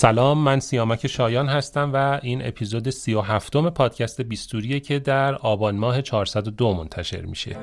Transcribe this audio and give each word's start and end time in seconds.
سلام 0.00 0.38
من 0.38 0.60
سیامک 0.60 1.06
شایان 1.06 1.48
هستم 1.48 1.90
و 1.94 2.20
این 2.22 2.46
اپیزود 2.46 2.90
سی 2.90 3.14
و 3.14 3.20
هفتم 3.20 3.70
پادکست 3.70 4.20
بیستوریه 4.20 4.80
که 4.80 4.98
در 4.98 5.34
آبان 5.34 5.76
ماه 5.76 6.02
402 6.02 6.74
منتشر 6.74 7.20
میشه. 7.20 7.56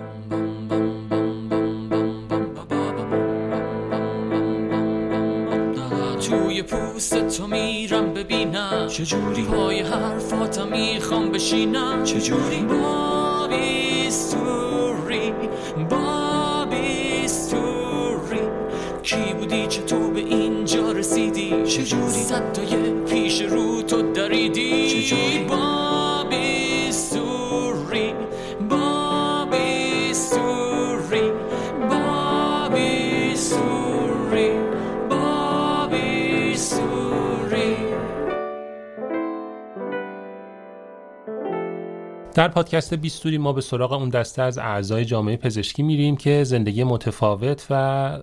توی 6.29 6.63
پوست 6.63 7.37
تو 7.37 7.47
میرم 7.47 8.13
ببینم. 8.13 8.87
چجوری 8.87 9.43
پای 9.43 9.79
حرفاتم 9.79 10.67
می‌خوام 10.67 11.31
بشینم. 11.31 12.03
چجوری 12.03 12.61
با 12.61 13.47
بیستوری 13.47 15.33
با 15.89 16.65
بیستوری 16.65 18.39
کی 19.03 19.33
بودی؟ 19.39 19.67
چه 19.67 19.81
تو 19.81 20.11
به 20.11 20.19
اینجا 20.19 20.44
رسیدی؟ 21.05 21.63
چجوری؟ 21.63 22.11
صدای 22.11 22.91
پیش 23.09 23.41
رو 23.41 23.81
تو 23.81 24.11
دریدی؟ 24.13 24.89
چجوری؟ 24.89 25.45
با 25.49 25.74
در 42.35 42.47
پادکست 42.47 42.93
بیستوری 42.93 43.37
ما 43.37 43.53
به 43.53 43.61
سراغ 43.61 43.93
اون 43.93 44.09
دسته 44.09 44.41
از 44.41 44.57
اعضای 44.57 45.05
جامعه 45.05 45.37
پزشکی 45.37 45.83
میریم 45.83 46.17
که 46.17 46.43
زندگی 46.43 46.83
متفاوت 46.83 47.67
و 47.69 47.73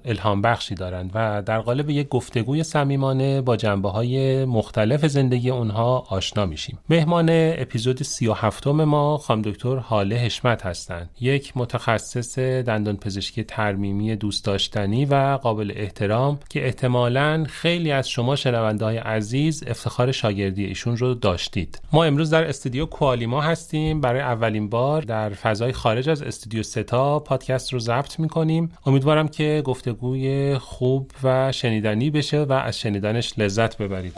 الهام 0.04 0.42
بخشی 0.42 0.74
دارند 0.74 1.10
و 1.14 1.42
در 1.46 1.60
قالب 1.60 1.90
یک 1.90 2.08
گفتگوی 2.08 2.62
صمیمانه 2.62 3.40
با 3.40 3.56
جنبه 3.56 3.88
های 3.88 4.44
مختلف 4.44 5.06
زندگی 5.06 5.50
اونها 5.50 6.04
آشنا 6.08 6.46
میشیم. 6.46 6.78
مهمان 6.88 7.28
اپیزود 7.30 8.02
37 8.02 8.66
ما 8.66 9.18
خانم 9.18 9.42
دکتر 9.42 9.76
حاله 9.76 10.16
حشمت 10.16 10.66
هستند. 10.66 11.10
یک 11.20 11.52
متخصص 11.56 12.38
دندان 12.38 12.96
پزشکی 12.96 13.44
ترمیمی 13.44 14.16
دوست 14.16 14.44
داشتنی 14.44 15.04
و 15.04 15.38
قابل 15.42 15.72
احترام 15.76 16.38
که 16.48 16.64
احتمالاً 16.64 17.44
خیلی 17.48 17.92
از 17.92 18.08
شما 18.08 18.36
شنونده 18.36 18.84
های 18.84 18.96
عزیز 18.96 19.64
افتخار 19.66 20.12
شاگردی 20.12 20.64
ایشون 20.64 20.96
رو 20.96 21.14
داشتید. 21.14 21.80
ما 21.92 22.04
امروز 22.04 22.30
در 22.30 22.48
استودیو 22.48 22.86
کوالیما 22.86 23.40
هستیم 23.40 24.01
برای 24.02 24.20
اولین 24.20 24.68
بار 24.68 25.02
در 25.02 25.30
فضای 25.30 25.72
خارج 25.72 26.08
از 26.08 26.22
استودیو 26.22 26.62
ستا 26.62 27.18
پادکست 27.18 27.72
رو 27.72 27.78
ضبط 27.78 28.18
می‌کنیم. 28.18 28.72
امیدوارم 28.86 29.28
که 29.28 29.62
گفتگوی 29.64 30.58
خوب 30.58 31.10
و 31.22 31.52
شنیدنی 31.52 32.10
بشه 32.10 32.42
و 32.42 32.52
از 32.52 32.78
شنیدنش 32.78 33.34
لذت 33.38 33.76
ببرید. 33.76 34.14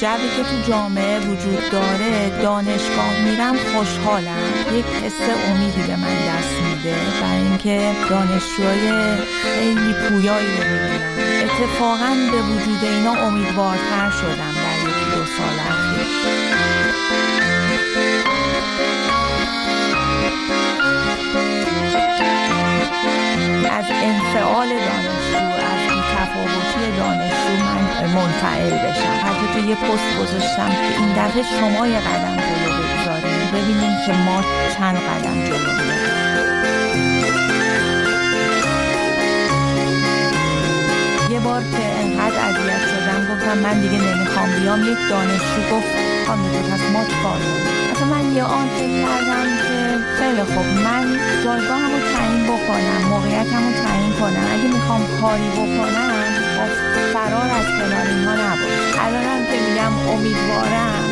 جوی 0.00 0.28
که 0.36 0.42
تو 0.42 0.70
جامعه 0.70 1.20
وجود 1.20 1.70
داره 1.72 2.42
دانشگاه 2.42 3.24
میرم 3.24 3.54
خوشحالم. 3.56 4.38
یک 4.78 4.84
حس 4.84 5.20
امیدی 5.50 5.82
به 5.86 5.96
من 5.96 6.16
دست 6.28 6.62
میده. 6.62 6.71
برای 6.90 7.42
اینکه 7.42 7.92
دانشجوهای 8.10 9.16
خیلی 9.42 9.94
پویایی 10.08 10.46
رو 10.46 10.64
می‌بینم 10.72 11.00
اتفاقا 11.44 12.14
به 12.32 12.42
وجود 12.42 12.84
اینا 12.84 13.12
امیدوارتر 13.12 14.10
شدم 14.10 14.54
در 14.62 14.78
یکی 14.88 15.04
دو 15.14 15.24
سال 15.24 15.56
اخیر. 15.70 16.06
از 23.70 23.84
انفعال 23.90 24.68
دانشجو 24.68 25.46
از 25.46 25.80
بیتفاوتی 25.88 26.96
دانشجو 26.96 27.64
من 27.64 28.14
منفعل 28.14 28.70
بشم. 28.70 29.26
حتی 29.26 29.46
تو 29.60 29.68
یه 29.68 29.74
پست 29.74 30.18
گذاشتم 30.20 30.68
که 30.68 30.98
این 30.98 31.12
دفعه 31.12 31.42
شما 31.42 31.86
یه 31.86 31.98
قدم 31.98 32.36
جلو 32.36 32.81
ببینیم 33.52 33.94
که 34.06 34.12
ما 34.12 34.44
چند 34.78 34.96
قدم 34.96 35.44
جلو 35.44 35.72
یه 41.30 41.40
بار 41.40 41.62
که 41.62 41.84
انقدر 42.02 42.38
اذیت 42.48 42.82
شدم 42.92 43.34
گفتم 43.34 43.58
من 43.58 43.80
دیگه 43.80 43.98
نمی‌خوام 43.98 44.48
بیام. 44.60 44.80
یک 44.92 44.98
دانشجو 45.10 45.62
گفت 45.72 45.92
خانم 46.26 46.42
پس 46.70 46.80
ما 46.92 47.04
چیکار 47.04 47.40
اصلا 47.92 48.06
من 48.06 48.34
یه 48.36 48.42
آن 48.42 48.68
فکر 48.76 49.06
کردم 49.06 49.46
که 49.66 49.78
خیلی 50.18 50.42
خوب 50.42 50.66
من 50.84 51.04
جایگاهم 51.44 51.90
رو 51.92 52.00
تعیین 52.14 52.44
بکنم 52.44 53.08
موقعیتم 53.10 53.62
رو 53.66 53.72
تعیین 53.84 54.12
کنم. 54.20 54.46
اگه 54.54 54.68
می‌خوام 54.74 55.02
کاری 55.20 55.48
بکنم 55.48 56.12
با 56.56 56.64
فرار 57.14 57.50
از 57.60 57.66
کنار 57.78 58.06
اینها 58.06 58.34
نباش 58.34 58.82
الانم 59.06 59.42
که 59.46 59.58
میگم 59.68 60.08
امیدوارم 60.08 61.04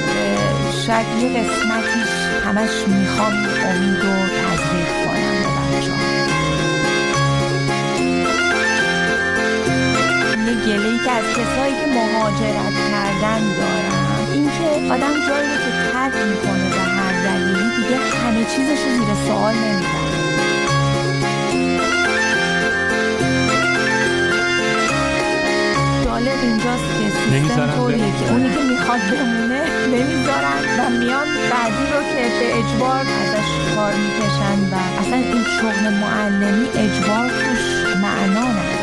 شاید 0.87 1.07
یه 1.23 1.29
قسمتیش 1.29 2.10
همش 2.51 2.89
می‌خوام 2.89 3.33
امید 3.33 4.01
رو 4.03 4.15
تزریق 4.39 4.91
کنم 5.07 5.37
به 5.43 5.49
بچه 5.57 5.93
یه 10.47 10.55
گله 10.67 11.05
که 11.05 11.11
از 11.11 11.25
کسایی 11.25 11.75
که 11.75 11.87
مهاجرت 11.95 12.75
کردن 12.91 13.43
دارم. 13.59 14.33
اینکه 14.33 14.93
آدم 14.95 15.15
جایی 15.29 15.49
که 15.49 15.71
ترک 15.93 16.15
می‌کنه 16.15 16.71
به 16.71 16.81
هر 16.81 17.15
دلیلی 17.25 17.77
دیگه 17.77 17.97
همه 17.97 18.45
چیزش 18.45 18.83
زیر 18.97 19.11
سوال 19.27 19.55
نمی‌بره. 19.55 20.00
اینجاست 26.43 26.89
که 26.99 27.07
سیستم 27.31 27.71
طوریه 27.77 28.13
که 28.19 28.33
اونی 28.33 28.51
که 28.55 28.63
می‌خواد 28.71 29.01
بمونه 29.01 29.63
نمی‌ذارن 29.95 30.63
و 30.79 30.91
میان 30.91 31.29
بعدی 31.51 31.87
رو 31.93 32.01
که 32.13 32.23
به 32.39 32.47
اجبار 32.59 33.01
ازش 33.21 33.51
کار 33.75 33.93
می‌کشن 34.05 34.59
و 34.73 34.75
اصلا 35.01 35.17
این 35.17 35.45
شغل 35.59 35.85
معلمی 36.03 36.67
اجبار 36.85 37.29
توش 37.29 37.65
معنا 38.03 38.47
نداره. 38.59 38.81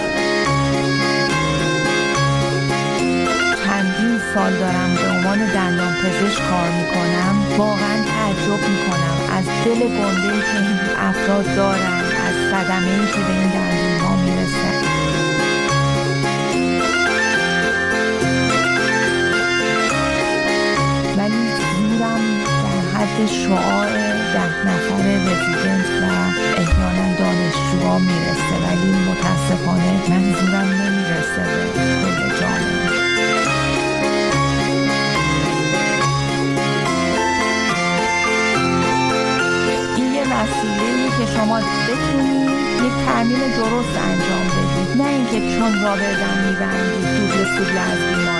چندین 3.65 4.19
سال 4.33 4.53
دارم 4.53 4.95
به 4.95 5.09
عنوان 5.09 5.39
دندان 5.45 5.93
پزشک 5.93 6.49
کار 6.49 6.69
می‌کنم. 6.79 7.35
واقعا 7.57 7.95
تعجب 8.11 8.61
می‌کنم. 8.69 9.15
از 9.37 9.45
دل 9.65 9.79
گنده 9.79 10.41
که 10.47 10.57
این 10.59 10.79
افراد 11.09 11.55
دارن 11.55 11.93
از 12.27 12.35
صدمه 12.51 12.87
ای 12.87 13.05
که 13.13 13.21
به 13.27 13.33
این 13.33 13.49
دندون 13.49 13.86
شعاع 23.25 23.89
ده 24.33 24.65
نفر 24.67 25.03
رزیدنت 25.27 25.89
و 26.01 26.05
احیانا 26.57 27.07
دانشجوها 27.19 27.99
می‌رسه 27.99 28.55
ولی 28.63 28.91
متاسفانه 28.91 30.09
من 30.09 30.33
زورم 30.33 30.69
نمی‌رسه 30.81 31.43
به 32.03 32.09
کل 32.11 32.39
جامعه. 32.39 33.07
وسیله 40.37 41.09
که 41.17 41.25
شما 41.33 41.59
بتونید 41.59 42.49
یک 42.85 43.05
ترمیم 43.05 43.39
درست 43.39 43.95
انجام 44.07 44.45
بدید. 44.47 45.01
نه 45.01 45.07
اینکه 45.07 45.39
چون 45.55 45.71
را 45.83 45.93
بدن 45.95 46.37
میبندید 46.47 47.07
دوبل 47.17 47.45
سوبل 47.57 47.77
از 47.77 47.99
بیمار. 48.15 48.36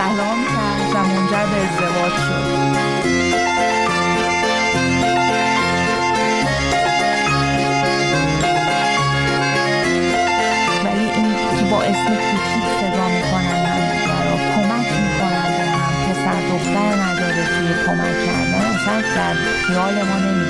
سلام 0.00 0.38
کرد 0.44 0.94
و 0.94 0.98
منجر 1.08 1.46
به 1.46 1.56
ازدواج 1.56 2.12
شد. 2.12 2.70
با 11.70 11.82
اسم 11.82 12.06
کوچیک 12.06 12.64
صدا 12.80 13.08
می‌کنن 13.08 13.60
هم 13.66 14.24
را 14.24 14.36
کمک 14.54 14.88
می‌کنن 14.92 15.48
به 15.56 15.64
هم 15.64 16.12
پسر 16.12 16.40
دختر 16.48 16.92
نداره 17.02 17.44
توی 17.46 17.70
کمک 17.86 18.16
کردن. 18.26 18.64
اصلا 18.74 19.00
در 19.00 19.34
خیال 19.66 19.94
ما 19.94 20.18
نمی 20.18 20.44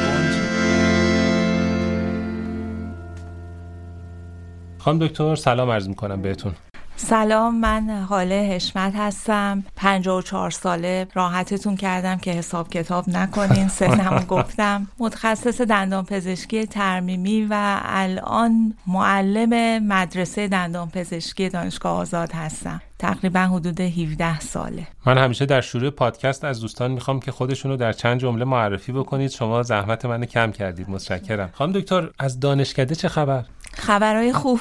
خانم 4.79 4.99
دکتر 4.99 5.35
سلام 5.35 5.70
عرض 5.70 5.88
می‌کنم 5.88 6.23
بهتون. 6.23 6.55
سلام 7.02 7.61
من 7.61 8.06
حاله 8.08 8.50
حشمت 8.55 8.93
هستم. 8.97 9.64
54 9.76 10.50
ساله. 10.50 11.06
راحتتون 11.14 11.76
کردم 11.76 12.17
که 12.17 12.31
حساب 12.31 12.69
کتاب 12.69 13.08
نکنین. 13.08 13.69
سنمو 13.79 14.20
گفتم. 14.20 14.87
متخصص 14.99 15.61
دندان 15.61 16.05
پزشکی 16.05 16.67
ترمیمی 16.67 17.47
و 17.50 17.81
الان 17.82 18.75
معلم 18.87 19.82
مدرسه 19.87 20.49
دندان 20.49 20.91
پزشکی 20.91 21.49
دانشگاه 21.49 21.97
آزاد 21.97 22.32
هستم. 22.32 22.81
تقریبا 22.99 23.41
حدود 23.41 23.81
17 23.81 24.41
ساله. 24.41 24.87
من 25.06 25.19
همیشه 25.19 25.47
در 25.47 25.61
شروع 25.61 25.91
پادکست 25.91 26.44
از 26.44 26.61
دوستان 26.61 26.91
می‌خوام 26.91 27.20
که 27.20 27.32
خودشونو 27.32 27.76
در 27.76 27.93
چند 27.93 28.20
جمله 28.20 28.44
معرفی 28.44 28.93
بکنید. 28.93 29.31
شما 29.31 29.62
زحمت 29.62 30.05
منو 30.05 30.25
کم 30.25 30.52
کردید. 30.52 30.91
متشکرم. 30.91 31.50
خانم 31.52 31.73
دکتر 31.73 32.11
از 32.19 32.41
دانشکده 32.41 32.94
چه 32.94 33.08
خبر؟ 33.08 33.44
خبرهای 33.80 34.32
خوب. 34.32 34.60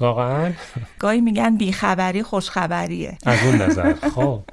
واقعا؟ 0.00 0.52
گاهی 0.98 1.20
میگن 1.20 1.56
بیخبری 1.56 2.22
خوشخبریه. 2.22 3.18
از 3.26 3.38
اون 3.44 3.62
نظر. 3.62 3.94
خب. 3.94 4.40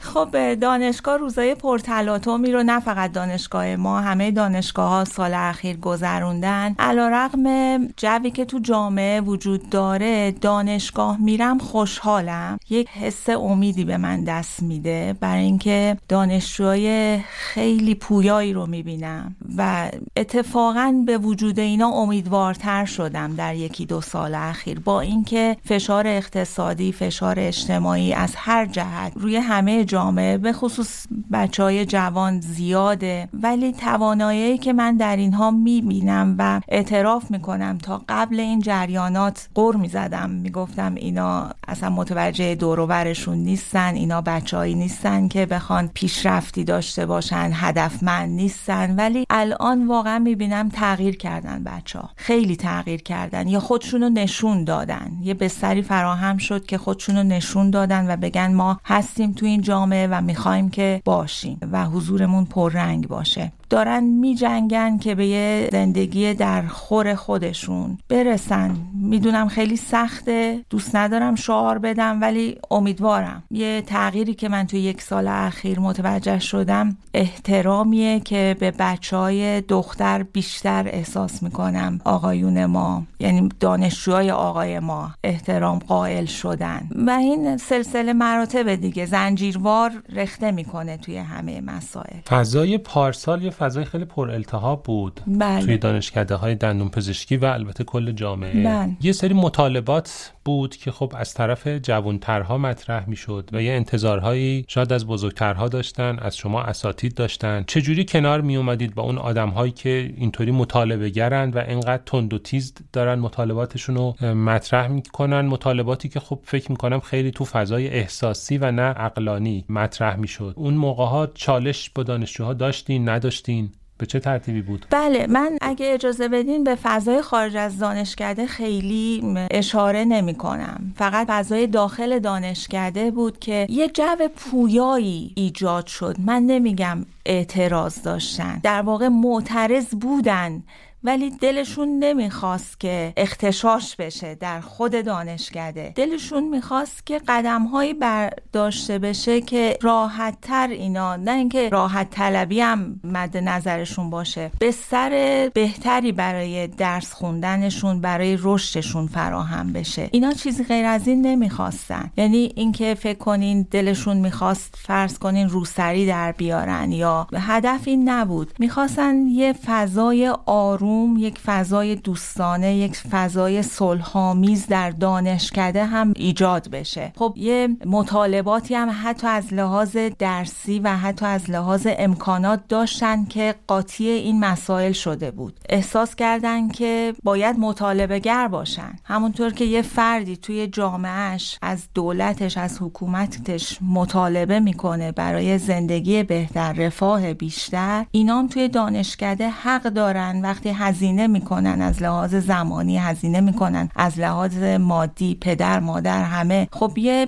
خب 0.00 0.54
دانشگاه 0.54 1.16
روزای 1.16 1.54
پرتلاطمی 1.54 2.52
رو 2.52 2.62
نه 2.62 2.80
فقط 2.80 3.12
دانشگاه 3.12 3.76
ما 3.76 4.00
همه 4.00 4.30
دانشگاه 4.30 4.88
ها 4.90 5.04
سال 5.04 5.34
اخیر 5.34 5.76
گذروندن. 5.76 6.74
علا 6.78 7.08
رقم 7.08 7.86
جوی 7.96 8.30
که 8.30 8.44
تو 8.44 8.58
جامعه 8.58 9.20
وجود 9.20 9.70
داره 9.70 10.30
دانشگاه 10.30 11.20
میرم 11.20 11.58
خوشحالم. 11.58 12.58
یک 12.70 12.88
حس 12.88 13.28
امیدی 13.28 13.84
به 13.84 13.96
من 13.96 14.24
دست 14.24 14.62
میده 14.62 15.16
برای 15.20 15.42
اینکه 15.42 15.96
دانشجوهای 16.08 17.18
خیلی 17.28 17.94
پویایی 17.94 18.52
رو 18.52 18.66
می‌بینم 18.66 19.36
و 19.58 19.90
اتفاقا 20.16 21.02
به 21.06 21.18
وجود 21.18 21.58
اینا 21.58 21.88
امیدوارتر 21.88 22.84
شدم 22.84 23.34
در 23.34 23.54
یکی 23.54 23.86
دو 23.86 24.00
سال 24.00 24.34
اخیر. 24.34 24.80
با 24.80 25.00
اینکه 25.00 25.56
فشار 25.64 26.06
اقتصادی 26.06 26.92
فشار 26.92 27.40
اجتماعی 27.40 28.12
از 28.12 28.34
هر 28.36 28.66
جهت 28.66 29.12
روی 29.16 29.36
همه 29.36 29.71
جامعه 29.80 30.38
به 30.38 30.52
خصوص 30.52 31.06
بچه 31.32 31.62
های 31.62 31.86
جوان 31.86 32.40
زیاده. 32.40 33.28
ولی 33.32 33.72
توانایی 33.72 34.58
که 34.58 34.72
من 34.72 34.96
در 34.96 35.16
اینها 35.16 35.50
می‌بینم 35.50 36.34
و 36.38 36.60
اعتراف 36.68 37.30
می‌کنم 37.30 37.78
تا 37.78 38.02
قبل 38.08 38.40
این 38.40 38.60
جریانات 38.60 39.48
قر 39.54 39.76
می‌زدم. 39.76 40.30
می‌گفتم 40.30 40.94
اینا 40.94 41.50
اصلا 41.68 41.90
متوجه 41.90 42.54
دوروبرشون 42.54 43.38
نیستن 43.38 43.94
اینا 43.94 44.20
بچههایی 44.20 44.74
نیستن 44.74 45.28
که 45.28 45.46
بخوان 45.46 45.90
پیشرفتی 45.94 46.64
داشته 46.64 47.06
باشن 47.06 47.50
هدفمند 47.54 48.30
نیستن. 48.30 48.96
ولی 48.96 49.26
الان 49.30 49.86
واقعا 49.86 50.18
می‌بینم 50.18 50.68
تغییر 50.68 51.16
کردن 51.16 51.64
بچه 51.64 51.98
ها 51.98 52.10
خیلی 52.16 52.56
تغییر 52.56 53.02
کردن. 53.02 53.48
یا 53.48 53.60
خودشونو 53.60 54.08
نشون 54.08 54.64
دادن. 54.64 55.12
یه 55.22 55.34
بستری 55.34 55.82
فراهم 55.82 56.36
شد 56.38 56.66
که 56.66 56.78
خودشونو 56.78 57.22
نشون 57.22 57.70
دادن 57.70 58.10
و 58.10 58.16
بگن 58.16 58.52
ما 58.54 58.80
هستیم 58.84 59.32
تو 59.32 59.46
این 59.46 59.61
جامعه 59.62 60.08
و 60.10 60.20
می‌خوایم 60.20 60.70
که 60.70 61.02
باشیم 61.04 61.58
و 61.72 61.86
حضورمون 61.86 62.44
پررنگ 62.44 63.08
باشه. 63.08 63.52
دارن 63.72 64.04
می 64.04 64.34
جنگن 64.34 64.98
که 64.98 65.14
به 65.14 65.26
یه 65.26 65.68
زندگی 65.72 66.34
در 66.34 66.62
خور 66.62 67.14
خودشون 67.14 67.98
برسن. 68.08 68.76
می‌دونم 68.94 69.48
خیلی 69.48 69.76
سخته 69.76 70.64
دوست 70.70 70.96
ندارم 70.96 71.34
شعار 71.34 71.78
بدم 71.78 72.20
ولی 72.20 72.58
امیدوارم. 72.70 73.42
یه 73.50 73.82
تغییری 73.86 74.34
که 74.34 74.48
من 74.48 74.66
توی 74.66 74.80
یک 74.80 75.02
سال 75.02 75.28
اخیر 75.28 75.80
متوجه 75.80 76.38
شدم 76.38 76.96
احترامیه 77.14 78.20
که 78.20 78.56
به 78.60 78.70
بچه 78.70 79.16
های 79.16 79.60
دختر 79.60 80.22
بیشتر 80.22 80.88
احساس 80.88 81.42
می‌کنم 81.42 82.00
آقایون 82.04 82.66
ما 82.66 83.02
یعنی 83.20 83.48
دانشجوهای 83.60 84.30
آقای 84.30 84.78
ما 84.78 85.10
احترام 85.24 85.78
قائل 85.78 86.24
شدن. 86.24 86.88
و 87.06 87.10
این 87.10 87.56
سلسله 87.56 88.12
مراتب 88.12 88.74
دیگه 88.74 89.06
زنجیروار 89.06 89.90
رخته 90.12 90.50
می‌کنه 90.50 90.96
توی 90.96 91.16
همه 91.16 91.60
مسائل. 91.60 92.20
فضای 92.28 92.78
پارسال 92.78 93.42
یه 93.42 93.50
فضای 93.62 93.84
خیلی 93.84 94.04
پر 94.04 94.30
التهاب 94.30 94.82
بود 94.82 95.20
بله. 95.26 95.64
توی 95.64 95.78
دانشکده 95.78 96.34
های 96.34 96.54
دندون 96.54 96.88
پزشکی 96.88 97.36
و 97.36 97.44
البته 97.44 97.84
کل 97.84 98.12
جامعه. 98.12 98.64
بله. 98.64 98.96
یه 99.00 99.12
سری 99.12 99.34
مطالبات 99.34 100.32
بود 100.44 100.76
که 100.76 100.90
خب 100.90 101.12
از 101.16 101.34
طرف 101.34 101.66
جوانترها 101.66 102.58
مطرح 102.58 103.08
می‌شد 103.08 103.50
و 103.52 103.62
یه 103.62 103.72
انتظارهایی 103.72 104.64
شاید 104.68 104.92
از 104.92 105.06
بزرگترها 105.06 105.68
داشتن 105.68 106.18
از 106.18 106.36
شما 106.36 106.62
اساتید 106.62 107.14
داشتن. 107.14 107.64
چجوری 107.66 108.04
کنار 108.04 108.40
می 108.40 108.56
اومدید 108.56 108.94
با 108.94 109.02
اون 109.02 109.18
آدمهایی 109.18 109.72
که 109.72 110.14
اینطوری 110.16 110.50
مطالبه 110.50 111.08
گرند 111.10 111.56
و 111.56 111.58
اینقدر 111.58 112.02
تند 112.06 112.34
و 112.34 112.38
تیز 112.38 112.74
دارن 112.92 113.18
مطالباتشون 113.18 113.96
رو 113.96 114.34
مطرح 114.34 114.88
می‌کنن؟ 114.88 115.40
مطالباتی 115.40 116.08
که 116.08 116.20
خب 116.20 116.38
فکر 116.44 116.70
می‌کنم 116.70 117.00
خیلی 117.00 117.30
تو 117.30 117.44
فضای 117.44 117.88
احساسی 117.88 118.58
و 118.58 118.70
نه 118.70 118.82
عقلانی 118.82 119.64
مطرح 119.68 120.16
می‌شد. 120.16 120.54
اون 120.56 120.74
موقع 120.74 121.04
ها 121.04 121.26
چالش 121.34 121.90
با 121.94 122.02
دانشجوها 122.02 122.54
داشتین 122.54 123.08
نداشتین؟ 123.08 123.51
به 123.98 124.06
چه 124.06 124.20
ترتیبی 124.20 124.62
بود؟ 124.62 124.86
بله 124.90 125.26
من 125.26 125.58
اگه 125.60 125.92
اجازه 125.94 126.28
بدین 126.28 126.64
به 126.64 126.74
فضای 126.74 127.22
خارج 127.22 127.56
از 127.56 127.78
دانشکده 127.78 128.46
خیلی 128.46 129.22
اشاره 129.50 130.04
نمی 130.04 130.34
کنم. 130.34 130.94
فقط 130.96 131.26
فضای 131.26 131.66
داخل 131.66 132.18
دانشکده 132.18 133.10
بود 133.10 133.38
که 133.38 133.66
یه 133.70 133.88
جو 133.88 134.28
پویایی 134.36 135.32
ایجاد 135.36 135.86
شد. 135.86 136.16
من 136.18 136.42
نمیگم 136.42 137.06
اعتراض 137.26 138.02
داشتن. 138.02 138.60
در 138.62 138.82
واقع 138.82 139.08
معترض 139.08 139.94
بودن 139.94 140.62
ولی 141.04 141.30
دلشون 141.30 141.88
نمی‌خواست 141.98 142.80
که 142.80 143.12
اختشاش 143.16 143.96
بشه 143.96 144.34
در 144.34 144.60
خود 144.60 145.04
دانشکده. 145.04 145.92
دلشون 145.96 146.48
می‌خواست 146.48 147.06
که 147.06 147.20
قدم 147.28 147.64
هایی 147.64 147.94
برداشته 147.94 148.98
بشه 148.98 149.40
که 149.40 149.78
راحت 149.82 150.38
تر 150.42 150.68
اینا 150.68 151.16
نه 151.16 151.30
اینکه 151.32 151.68
راحت 151.68 152.10
طلبی 152.10 152.60
هم 152.60 153.00
مد 153.04 153.36
نظرشون 153.36 154.10
باشه. 154.10 154.50
بستر 154.60 155.10
بهتری 155.54 156.12
برای 156.12 156.66
درس 156.66 157.12
خوندنشون 157.12 158.00
برای 158.00 158.38
رشدشون 158.42 159.06
فراهم 159.06 159.72
بشه. 159.72 160.08
اینا 160.12 160.32
چیزی 160.32 160.64
غیر 160.64 160.86
از 160.86 161.08
این 161.08 161.26
نمی‌خواستن. 161.26 162.10
یعنی 162.16 162.52
اینکه 162.56 162.94
فکر 162.94 163.18
کنین 163.18 163.66
دلشون 163.70 164.16
می‌خواست 164.16 164.74
فرض 164.78 165.18
کنین 165.18 165.48
روسری 165.48 166.06
در 166.06 166.32
بیارن 166.32 166.92
یا 166.92 167.26
هدف 167.34 167.80
این 167.84 168.08
نبود. 168.08 168.52
می‌خواستن 168.58 169.26
یه 169.26 169.52
فضای 169.52 170.34
آروم 170.46 170.91
یک 171.18 171.38
فضای 171.38 171.96
دوستانه 171.96 172.74
یک 172.76 172.96
فضای 172.96 173.62
صلحآمیز 173.62 174.66
در 174.66 174.90
دانشکده 174.90 175.84
هم 175.84 176.12
ایجاد 176.16 176.70
بشه. 176.70 177.12
خب 177.16 177.34
یه 177.36 177.68
مطالباتی 177.86 178.74
هم 178.74 178.88
حتی 179.02 179.26
از 179.26 179.52
لحاظ 179.54 179.96
درسی 180.18 180.78
و 180.78 180.96
حتی 180.96 181.26
از 181.26 181.50
لحاظ 181.50 181.86
امکانات 181.90 182.60
داشتن 182.68 183.24
که 183.24 183.54
قاطی 183.66 184.08
این 184.08 184.40
مسائل 184.40 184.92
شده 184.92 185.30
بود. 185.30 185.60
احساس 185.68 186.14
کردن 186.14 186.68
که 186.68 187.14
باید 187.22 187.58
مطالبه 187.58 188.18
گر 188.18 188.48
باشن. 188.48 188.92
همونطور 189.04 189.50
که 189.52 189.64
یه 189.64 189.82
فردی 189.82 190.36
توی 190.36 190.66
جامعهش 190.66 191.58
از 191.62 191.88
دولتش 191.94 192.58
از 192.58 192.78
حکومتش 192.82 193.78
مطالبه 193.82 194.60
می‌کنه 194.60 195.12
برای 195.12 195.58
زندگی 195.58 196.22
بهتر 196.22 196.72
رفاه 196.72 197.34
بیشتر 197.34 198.06
اینام 198.10 198.46
توی 198.46 198.68
دانشکده 198.68 199.48
حق 199.48 199.82
دارن. 199.82 200.40
وقتی 200.42 200.70
هزینه 200.82 201.26
می‌کنن 201.26 201.80
از 201.80 202.02
لحاظ 202.02 202.34
زمانی 202.34 202.98
هزینه 202.98 203.40
می‌کنن 203.40 203.88
از 203.96 204.18
لحاظ 204.18 204.62
مادی 204.62 205.34
پدر 205.40 205.80
مادر 205.80 206.22
همه. 206.22 206.68
خب 206.72 206.98
یه 206.98 207.26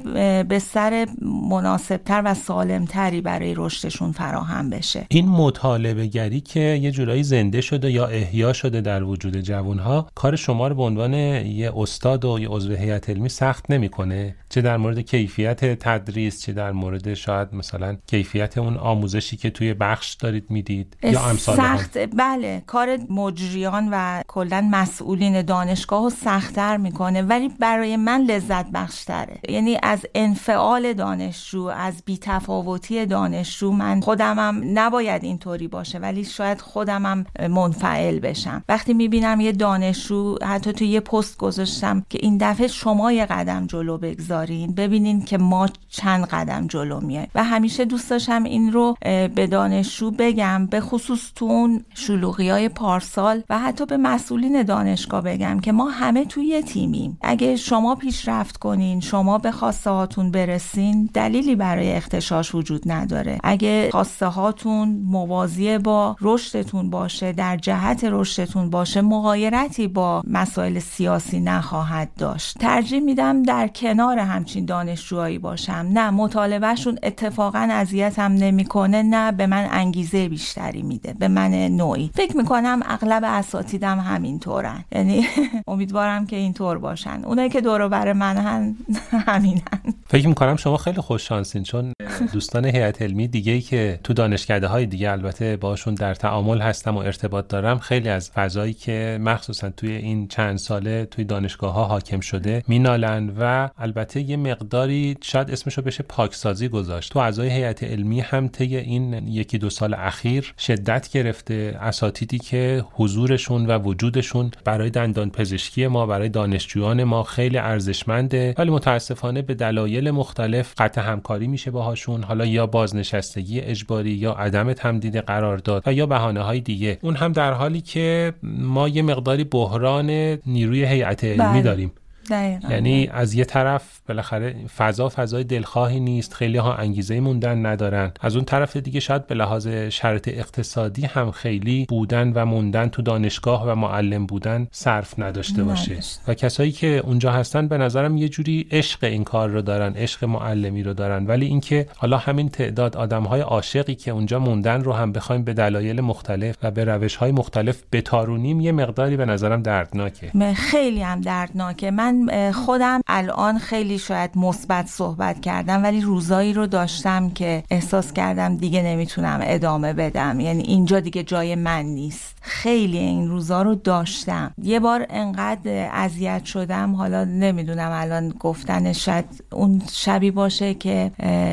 بستر 0.51 1.07
مناسبتر 1.51 2.23
و 2.25 2.35
سالمتری 2.35 3.21
برای 3.21 3.55
رشدشون 3.57 4.13
فراهم 4.13 4.71
بشه. 4.71 5.07
این 5.09 5.29
مطالبه 5.29 6.07
گری 6.07 6.41
که 6.41 6.61
یه 6.61 6.91
جورایی 6.91 7.23
زنده 7.23 7.61
شده 7.61 7.91
یا 7.91 8.07
احیا 8.07 8.53
شده 8.53 8.81
در 8.81 9.03
وجود 9.03 9.41
جوانها 9.41 10.07
کار 10.15 10.37
شما 10.37 10.69
رو 10.69 10.75
به 10.75 10.83
عنوان 10.83 11.15
یه 11.15 11.73
استاد 11.77 12.25
و 12.25 12.39
یه 12.39 12.49
عضو 12.49 12.75
هیئت 12.75 13.11
علمی 13.11 13.29
سخت 13.29 13.71
نمی‌کنه؟ 13.71 14.37
چه 14.55 14.61
در 14.61 14.77
مورد 14.77 14.99
کیفیت 14.99 15.65
تدریس 15.65 16.43
چه 16.43 16.53
در 16.53 16.73
مورد 16.73 17.15
شاید 17.15 17.55
مثلا 17.55 17.97
کیفیت 18.07 18.59
اون 18.59 18.77
آموزشی 18.77 19.37
که 19.37 19.51
توی 19.51 19.75
بخش 19.75 20.15
دارید 20.15 20.51
می‌دید 20.51 20.97
یا 21.03 21.25
امثال 21.25 21.57
سخت 21.57 21.99
بله 21.99 22.63
کار 22.67 22.99
مجریان 23.11 23.89
و 23.93 24.23
کلا 24.29 24.69
مسئولین 24.71 25.43
دانشگاه 25.43 26.03
رو 26.03 26.11
سختتر 26.11 26.77
می‌کنه 26.77 27.23
ولی 27.23 27.49
برای 27.49 27.97
من 27.97 28.21
لذت 28.21 28.71
بخشتره. 28.71 29.39
یعنی 29.49 29.79
از 29.83 30.07
انفعال 30.15 30.93
دانشجو 30.93 31.63
از 31.63 32.03
بیتفاوتی 32.05 33.07
دانشجو 33.07 33.73
من 33.73 34.01
خودمم 34.01 34.63
نباید 34.75 35.25
اینطوری 35.25 35.69
باشه 35.69 35.99
ولی 35.99 36.25
شاید 36.25 36.61
خودمم 36.61 37.27
منفعل 37.51 38.19
بشم. 38.19 38.65
وقتی 38.69 38.95
می‌بینم 38.95 39.41
یه 39.41 39.53
دانشجو 39.53 40.37
حتی 40.43 40.73
تو 40.73 40.85
یه 40.85 41.01
پست 41.01 41.39
گذاشتم 41.39 42.07
که 42.11 42.19
این 42.23 42.39
دفعه 42.41 42.69
شما 42.69 43.13
یه 43.13 43.27
قدم 43.27 43.67
جلو 43.67 43.99
بگذار 43.99 44.44
ببینین 44.77 45.25
که 45.25 45.39
ما 45.39 45.69
چند 45.89 46.27
قدم 46.27 46.67
جلو 46.67 47.01
میایم. 47.01 47.29
و 47.35 47.45
همیشه 47.45 47.85
دوست 47.85 48.11
داشتم 48.11 48.45
این 48.45 48.73
رو 48.73 48.97
به 49.35 49.47
دانشجو 49.47 50.11
بگم 50.11 50.67
به 50.67 50.81
خصوص 50.81 51.33
تو 51.35 51.45
اون 51.45 51.85
شلوغی 51.95 52.49
های 52.49 52.69
پارسال 52.69 53.43
و 53.51 53.59
حتی 53.59 53.87
به 53.87 53.97
مسئولین 53.97 54.63
دانشگاه 54.63 55.21
بگم 55.21 55.61
که 55.61 55.73
ما 55.73 55.89
همه 55.89 56.25
توی 56.25 56.47
یه 56.47 56.63
تیمیم. 56.63 57.19
اگه 57.23 57.57
شما 57.57 57.95
پیشرفت 57.95 58.57
کنین 58.57 59.01
شما 59.01 59.39
به 59.39 59.51
خواسته 59.51 59.91
هاتون 59.91 60.31
برسین 60.31 61.11
دلیلی 61.15 61.57
برای 61.57 61.93
اختشاش 61.93 62.55
وجود 62.55 62.93
نداره. 62.93 63.39
اگه 63.45 63.89
خواسته 63.93 64.27
هاتون 64.27 64.89
موازی 65.05 65.79
با 65.79 66.17
رشدتون 66.21 66.91
باشه 66.91 67.33
در 67.33 67.57
جهت 67.57 68.05
رشدتون 68.05 68.71
باشه 68.71 69.01
مغایرتی 69.01 69.89
با 69.89 70.23
مسائل 70.27 70.79
سیاسی 70.79 71.41
نخواهد 71.41 72.11
داشت. 72.19 72.59
ترجیح 72.59 73.01
میدم 73.01 73.43
در 73.43 73.69
کنار 73.69 74.19
همچین 74.35 74.65
دانشجوهایی 74.65 75.39
باشم. 75.39 75.87
نه 75.93 76.11
مطالبهشون 76.11 76.99
اتفاقا 77.03 77.69
اذیتم 77.71 78.33
نمی‌کنه 78.33 79.03
نه 79.03 79.33
به 79.33 79.47
من 79.47 79.69
انگیزه 79.71 80.29
بیشتری 80.29 80.83
میده 80.83 81.15
به 81.19 81.29
من 81.29 81.51
نوعی. 81.55 82.11
فکر 82.15 82.37
می‌کنم 82.37 82.81
اغلب 82.85 83.23
اساتیدم 83.27 83.99
همینطورن. 83.99 84.85
یعنی 84.93 85.27
امیدوارم 85.69 86.27
که 86.27 86.37
اینطور 86.37 86.79
باشن. 86.79 87.25
اونایی 87.25 87.49
که 87.49 87.61
دور 87.61 87.89
بر 87.89 88.13
من 88.13 88.37
هن 88.37 88.77
همینن. 89.29 89.63
فکر 90.07 90.29
می‌کنم 90.29 90.57
شما 90.57 90.77
خیلی 90.77 91.01
خوش 91.01 91.29
شانسین 91.29 91.63
چون 91.63 91.93
دوستان 92.33 92.65
هیئت 92.65 93.03
علمی 93.03 93.29
دیگه 93.29 93.53
ای 93.53 93.61
که 93.61 94.01
تو 94.05 94.13
دانشکده 94.13 94.67
های 94.67 94.87
دیگه 94.87 95.11
البته 95.11 95.57
باشون 95.57 95.95
در 95.95 96.15
تعامل 96.15 96.61
هستم 96.61 96.97
و 96.97 96.99
ارتباط 96.99 97.49
دارم 97.49 97.79
خیلی 97.79 98.09
از 98.09 98.31
فضایی 98.31 98.73
که 98.73 99.19
مخصوصا 99.21 99.71
توی 99.71 99.93
این 99.93 100.29
چند 100.29 100.57
ساله 100.57 101.05
توی 101.07 101.25
دانشگاه 101.25 101.75
ها 101.75 101.85
حاکم 101.85 102.21
شده 102.21 102.63
مینالن 102.69 103.33
و 103.41 103.69
البته 103.79 104.21
یه 104.25 104.37
مقداری 104.37 105.17
شاید 105.23 105.51
اسمشو 105.51 105.83
بشه 105.83 106.05
پاکسازی 106.09 106.69
گذاشت. 106.69 107.13
تو 107.13 107.19
اعضای 107.19 107.51
هیئت 107.51 107.83
علمی 107.83 108.21
هم 108.21 108.49
طی 108.49 108.77
این 108.77 109.29
یکی 109.29 109.59
دو 109.59 109.71
سال 109.71 109.95
اخیر 109.95 110.55
شدت 110.59 111.09
گرفته 111.13 111.77
اساتیدی 111.81 112.39
که 112.39 112.85
حضورشون 112.93 113.67
و 113.67 113.79
وجودشون 113.79 114.51
برای 114.65 114.91
دندان 114.91 115.31
پزشکی 115.31 115.87
ما 115.87 116.07
برای 116.07 116.29
دانشجویان 116.29 117.05
ما 117.05 117.23
خیلی 117.23 117.59
ارزشمنده. 117.59 118.55
ولی 118.59 118.71
متاسفانه 118.71 119.43
به 119.43 119.55
دلایل 119.55 120.11
مختلف 120.11 120.75
قطع 120.79 121.01
همکاری 121.01 121.47
میشه 121.47 121.71
باهاشون. 121.71 122.23
حالا 122.23 122.47
یا 122.47 122.67
بازنشستگی 122.67 123.61
اجباری 123.61 124.11
یا 124.11 124.33
عدم 124.33 124.73
تمدید 124.73 125.17
قرارداد 125.17 125.83
و 125.87 125.93
یا 125.93 126.07
بهانه 126.07 126.41
های 126.41 126.61
دیگه. 126.61 126.99
اون 127.03 127.17
هم 127.17 127.33
در 127.33 127.53
حالی 127.53 127.81
که 127.81 128.35
ما 128.43 128.89
یه 128.89 129.03
مقداری 129.03 129.45
بحران 129.45 130.11
نیروی 130.47 130.85
هیئت 130.85 131.25
علمی 131.25 131.37
بله. 131.37 131.63
داریم. 131.63 131.93
یعنی 132.31 133.09
از 133.13 133.35
یه 133.35 133.45
طرف 133.45 134.01
بالاخره 134.09 134.55
فضا 134.77 135.09
فضای 135.09 135.45
دلخواهی 135.45 136.01
نیست 136.01 136.35
خیلی 136.35 136.59
ها 136.59 136.75
انگیزه 136.75 137.21
موندن 137.21 137.67
ندارن. 137.67 138.13
از 138.21 138.37
اون 138.37 138.45
طرف 138.45 138.77
دیگه 138.77 139.01
شاید 139.01 139.27
به 139.27 139.35
لحاظ 139.35 139.69
شرط 139.69 140.29
اقتصادی 140.29 141.07
هم 141.07 141.31
خیلی 141.31 141.87
بودن 141.89 142.33
و 142.33 142.45
موندن 142.45 142.89
تو 142.89 143.03
دانشگاه 143.03 143.69
و 143.69 143.75
معلم 143.75 144.27
بودن 144.27 144.67
صرف 144.71 145.19
نداشته 145.19 145.65
باشه. 145.65 145.99
و 146.29 146.35
کسایی 146.35 146.73
که 146.73 146.87
اونجا 147.05 147.33
هستن 147.33 147.69
به 147.69 147.79
نظرم 147.79 148.17
یه 148.17 148.29
جوری 148.29 148.67
عشق 148.71 149.05
این 149.05 149.25
کار 149.25 149.49
رو 149.49 149.63
دارن 149.63 149.93
عشق 149.93 150.25
معلمی 150.25 150.83
رو 150.83 150.95
دارن. 150.95 151.27
ولی 151.27 151.47
اینکه 151.47 151.87
حالا 151.97 152.19
همین 152.19 152.49
تعداد 152.49 152.97
آدم 152.97 153.23
های 153.23 153.41
عاشقی 153.41 153.95
که 153.95 154.11
اونجا 154.11 154.39
موندن 154.39 154.85
رو 154.85 154.93
هم 154.93 155.13
بخوایم 155.13 155.45
به 155.45 155.55
دلایل 155.55 156.01
مختلف 156.01 156.57
و 156.63 156.71
به 156.71 156.85
روش 156.85 157.17
های 157.17 157.33
مختلف 157.33 157.83
بتارونیم 157.93 158.61
یه 158.61 158.73
مقداری 158.73 159.17
به 159.17 159.25
نظرم 159.25 159.63
دردناکه. 159.63 160.31
خیلی 160.55 161.03
هم 161.03 161.21
دردناکه. 161.21 161.91
من 161.91 162.14
خودم 162.55 163.01
الان 163.07 163.59
خیلی 163.59 163.99
شاید 163.99 164.31
مثبت 164.37 164.87
صحبت 164.87 165.41
کردم 165.41 165.83
ولی 165.83 166.01
روزایی 166.01 166.53
رو 166.53 166.67
داشتم 166.67 167.31
که 167.31 167.63
احساس 167.71 168.13
کردم 168.13 168.57
دیگه 168.57 168.83
نمی‌تونم 168.83 169.41
ادامه 169.43 169.93
بدم. 169.93 170.41
یعنی 170.41 170.63
اینجا 170.63 171.01
دیگه 171.01 171.23
جای 171.23 171.55
من 171.55 171.85
نیست. 171.85 172.37
خیلی 172.41 172.99
این 172.99 173.29
روزا 173.29 173.63
رو 173.63 173.75
داشتم. 173.75 174.55
یه 174.63 174.81
بار 174.81 175.07
انقدر 175.11 175.89
اذیت 175.93 176.45
شدم. 176.45 176.95
حالا 176.95 177.25
نمی‌دونم 177.25 177.91
الان 177.95 178.35
گفتن 178.41 178.93
شاید 178.93 179.25
اون 179.53 179.83
شبی 179.93 180.31
باشه 180.31 180.75
که 180.75 181.11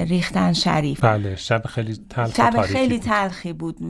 ریختن 0.10 0.54
شریف. 0.54 1.04
بله 1.04 1.36
شب 1.36 1.64
خیلی 1.66 1.98
تلخ 2.10 2.36
شب 2.36 2.62
خیلی 2.62 3.00
تلخی 3.00 3.54
بود. 3.54 3.84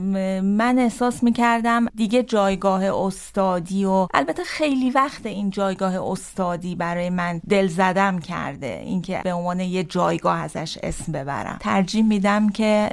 من 0.44 0.80
احساس 0.80 1.24
می‌کردم 1.24 1.86
دیگه 1.96 2.24
جایگاه 2.24 2.84
استادی 2.84 3.86
و 3.86 4.08
البته 4.14 4.44
خیلی 4.44 4.90
وقت 4.90 5.26
این 5.26 5.50
جایگاه 5.50 6.12
استادی 6.12 6.61
برای 6.76 7.10
من 7.10 7.42
دل 7.50 7.68
زدم 7.68 8.20
کرده. 8.20 8.82
اینکه 8.86 9.22
به 9.24 9.34
عنوان 9.34 9.60
یه 9.60 9.84
جایگاه 9.84 10.40
ازش 10.40 10.78
اسم 10.84 11.12
ببرم. 11.12 11.58
ترجیح 11.60 12.04
میدم 12.06 12.50
که 12.50 12.90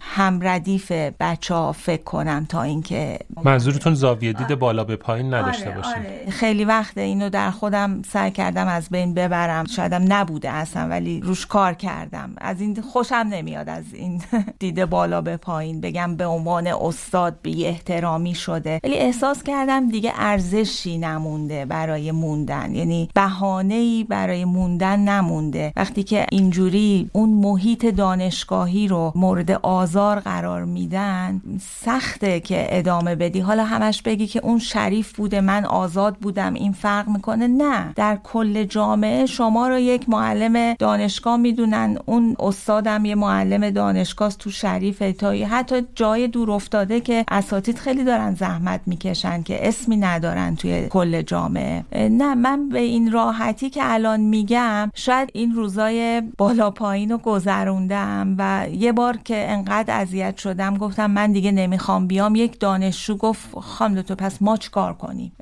هم 0.00 0.38
ردیف 0.42 0.92
بچه 1.20 1.54
ها 1.54 1.72
فکر 1.72 2.02
کنم 2.02 2.46
تا 2.48 2.62
اینکه 2.62 3.18
منظورتون 3.44 3.94
زاویه 3.94 4.32
دید 4.32 4.54
بالا 4.54 4.84
به 4.84 4.96
پایین 4.96 5.34
نداشته 5.34 5.66
آره، 5.66 5.76
باشیم. 5.76 5.92
آره. 5.92 6.30
خیلی 6.30 6.64
وقت 6.64 6.98
اینو 6.98 7.30
در 7.30 7.50
خودم 7.50 8.02
سعی 8.02 8.30
کردم 8.30 8.68
از 8.68 8.88
بین 8.90 9.14
ببرم. 9.14 9.66
شایدم 9.66 10.04
نبوده 10.08 10.50
اصلا 10.50 10.88
ولی 10.88 11.20
روش 11.20 11.46
کار 11.46 11.74
کردم. 11.74 12.34
از 12.38 12.60
این 12.60 12.80
خوشم 12.80 13.14
نمیاد 13.14 13.68
از 13.68 13.84
این 13.92 14.22
دیده 14.58 14.86
بالا 14.86 15.20
به 15.20 15.36
پایین. 15.36 15.80
بگم 15.80 16.16
به 16.16 16.26
عنوان 16.26 16.66
استاد 16.66 17.38
بی 17.42 17.66
احترامی 17.66 18.34
شده. 18.34 18.80
ولی 18.84 18.94
احساس 18.94 19.42
کردم 19.42 19.88
دیگه 19.88 20.12
ارزشی 20.16 20.98
نمونده 20.98 21.64
برای 21.64 22.12
موندن. 22.12 22.74
یعنی 22.74 23.03
بهانه 23.14 23.74
ای 23.74 24.04
برای 24.04 24.44
موندن 24.44 25.00
نمونده. 25.00 25.72
وقتی 25.76 26.02
که 26.02 26.26
اینجوری 26.32 27.10
اون 27.12 27.28
محیط 27.28 27.86
دانشگاهی 27.86 28.88
رو 28.88 29.12
مورد 29.14 29.50
آزار 29.50 30.20
قرار 30.20 30.64
میدن 30.64 31.40
سخته 31.84 32.40
که 32.40 32.66
ادامه 32.68 33.14
بدی. 33.14 33.40
حالا 33.40 33.64
همش 33.64 34.02
بگی 34.02 34.26
که 34.26 34.40
اون 34.44 34.58
شریف 34.58 35.12
بوده 35.16 35.40
من 35.40 35.64
آزاد 35.64 36.16
بودم 36.16 36.54
این 36.54 36.72
فرق 36.72 37.08
می‌کنه. 37.08 37.46
نه. 37.46 37.92
در 37.96 38.18
کل 38.24 38.64
جامعه 38.64 39.26
شما 39.26 39.68
رو 39.68 39.78
یک 39.78 40.08
معلم 40.08 40.74
دانشگاه 40.74 41.36
می‌دونن. 41.36 41.98
اون 42.06 42.36
استادم 42.40 43.04
یه 43.04 43.14
معلم 43.14 43.70
دانشگاه 43.70 44.30
تو 44.30 44.50
شریف 44.50 45.02
تا 45.18 45.30
حتی 45.30 45.82
جای 45.94 46.28
دور 46.28 46.50
افتاده 46.50 47.00
که 47.00 47.24
اساتید 47.28 47.78
خیلی 47.78 48.04
دارن 48.04 48.34
زحمت 48.34 48.80
می‌کشن 48.86 49.42
که 49.42 49.68
اسمی 49.68 49.96
ندارن 49.96 50.56
توی 50.56 50.88
کل 50.88 51.22
جامعه. 51.22 51.84
نه 51.92 52.34
من 52.34 52.68
به 52.68 52.80
این 52.94 53.12
راحتی 53.12 53.70
که 53.70 53.80
الان 53.82 54.20
میگم 54.20 54.90
شاید 54.94 55.30
این 55.32 55.54
روزای 55.54 56.22
بالا 56.38 56.70
پایین 56.70 57.10
رو 57.10 57.18
گذروندم 57.18 58.34
و 58.38 58.66
یه 58.72 58.92
بار 58.92 59.16
که 59.16 59.50
انقدر 59.50 60.00
اذیت 60.00 60.36
شدم 60.38 60.78
گفتم 60.78 61.10
من 61.10 61.32
دیگه 61.32 61.52
نمی‌خوام 61.52 62.06
بیام. 62.06 62.34
یک 62.34 62.60
دانشجو 62.60 63.16
گفت 63.16 63.58
خانم 63.58 64.02
تو 64.02 64.14
پس 64.14 64.42
ما 64.42 64.58
کار 64.72 64.92
کنیم؟ 64.92 65.32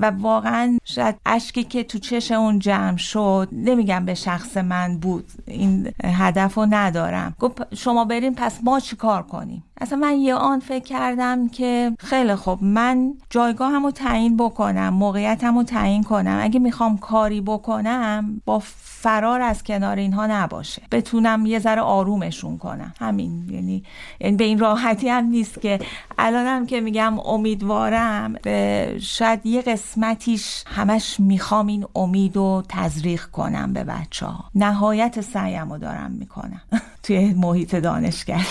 و 0.00 0.10
واقعا 0.10 0.78
شاید 0.84 1.14
اشکی 1.26 1.64
که 1.64 1.84
تو 1.84 1.98
چش 1.98 2.30
اون 2.30 2.58
جمع 2.58 2.96
شد 2.96 3.48
نمیگم 3.52 4.04
به 4.04 4.14
شخص 4.14 4.56
من 4.56 4.98
بود 4.98 5.24
این 5.46 5.90
هدف 6.04 6.54
رو 6.54 6.66
ندارم. 6.70 7.34
گفت 7.40 7.74
شما 7.74 8.04
بریم 8.04 8.34
پس 8.34 8.58
ما 8.62 8.80
کار 8.98 9.22
کنیم؟ 9.22 9.64
اصلا 9.82 9.98
من 9.98 10.16
یه 10.16 10.34
آن 10.34 10.60
فکر 10.60 10.84
کردم 10.84 11.48
که 11.48 11.92
خیلی 11.98 12.34
خوب 12.34 12.64
من 12.64 13.14
جایگاه 13.30 13.82
رو 13.82 13.90
تعیین 13.90 14.36
بکنم 14.36 14.88
موقعیتم 14.88 15.58
رو 15.58 15.64
تعیین 15.64 16.02
کنم. 16.02 16.38
اگه 16.42 16.60
می‌خوام 16.60 16.98
کاری 16.98 17.40
بکنم 17.40 18.42
با 18.44 18.58
فرار 19.02 19.40
از 19.40 19.62
کنار 19.62 19.96
اینها 19.96 20.26
نباشه. 20.26 20.82
بتونم 20.92 21.46
یه 21.46 21.58
ذره 21.58 21.80
آرومشون 21.80 22.58
کنم. 22.58 22.94
همین 23.00 23.48
یعنی 23.50 23.82
یعنی 24.20 24.36
به 24.36 24.44
این 24.44 24.58
راحتی 24.58 25.08
هم 25.08 25.24
نیست 25.24 25.60
که 25.60 25.78
الانم 26.18 26.66
که 26.66 26.80
میگم 26.80 27.18
امیدوارم 27.18 28.34
شاید 29.00 29.46
یه 29.46 29.62
قسمتیش 29.62 30.64
همش 30.66 31.20
می‌خوام 31.20 31.66
این 31.66 31.84
امید 31.96 32.36
و 32.36 32.62
تزریق 32.68 33.24
کنم 33.24 33.72
به 33.72 33.84
بچه 33.84 34.26
ها 34.26 34.44
نهایت 34.54 35.20
سعیم 35.20 35.72
رو 35.72 35.78
دارم 35.78 36.10
می‌کنم. 36.10 36.62
توی 37.02 37.34
محیط 37.34 37.74
دانشگاه. 37.74 38.44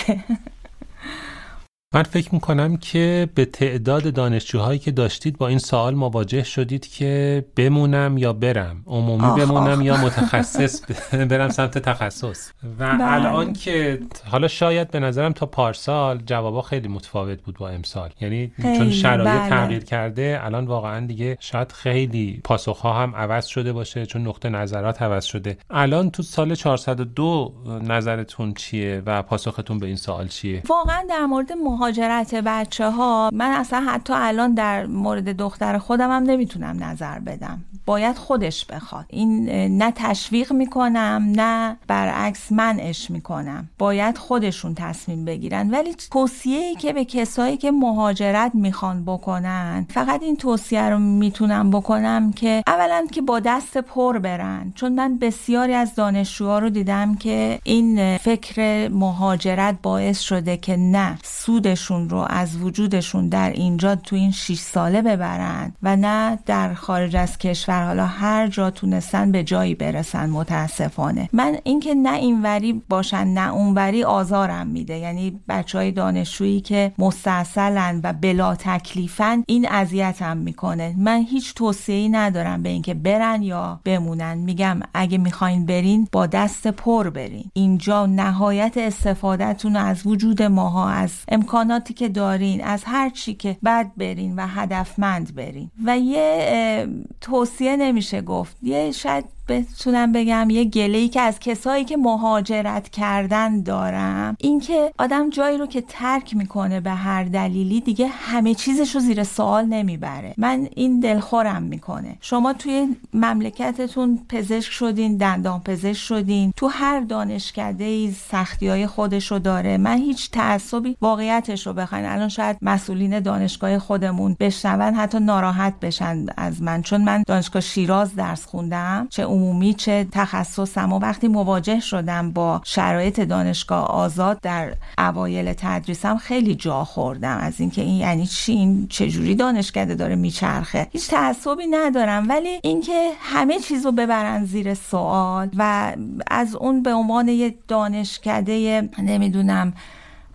من 1.94 2.04
فکر 2.04 2.34
می‌کنم 2.34 2.78
که 2.78 3.30
به 3.36 3.46
تعداد 3.46 4.14
دانشجوهایی 4.14 4.80
که 4.80 4.92
داشتید 4.92 5.38
با 5.38 5.48
این 5.48 5.60
سوال 5.60 5.96
مواجه 5.96 6.44
شدید 6.44 6.88
که 6.88 7.46
بمونم 7.56 8.18
یا 8.18 8.34
برم. 8.34 8.84
عمومی 8.88 9.42
بمونم 9.42 9.82
یا 9.82 9.98
متخصص 9.98 10.82
برم 11.30 11.50
سمت 11.50 11.78
تخصص. 11.78 12.52
و 12.80 12.98
بله. 12.98 13.14
الان 13.14 13.54
که 13.54 14.00
حالا 14.32 14.48
شاید 14.48 14.92
به 14.92 15.00
نظرم 15.00 15.34
تا 15.34 15.46
پارسال 15.46 16.22
جوابا 16.26 16.62
خیلی 16.62 16.88
متفاوت 16.88 17.42
بود 17.42 17.58
با 17.58 17.70
امسال. 17.70 18.10
یعنی 18.22 18.52
چون 18.62 18.92
شرایط 18.92 19.30
بله. 19.30 19.50
تغییر 19.50 19.84
کرده 19.84 20.40
الان 20.42 20.66
واقعا 20.66 21.06
دیگه 21.06 21.38
شاید 21.40 21.72
خیلی 21.72 22.42
پاسخها 22.44 22.94
هم 22.94 23.16
عوض 23.16 23.46
شده 23.46 23.74
باشه 23.74 24.06
چون 24.06 24.28
نقطه 24.28 24.50
نظرات 24.50 25.02
عوض 25.02 25.26
شده. 25.26 25.58
الان 25.70 26.12
تو 26.12 26.24
سال 26.24 26.56
402 26.56 27.54
نظرتون 27.84 28.54
چیه 28.54 29.04
و 29.06 29.22
پاسختون 29.22 29.80
به 29.80 29.88
این 29.88 29.96
سوال 29.96 30.28
چیه؟ 30.28 30.62
واقعا 30.70 31.04
در 31.10 31.26
مورد 31.26 31.52
مهاجرت 31.82 32.36
بچه 32.36 32.90
ها 32.90 33.30
من 33.34 33.52
اصلا 33.52 33.80
حتی 33.80 34.14
الان 34.14 34.54
در 34.54 34.86
مورد 34.86 35.38
دختر 35.38 35.78
خودم 35.78 36.12
هم 36.12 36.24
نمی‌تونم 36.24 36.84
نظر 36.84 37.20
بدم. 37.20 37.64
باید 37.92 38.18
خودش 38.18 38.66
بخواد. 38.66 39.06
این 39.08 39.50
نه 39.78 39.92
تشویق 39.96 40.54
می‌کنم 40.54 41.34
نه 41.36 41.78
برعکس 41.88 42.52
منعش 42.52 43.12
می‌کنم. 43.12 43.70
باید 43.78 44.18
خودشون 44.18 44.76
تصمیم 44.76 45.26
بگیرن. 45.26 45.70
ولی 45.70 45.96
توصیه 46.12 46.60
ای 46.60 46.76
که 46.76 46.94
به 46.94 47.06
کسایی 47.06 47.58
که 47.58 47.72
مهاجرت 47.72 48.52
می‌خوان 48.54 49.06
بکنن 49.06 49.86
فقط 49.90 50.24
این 50.24 50.38
توصیه 50.38 50.90
رو 50.90 51.00
می‌تونم 51.00 51.72
بکنم 51.72 52.34
که 52.34 52.64
اولا 52.68 53.08
که 53.12 53.22
با 53.22 53.40
دست 53.40 53.78
پر 53.78 54.20
برن. 54.20 54.72
چون 54.76 54.94
من 54.94 55.18
بسیاری 55.18 55.74
از 55.74 55.96
دانشجوها 55.96 56.60
رو 56.60 56.70
دیدم 56.70 57.16
که 57.16 57.60
این 57.64 58.18
فکر 58.18 58.90
مهاجرت 58.90 59.76
باعث 59.84 60.20
شده 60.20 60.58
که 60.58 60.78
نه 60.78 61.18
سودشون 61.24 62.10
رو 62.10 62.26
از 62.30 62.58
وجودشون 62.58 63.30
در 63.30 63.50
اینجا 63.50 63.96
تو 63.96 64.16
این 64.16 64.32
6 64.32 64.60
ساله 64.60 65.02
ببرن 65.02 65.74
و 65.84 65.96
نه 65.96 66.40
در 66.46 66.74
خارج 66.74 67.16
از 67.16 67.38
کشور 67.38 67.81
حالا 67.86 68.06
هر 68.06 68.48
جا 68.48 68.72
تونستن 68.72 69.32
به 69.32 69.44
جایی 69.44 69.76
برسن 69.76 70.30
متاسفانه. 70.30 71.30
من 71.34 71.58
اینکه 71.64 71.96
نه 71.96 72.14
اینوری 72.14 72.82
باشن 72.90 73.28
نه 73.28 73.54
اونوری 73.54 74.04
آزارم 74.04 74.68
میده. 74.68 74.98
یعنی 74.98 75.40
بچه 75.50 75.78
های 75.78 75.92
دانشجویی 75.92 76.62
که 76.62 76.92
مستاصلن 76.98 78.02
و 78.04 78.14
بلا 78.14 78.56
تکلیفن 78.56 79.44
این 79.48 79.68
اذیتم 79.70 80.38
می‌کنه. 80.38 80.96
من 80.98 81.26
هیچ 81.30 81.54
توصیه‌ای 81.54 82.10
ندارم 82.10 82.64
به 82.64 82.70
اینکه 82.70 82.94
برن 82.94 83.44
یا 83.44 83.80
بمونن. 83.86 84.38
میگم 84.38 84.80
اگه 84.94 85.18
می‌خواین 85.18 85.66
برین 85.66 86.08
با 86.12 86.26
دست 86.26 86.68
پر 86.68 87.10
برین. 87.10 87.46
اینجا 87.54 88.06
نهایت 88.06 88.74
استفادهتون 88.78 89.76
از 89.76 90.08
وجود 90.08 90.44
ماها 90.44 90.90
از 90.90 91.12
امکاناتی 91.28 91.94
که 91.94 92.10
دارین 92.10 92.64
از 92.64 92.84
هر 92.86 93.10
چی 93.10 93.34
که 93.34 93.58
بعد 93.64 93.92
برین 93.98 94.36
و 94.36 94.48
هدفمند 94.48 95.36
برین. 95.36 95.72
و 95.86 95.98
یه 95.98 96.88
توصیه 97.22 97.61
نمیشه 97.76 98.22
گفت. 98.22 98.58
یه 98.62 98.92
شاید 98.92 99.26
بتونم 99.52 100.12
بگم 100.12 100.50
یه 100.50 100.66
گله 100.66 100.98
ای 100.98 101.10
که 101.10 101.22
از 101.22 101.40
کسایی 101.40 101.86
که 101.86 101.98
مهاجرت 101.98 102.90
کردن 102.90 103.62
دارم. 103.62 104.36
اینکه 104.40 104.94
آدم 104.98 105.30
جایی 105.30 105.58
رو 105.58 105.66
که 105.68 105.82
ترک 105.82 106.36
می‌کنه 106.36 106.80
به 106.80 106.92
هر 106.92 107.24
دلیلی 107.24 107.82
دیگه 107.82 108.08
همه 108.08 108.54
چیزش 108.54 108.96
رو 108.96 109.02
زیر 109.02 109.24
سوال 109.24 109.66
نمی‌بره. 109.66 110.34
من 110.38 110.68
این 110.76 111.00
دلخورم 111.00 111.64
می‌کنه. 111.64 112.18
شما 112.22 112.54
توی 112.54 112.96
مملکتتون 113.14 114.20
پزشک 114.30 114.72
شدین 114.72 115.18
دندان 115.18 115.60
پزشک 115.60 116.02
شدین 116.02 116.54
تو 116.56 116.68
هر 116.68 117.00
دانشکده 117.00 117.84
ای 117.84 118.12
سختی 118.12 118.68
های 118.68 118.88
خودش 118.88 119.32
رو 119.32 119.40
داره. 119.40 119.78
من 119.78 119.98
هیچ 119.98 120.32
تعصبی 120.32 120.98
واقعیتش 121.02 121.68
رو 121.68 121.74
بخواین. 121.74 122.06
الان 122.06 122.30
شاید 122.30 122.58
مسئولین 122.62 123.20
دانشگاه 123.20 123.80
خودمون 123.80 124.36
بشنون 124.40 124.94
حتی 124.94 125.20
ناراحت 125.20 125.74
بشن 125.82 126.26
از 126.38 126.62
من. 126.62 126.82
چون 126.82 127.02
من 127.04 127.24
دانشگاه 127.28 127.62
شیراز 127.62 128.16
درس 128.16 128.46
خوندم 128.46 129.08
چه 129.10 129.26
عمومی 129.42 129.74
چه 129.74 130.08
تخصصم 130.12 130.94
و 130.94 131.00
وقتی 131.00 131.28
مواجه 131.28 131.80
شدم 131.80 132.32
با 132.32 132.62
شرایط 132.64 133.20
دانشگاه 133.20 133.86
آزاد 133.86 134.40
در 134.42 134.74
اوایل 134.98 135.54
تدریسم 135.54 136.18
خیلی 136.18 136.56
جا 136.56 136.84
خوردم. 136.84 137.38
از 137.38 137.60
اینکه 137.60 137.82
این 137.82 137.96
یعنی 137.96 138.28
چی؟ 138.28 138.52
این 138.52 138.88
چجوری 138.88 139.36
دانشکده 139.36 139.96
داره 139.96 140.16
میچرخه؟ 140.16 140.88
هیچ 140.92 141.10
تعصبی 141.10 141.68
ندارم. 141.68 142.30
ولی 142.30 142.60
اینکه 142.64 143.10
همه 143.20 143.60
چیز 143.60 143.86
رو 143.86 143.92
ببرن 143.92 144.46
زیر 144.46 144.74
سوال 144.74 145.50
و 145.58 145.94
از 146.28 146.56
اون 146.56 146.84
به 146.84 146.94
عنوان 146.94 147.28
یه 147.28 147.56
دانشکده 147.68 148.90
نمی‌دونم 149.00 149.74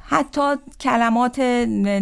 حتی 0.09 0.55
کلمات 0.81 1.39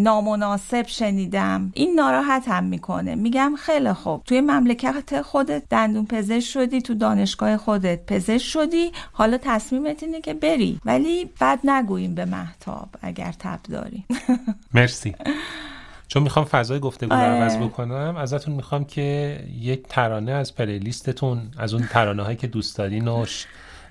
نامناسب 0.01 0.87
شنیدم. 0.87 1.73
این 1.75 1.95
ناراحت 1.95 2.49
هم 2.49 2.65
می‌کنه. 2.65 3.15
میگم 3.15 3.55
خیلی 3.59 3.93
خوب. 3.93 4.23
توی 4.25 4.41
مملکت 4.41 5.23
خودت 5.23 5.63
دندون 5.71 6.07
پزشک 6.07 6.51
شدی 6.51 6.83
تو 6.83 6.95
دانشگاه 6.95 7.57
خودت 7.57 8.07
پزشک 8.07 8.47
شدی. 8.47 8.93
حالا 9.13 9.39
تصمیمت 9.43 10.03
اینه 10.03 10.21
که 10.21 10.35
بری. 10.35 10.81
ولی 10.85 11.31
بد 11.41 11.59
نگوییم 11.65 12.15
به 12.15 12.25
محتاب 12.25 12.89
اگر 13.03 13.35
تب 13.39 13.61
داری. 13.63 14.05
مرسی. 14.75 15.15
چون 16.09 16.23
می‌خوام 16.23 16.45
فضای 16.45 16.81
گفتگو 16.81 17.15
رو 17.15 17.21
عوض 17.21 17.57
بکنم 17.57 18.17
ازتون 18.17 18.55
می‌خوام 18.55 18.85
که 18.85 19.39
یک 19.61 19.83
ترانه 19.89 20.33
از 20.33 20.55
پلیلیستتون 20.55 21.51
از 21.59 21.75
اون 21.75 21.89
ترانه 21.91 22.23
هایی 22.23 22.37
که 22.37 22.47
دوست 22.47 22.79
دارین 22.79 23.09
و 23.09 23.27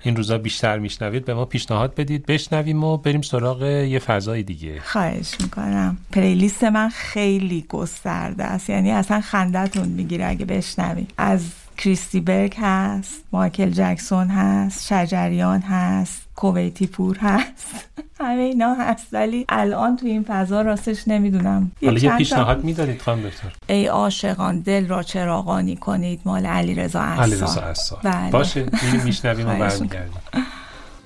این 0.04 0.16
روزا 0.16 0.38
بیشتر 0.38 0.78
میشنوید 0.78 1.24
به 1.24 1.34
ما 1.34 1.44
پیشنهاد 1.44 1.94
بدید 1.94 2.26
بشنویم 2.26 2.84
و 2.84 2.96
بریم 2.96 3.22
سراغ 3.22 3.62
یه 3.62 3.98
فضای 3.98 4.42
دیگه. 4.42 4.80
خواهش 4.80 5.34
می‌کنم. 5.40 5.96
پلیلیست 6.12 6.64
من 6.64 6.88
خیلی 6.88 7.64
گسترده 7.68 8.44
است. 8.44 8.70
یعنی 8.70 8.90
اصلا 8.90 9.20
خندتون 9.20 9.88
می‌گیره 9.88 10.26
اگه 10.26 10.44
بشنوید. 10.44 11.12
از 11.16 11.50
کریستی 11.76 12.20
برگ 12.20 12.54
هست 12.58 13.24
مایکل 13.32 13.70
جکسون 13.70 14.28
هست 14.28 14.86
شجریان 14.86 15.60
هست 15.60 16.22
کویتی 16.36 16.86
پور 16.86 17.18
هست. 17.18 17.88
همه 18.20 18.42
اینا 18.42 18.74
هست. 18.74 19.06
ولی 19.12 19.44
الان 19.48 19.96
تو 19.96 20.06
این 20.06 20.24
فضا 20.28 20.62
راستش 20.62 21.08
نمی‌دونم. 21.08 21.72
حالا 21.84 21.98
یه 21.98 22.16
پیشنهاد 22.16 22.64
میدارید 22.64 23.02
خانم 23.02 23.22
دکتر؟ 23.22 23.52
ای 23.66 23.86
عاشقان 23.86 24.60
دل 24.60 24.88
را 24.88 25.02
چراغانی 25.02 25.76
کنید. 25.76 26.20
مال 26.24 26.46
علی 26.46 26.74
رضا 26.74 27.02
علی 27.02 27.34
رضا 27.34 27.74
بله. 28.02 28.30
باشه 28.30 28.66
میشنویم 29.04 29.48
و 29.48 29.58
برمیگردیم. 29.58 30.20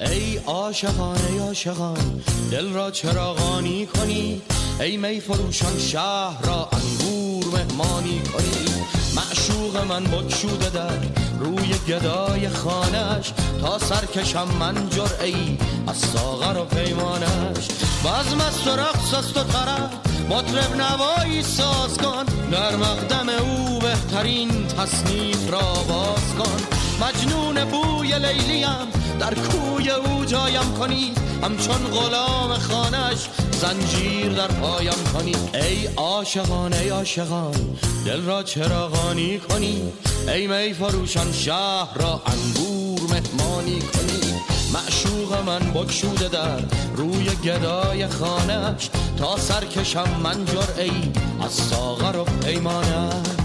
ای 0.00 0.36
عاشقان 0.36 1.18
ای 1.30 1.38
عاشقان 1.38 2.22
دل 2.50 2.72
را 2.72 2.90
چراغانی 2.90 3.86
کنید 3.86 4.42
ای 4.80 4.96
می 4.96 5.20
فروشان 5.20 5.78
شهر 5.78 6.46
را 6.46 6.68
انگور 6.72 7.44
مهمانی 7.46 8.20
کنید 8.20 8.68
معشوق 9.16 9.76
من 9.76 10.04
بکشوده 10.04 10.70
در 10.70 10.98
روی 11.40 11.74
گدای 11.88 12.48
خانش 12.48 13.32
تا 13.60 13.78
سرکشم 13.78 14.48
من 14.60 14.76
ای 15.24 15.58
از 15.86 15.96
ساغر 15.96 16.58
و 16.58 16.64
پیمانش 16.64 17.68
بزم 18.04 18.40
است 18.40 18.66
و 18.66 18.70
رقص 18.70 19.14
است 19.14 19.36
و 19.36 19.42
طرف 19.42 19.90
مطرب 20.30 20.76
نوایی 20.76 21.42
ساز 21.42 21.98
کن. 21.98 22.24
در 22.50 22.76
مقدم 22.76 23.28
او 23.28 23.78
بهترین 23.78 24.66
تصنیف 24.66 25.50
را 25.50 25.72
باز 25.88 26.34
کن. 26.38 26.77
مجنون 27.00 27.64
بوی 27.64 28.18
لیلیم. 28.18 28.88
در 29.20 29.34
کوی 29.34 29.90
او 29.90 30.24
جایم 30.24 30.74
کنید. 30.78 31.18
همچون 31.42 31.76
غلام 31.76 32.54
خانش 32.54 33.28
زنجیر 33.60 34.28
در 34.28 34.48
پایم 34.48 35.04
کنید. 35.14 35.50
ای 35.54 35.86
عاشقان 35.96 36.72
ای 36.72 36.88
عاشقان 36.88 37.54
دل 38.06 38.22
را 38.22 38.42
چراغانی 38.42 39.38
کنید 39.38 39.92
ای 40.28 40.46
می 40.46 40.74
فروشان 40.74 41.32
شهر 41.32 41.98
را 41.98 42.22
انگور 42.26 43.00
مهمانی 43.00 43.80
کنید 43.80 44.34
معشوق 44.72 45.46
من 45.46 45.72
بکشوده 45.72 46.28
در 46.28 46.60
روی 46.96 47.24
گدای 47.44 48.08
خانش 48.08 48.90
تا 49.18 49.36
سرکشم 49.36 50.20
من 50.22 50.46
ای 50.78 50.90
از 51.42 51.52
ساغر 51.52 52.16
و 52.16 52.24
پیمانش 52.24 53.37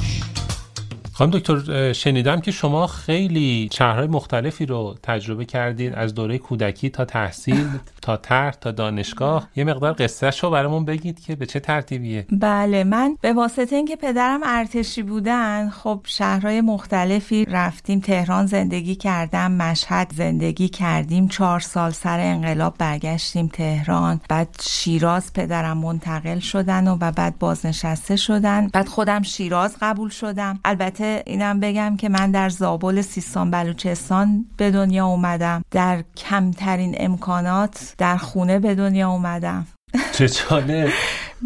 خانم 1.23 1.39
دکتر 1.39 1.93
شنیدم 1.93 2.41
که 2.41 2.51
شما 2.51 2.87
خیلی 2.87 3.69
شهرهای 3.73 4.07
مختلفی 4.07 4.65
رو 4.65 4.95
تجربه 5.03 5.45
کردید 5.45 5.93
از 5.93 6.13
دوره 6.13 6.37
کودکی 6.37 6.89
تا 6.89 7.05
تحصیل 7.05 7.67
تا 8.01 8.17
طرح 8.17 8.51
تا 8.51 8.71
دانشگاه. 8.71 9.47
یه 9.55 9.63
مقدار 9.63 9.93
قصه 9.93 10.29
رو 10.41 10.49
برامون 10.49 10.85
بگید 10.85 11.19
که 11.19 11.35
به 11.35 11.45
چه 11.45 11.59
ترتیبیه. 11.59 12.25
بله 12.31 12.83
من 12.83 13.17
به 13.21 13.33
واسطه 13.33 13.75
اینکه 13.75 13.95
پدرم 13.95 14.39
ارتشی 14.43 15.03
بودن 15.03 15.69
خب 15.69 15.99
شهرهای 16.05 16.61
مختلفی 16.61 17.45
رفتیم. 17.45 17.99
تهران 17.99 18.45
زندگی 18.45 18.95
کردم 18.95 19.51
مشهد 19.51 20.13
زندگی 20.15 20.69
کردیم. 20.69 21.27
چهار 21.27 21.59
سال 21.59 21.91
سر 21.91 22.19
انقلاب 22.19 22.75
برگشتیم 22.77 23.47
تهران. 23.47 24.21
بعد 24.29 24.61
شیراز 24.61 25.33
پدرم 25.33 25.77
منتقل 25.77 26.39
شدن 26.39 26.87
و 26.87 27.11
بعد 27.11 27.39
بازنشسته 27.39 28.15
شدن. 28.15 28.67
بعد 28.67 28.87
خودم 28.87 29.21
شیراز 29.21 29.77
قبول 29.81 30.09
شدم. 30.09 30.59
البته 30.65 31.12
اینم 31.25 31.59
بگم 31.59 31.97
که 31.97 32.09
من 32.09 32.31
در 32.31 32.49
زابل 32.49 33.01
سیستان 33.01 33.51
بلوچستان 33.51 34.45
به 34.57 34.71
دنیا 34.71 35.05
اومدم. 35.05 35.63
در 35.71 36.03
کمترین 36.17 36.95
امکانات 36.97 37.93
در 37.97 38.17
خونه 38.17 38.59
به 38.59 38.75
دنیا 38.75 39.09
اومدم. 39.09 39.67
چه 40.13 40.29
چاله 40.29 40.91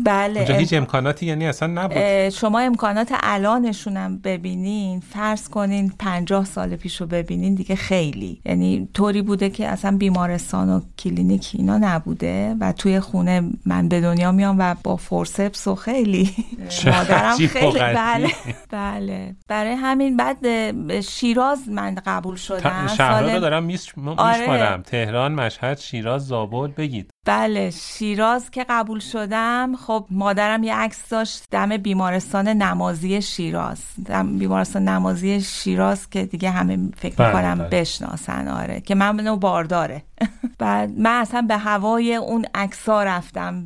بله. 0.05 0.39
اونجا 0.39 0.55
هیچ 0.55 0.73
امکاناتی 0.73 1.25
یعنی 1.25 1.47
اصلا 1.47 1.67
نبود. 1.67 2.29
شما 2.29 2.59
امکانات 2.59 3.13
الانشونم 3.23 4.17
ببینین 4.17 4.99
فرض 4.99 5.49
کنین 5.49 5.93
پنجاه 5.99 6.45
سال 6.45 6.75
پیش 6.75 7.01
رو 7.01 7.07
ببینین 7.07 7.55
دیگه 7.55 7.75
خیلی. 7.75 8.41
یعنی 8.45 8.89
طوری 8.93 9.21
بوده 9.21 9.49
که 9.49 9.67
اصلا 9.67 9.97
بیمارستان 9.97 10.69
و 10.69 10.81
کلینیک 10.99 11.51
اینا 11.53 11.77
نبوده 11.77 12.55
و 12.59 12.71
توی 12.71 12.99
خونه 12.99 13.41
من 13.65 13.89
به 13.89 14.01
دنیا 14.01 14.31
میام 14.31 14.55
و 14.59 14.75
با 14.83 14.95
فورسپس 14.95 15.67
و 15.67 15.75
خیلی. 15.75 16.29
مادرم 16.85 17.37
خیلی 17.37 17.79
بله. 17.79 18.29
بله. 18.69 19.35
برای 19.47 19.73
همین 19.73 20.17
بعد 20.17 21.01
شیراز 21.01 21.69
من 21.69 21.95
قبول 22.05 22.35
شدم. 22.35 22.87
شهرها 22.97 23.33
رو 23.33 23.39
دارم 23.39 23.63
میشمارم 23.63 24.19
آره. 24.19 24.77
تهران 24.81 25.31
مشهد 25.31 25.77
شیراز 25.79 26.27
زابل 26.27 26.67
بگید. 26.67 27.11
بله 27.27 27.69
شیراز 27.69 28.51
که 28.51 28.65
قبول 28.69 28.99
شدم 28.99 29.75
خب 29.75 30.05
مادرم 30.11 30.63
یه 30.63 30.75
عکس 30.75 31.09
داشت 31.09 31.43
دم 31.51 31.77
بیمارستان 31.77 32.47
نمازی 32.47 33.21
شیراز 33.21 33.79
دم 34.05 34.37
بیمارستان 34.39 34.87
نمازی 34.87 35.41
شیراز 35.41 36.09
که 36.09 36.25
دیگه 36.25 36.49
همه 36.49 36.79
فکر 36.97 37.15
بله، 37.15 37.27
می‌کنم 37.27 37.57
بله. 37.57 37.69
بشناسن 37.69 38.47
آره 38.47 38.81
که 38.81 38.95
من 38.95 39.35
بارداره 39.35 40.03
بعد 40.59 40.99
من 40.99 41.19
اصلا 41.21 41.41
به 41.41 41.57
هوای 41.57 42.15
اون 42.15 42.45
عکسا 42.55 43.03
رفتم. 43.03 43.63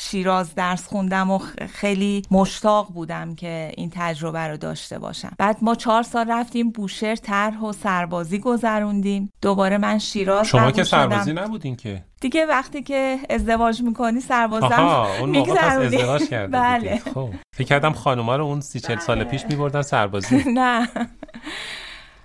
شیراز 0.00 0.54
درس 0.54 0.86
خوندم 0.86 1.30
و 1.30 1.38
خیلی 1.72 2.22
مشتاق 2.30 2.92
بودم 2.92 3.34
که 3.34 3.72
این 3.76 3.90
تجربه 3.94 4.38
رو 4.48 4.56
داشته 4.56 4.98
باشم. 4.98 5.32
بعد 5.38 5.56
ما 5.62 5.74
چهار 5.74 6.02
سال 6.02 6.30
رفتیم 6.30 6.70
بوشهر 6.70 7.16
طرح 7.16 7.60
و 7.60 7.72
سربازی 7.72 8.38
گذروندیم. 8.38 9.32
دوباره 9.42 9.78
من 9.78 9.98
شیراز 9.98 10.46
شما 10.46 10.70
که 10.70 10.84
شدم. 10.84 11.08
سربازی 11.08 11.32
نبودین 11.32 11.76
که. 11.76 12.04
دیگه 12.20 12.46
وقتی 12.46 12.82
که 12.82 13.18
ازدواج 13.30 13.82
می‌کنی 13.82 14.20
سربازم 14.20 15.06
می‌گذرونی. 15.26 15.96
ازدواج 15.96 16.28
کرده 16.30 16.52
بله. 16.52 17.00
خب. 17.14 17.30
فکر 17.56 17.68
کردم 17.68 17.92
خانوما 17.92 18.36
رو 18.36 18.44
اون 18.44 18.60
سی 18.60 18.80
چل 18.80 18.98
سال 18.98 19.24
پیش 19.24 19.44
میبردن 19.50 19.82
سربازی. 19.82 20.44
نه. 20.54 20.88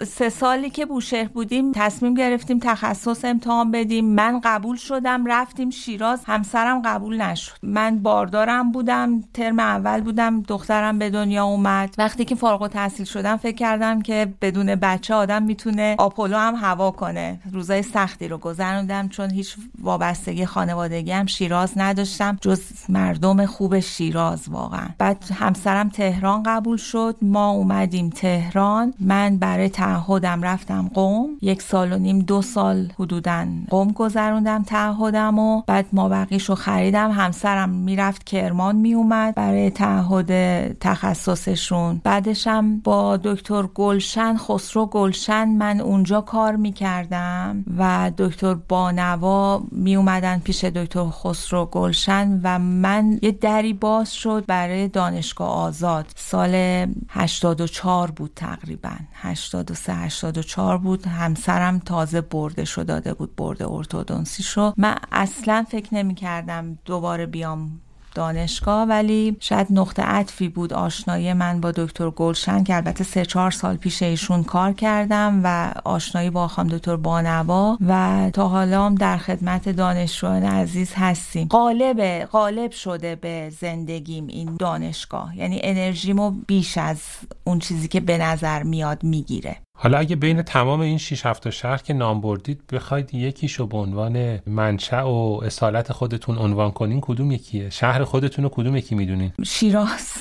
سه 0.07 0.29
سالی 0.29 0.69
که 0.69 0.85
بوشهر 0.85 1.27
بودیم 1.27 1.71
تصمیم 1.71 2.13
گرفتیم 2.13 2.59
تخصص 2.59 3.25
امتحان 3.25 3.71
بدیم. 3.71 4.05
من 4.05 4.41
قبول 4.43 4.77
شدم 4.77 5.25
رفتیم 5.25 5.69
شیراز. 5.69 6.19
همسرم 6.25 6.81
قبول 6.85 7.21
نشد. 7.21 7.53
من 7.63 7.99
باردارم 7.99 8.71
بودم 8.71 9.21
ترم 9.33 9.59
اول 9.59 10.01
بودم 10.01 10.41
دخترم 10.41 10.99
به 10.99 11.09
دنیا 11.09 11.45
اومد. 11.45 11.95
وقتی 11.97 12.25
که 12.25 12.35
فارغ 12.35 12.61
التحصیل 12.61 13.05
شدم 13.05 13.37
فکر 13.37 13.55
کردم 13.55 14.01
که 14.01 14.33
بدون 14.41 14.75
بچه 14.75 15.13
آدم 15.13 15.43
می‌تونه 15.43 15.95
آپولو 15.97 16.37
هم 16.37 16.55
هوا 16.55 16.91
کنه. 16.91 17.39
روزای 17.53 17.81
سختی 17.81 18.27
رو 18.27 18.37
گذروندم 18.37 19.07
چون 19.07 19.29
هیچ 19.29 19.55
وابستگی 19.81 20.45
خانوادگی 20.45 21.11
هم 21.11 21.25
شیراز 21.25 21.73
نداشتم. 21.75 22.37
جز 22.41 22.61
مردم 22.89 23.45
خوب 23.45 23.79
شیراز 23.79 24.49
واقعا. 24.49 24.87
بعد 24.97 25.23
همسرم 25.33 25.89
تهران 25.89 26.43
قبول 26.43 26.77
شد. 26.77 27.15
ما 27.21 27.49
اومدیم 27.49 28.09
تهران. 28.09 28.93
من 28.99 29.37
برای 29.37 29.69
تعهدم 29.91 30.41
رفتم 30.43 30.91
قوم. 30.93 31.29
یک 31.41 31.61
سال 31.61 31.93
و 31.93 31.97
نیم 31.97 32.19
دو 32.19 32.41
سال 32.41 32.91
حدودا 32.99 33.47
قوم 33.69 33.91
گذروندم 33.91 34.63
تعهدم 34.63 35.39
و 35.39 35.61
بعد 35.67 35.85
ما 35.93 36.09
بقیشو 36.09 36.55
خریدم. 36.55 37.11
همسرم 37.11 37.69
می‌رفت 37.69 38.23
کرمان 38.23 38.75
میومد 38.75 39.35
برای 39.35 39.69
تعهد 39.69 40.31
تخصصشون. 40.77 42.01
بعدشم 42.03 42.79
با 42.79 43.17
دکتر 43.17 43.63
گلشن 43.63 44.37
خسرو 44.37 44.85
گلشن 44.85 45.47
من 45.47 45.81
اونجا 45.81 46.21
کار 46.21 46.55
می‌کردم 46.55 47.65
و 47.77 48.11
دکتر 48.17 48.53
بانوا 48.53 49.61
میومدن 49.71 50.39
پیش 50.39 50.63
دکتر 50.63 51.05
خسرو 51.09 51.65
گلشن 51.65 52.39
و 52.43 52.59
من 52.59 53.19
یه 53.21 53.31
دری 53.31 53.73
باز 53.73 54.13
شد 54.13 54.45
برای 54.47 54.87
دانشگاه 54.87 55.49
آزاد. 55.49 56.05
سال 56.15 56.85
84 57.09 58.11
بود 58.11 58.31
تقریبا. 58.35 58.95
83 59.13 59.63
84 59.89 60.77
بود. 60.77 61.07
همسرم 61.07 61.79
تازه 61.79 62.21
برده 62.21 62.65
شو 62.65 62.83
داده 62.83 63.13
بود 63.13 63.35
برده 63.35 63.71
ارتودنسی 63.71 64.43
شو 64.43 64.73
من 64.77 64.95
اصلا 65.11 65.65
فکر 65.69 65.95
نمی 65.95 66.15
کردم 66.15 66.77
دوباره 66.85 67.25
بیام 67.25 67.81
دانشگاه 68.15 68.87
ولی 68.87 69.37
شاید 69.39 69.67
نقطه 69.69 70.03
عطفی 70.03 70.49
بود 70.49 70.73
آشنایی 70.73 71.33
من 71.33 71.61
با 71.61 71.71
دکتر 71.71 72.09
گلشن 72.09 72.63
که 72.63 72.75
البته 72.75 73.03
سه 73.03 73.25
چهار 73.25 73.51
سال 73.51 73.77
پیش 73.77 74.03
ایشون 74.03 74.43
کار 74.43 74.73
کردم 74.73 75.41
و 75.43 75.73
آشنایی 75.85 76.29
با 76.29 76.47
خانم 76.47 76.69
دکتر 76.69 76.95
بانوا 76.95 77.77
و 77.87 78.29
تا 78.33 78.47
حالا 78.47 78.85
هم 78.85 78.95
در 78.95 79.17
خدمت 79.17 79.69
دانشجویان 79.69 80.43
عزیز 80.43 80.93
هستیم. 80.95 81.47
غالب 81.47 82.25
غالب 82.25 82.71
شده 82.71 83.15
به 83.15 83.49
زندگیم 83.59 84.27
این 84.27 84.55
دانشگاه. 84.59 85.37
یعنی 85.37 85.59
انرژیمو 85.63 86.31
بیش 86.31 86.77
از 86.77 87.01
اون 87.43 87.59
چیزی 87.59 87.87
که 87.87 87.99
به 87.99 88.17
نظر 88.17 88.63
میاد 88.63 89.03
می‌گیره. 89.03 89.57
حالا 89.83 89.97
اگه 89.97 90.15
بین 90.15 90.41
تمام 90.41 90.79
این 90.79 90.97
6 90.97 91.25
7 91.25 91.49
شهر 91.49 91.77
که 91.77 91.93
نام 91.93 92.21
بردید 92.21 92.61
بخواید 92.73 93.13
یکیشو 93.13 93.67
به 93.67 93.77
عنوان 93.77 94.39
منشأ 94.47 95.03
و 95.03 95.43
اصالت 95.43 95.91
خودتون 95.91 96.37
عنوان 96.37 96.71
کنین 96.71 97.01
کدوم 97.01 97.31
یکیه؟ 97.31 97.69
شهر 97.69 98.03
خودتون 98.03 98.43
رو 98.43 98.49
کدوم 98.49 98.75
یکی 98.75 98.95
می‌دونین؟ 98.95 99.31
شیراز. 99.43 100.13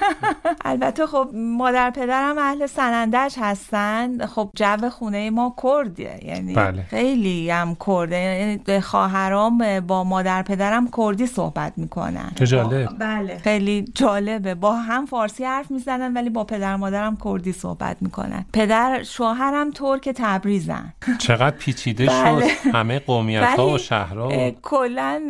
البته 0.64 1.06
خب 1.06 1.28
مادر 1.34 1.90
پدرم 1.90 2.38
اهل 2.38 2.66
سنندج 2.66 3.34
هستن. 3.38 4.26
خب 4.26 4.50
جو 4.56 4.90
خونه 4.90 5.30
ما 5.30 5.54
کردیه. 5.62 6.20
یعنی 6.24 6.54
بله. 6.54 6.82
خیلی 6.82 7.50
هم 7.50 7.76
کرده. 7.86 8.16
یعنی 8.16 8.80
خواهرام 8.80 9.80
با 9.80 10.04
مادر 10.04 10.42
پدرم 10.42 10.88
کردی 10.96 11.26
صحبت 11.26 11.72
می‌کنن. 11.76 12.32
چه 12.38 12.46
جالب. 12.46 12.88
بله. 12.98 13.38
خیلی 13.38 13.84
جالبه. 13.94 14.54
با 14.54 14.76
هم 14.76 15.06
فارسی 15.06 15.44
حرف 15.44 15.70
می‌زنن 15.70 16.14
ولی 16.14 16.30
با 16.30 16.44
پدر 16.44 16.76
مادرم 16.76 17.18
کردی 17.24 17.52
صحبت 17.52 17.96
می‌کنن. 18.00 18.44
پدر 18.52 18.83
شوهرم 19.02 19.70
ترک 19.70 20.08
تبریزن. 20.08 20.92
چقدر 21.18 21.56
پیچیده 21.56 22.06
بله. 22.06 22.48
شد 22.48 22.70
همه 22.74 22.98
قومیت 22.98 23.42
ها 23.56 23.68
و 23.68 23.78
شهرها. 23.78 24.50
کلا 24.50 25.20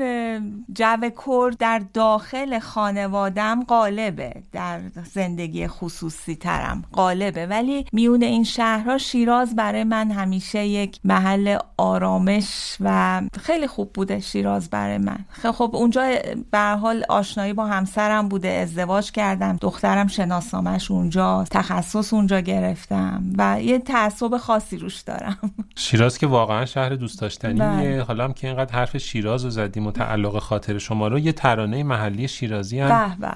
جو 0.74 1.10
کرد 1.26 1.58
در 1.58 1.82
داخل 1.94 2.58
خانوادم 2.58 3.64
غالبه. 3.64 4.32
در 4.52 4.80
زندگی 5.12 5.66
خصوصی 5.68 6.36
ترم 6.36 6.84
غالبه. 6.92 7.46
ولی 7.46 7.84
میون 7.92 8.22
این 8.22 8.44
شهرها 8.44 8.98
شیراز 8.98 9.56
برای 9.56 9.84
من 9.84 10.10
همیشه 10.10 10.66
یک 10.66 11.00
محل 11.04 11.58
آرامش 11.76 12.76
و 12.80 13.20
خیلی 13.40 13.66
خوب 13.66 13.92
بوده 13.92 14.20
شیراز 14.20 14.70
برای 14.70 14.98
من. 14.98 15.18
خب 15.30 15.50
خب 15.50 15.70
اونجا 15.76 16.02
به 16.50 16.58
حال 16.58 17.04
آشنایی 17.08 17.52
با 17.52 17.66
همسرم 17.66 18.28
بوده. 18.28 18.48
ازدواج 18.48 19.10
کردم. 19.10 19.56
دخترم 19.60 20.06
شناسنامش 20.06 20.90
اونجا. 20.90 21.44
تخصص 21.50 22.12
اونجا 22.14 22.40
گرفتم. 22.40 23.22
و 23.38 23.62
یه 23.62 23.78
تعصب 23.78 24.36
خاصی 24.36 24.76
روش 24.76 25.00
دارم. 25.00 25.38
شیراز 25.76 26.18
که 26.18 26.26
واقعا 26.26 26.66
شهر 26.66 26.88
دوست 26.88 27.20
داشتنیه. 27.20 27.54
بله. 27.54 28.02
حالا 28.02 28.24
هم 28.24 28.32
که 28.32 28.46
اینقدر 28.46 28.72
حرف 28.72 28.96
شیراز 28.96 29.44
رو 29.44 29.50
زدیم 29.50 29.86
و 29.86 29.92
تعلق 29.92 30.38
خاطر 30.38 30.78
شما 30.78 31.08
رو 31.08 31.18
یه 31.18 31.32
ترانه 31.32 31.82
محلی 31.82 32.28
شیرازی 32.28 32.80
هم 32.80 33.16
به 33.20 33.26
به. 33.26 33.34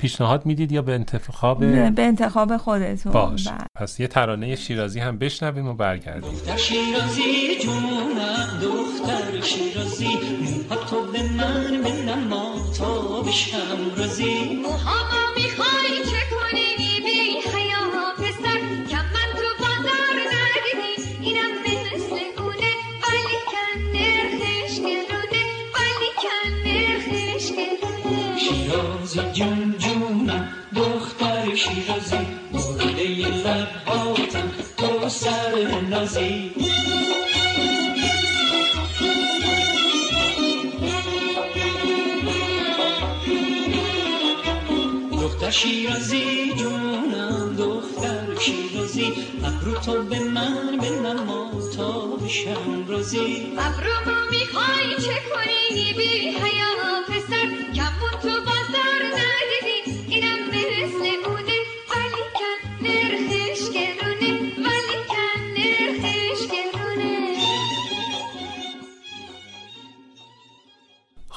پیشنهاد 0.00 0.46
می‌دید 0.46 0.72
یا 0.72 0.82
به 0.82 0.94
انتخاب 0.94 1.60
به 1.60 1.90
به 1.90 2.02
انتخاب 2.02 2.56
خودتون. 2.56 3.12
باش. 3.12 3.48
بله. 3.48 3.58
پس 3.74 4.00
یه 4.00 4.06
ترانه 4.06 4.56
شیرازی 4.56 5.00
هم 5.00 5.18
بشنویم 5.18 5.68
و 5.68 5.74
برگردیم. 5.74 6.32
دختر 6.32 6.56
شیرازی 6.56 7.58
جونم 7.62 8.60
دختر 8.62 9.40
شیرازی. 9.40 10.18
تو 10.90 11.12
به 11.12 11.22
من 11.22 11.82
بنما 11.82 12.72
تا 12.78 13.20
بشم 13.20 13.58
رازی. 13.96 14.62
می‌خوای 15.36 16.17
شیرازی 28.48 29.20
جون 29.32 29.74
جونم 29.78 30.48
دختر 30.76 31.54
شیرازی 31.54 32.16
مرده 32.52 33.08
لباتم 33.08 34.50
تو 34.76 35.08
سر 35.08 35.80
نازی. 35.90 36.52
دختر 45.12 45.50
شیرازی 45.50 46.54
جونم 46.54 47.56
دختر 47.58 48.34
شیرازی 48.40 49.12
ابرو 49.44 49.74
تو 49.74 50.02
به 50.02 50.20
من 50.20 50.76
بنما 50.76 51.52
تا 51.76 52.16
بشم 52.16 52.86
رازی 52.88 53.52
ابرومو 53.58 54.30
می‌خوای 54.30 54.96
چه 55.04 55.14
کنی؟ 55.30 55.92
بی 55.98 56.30
حیا 56.30 56.68
پسر 57.08 57.57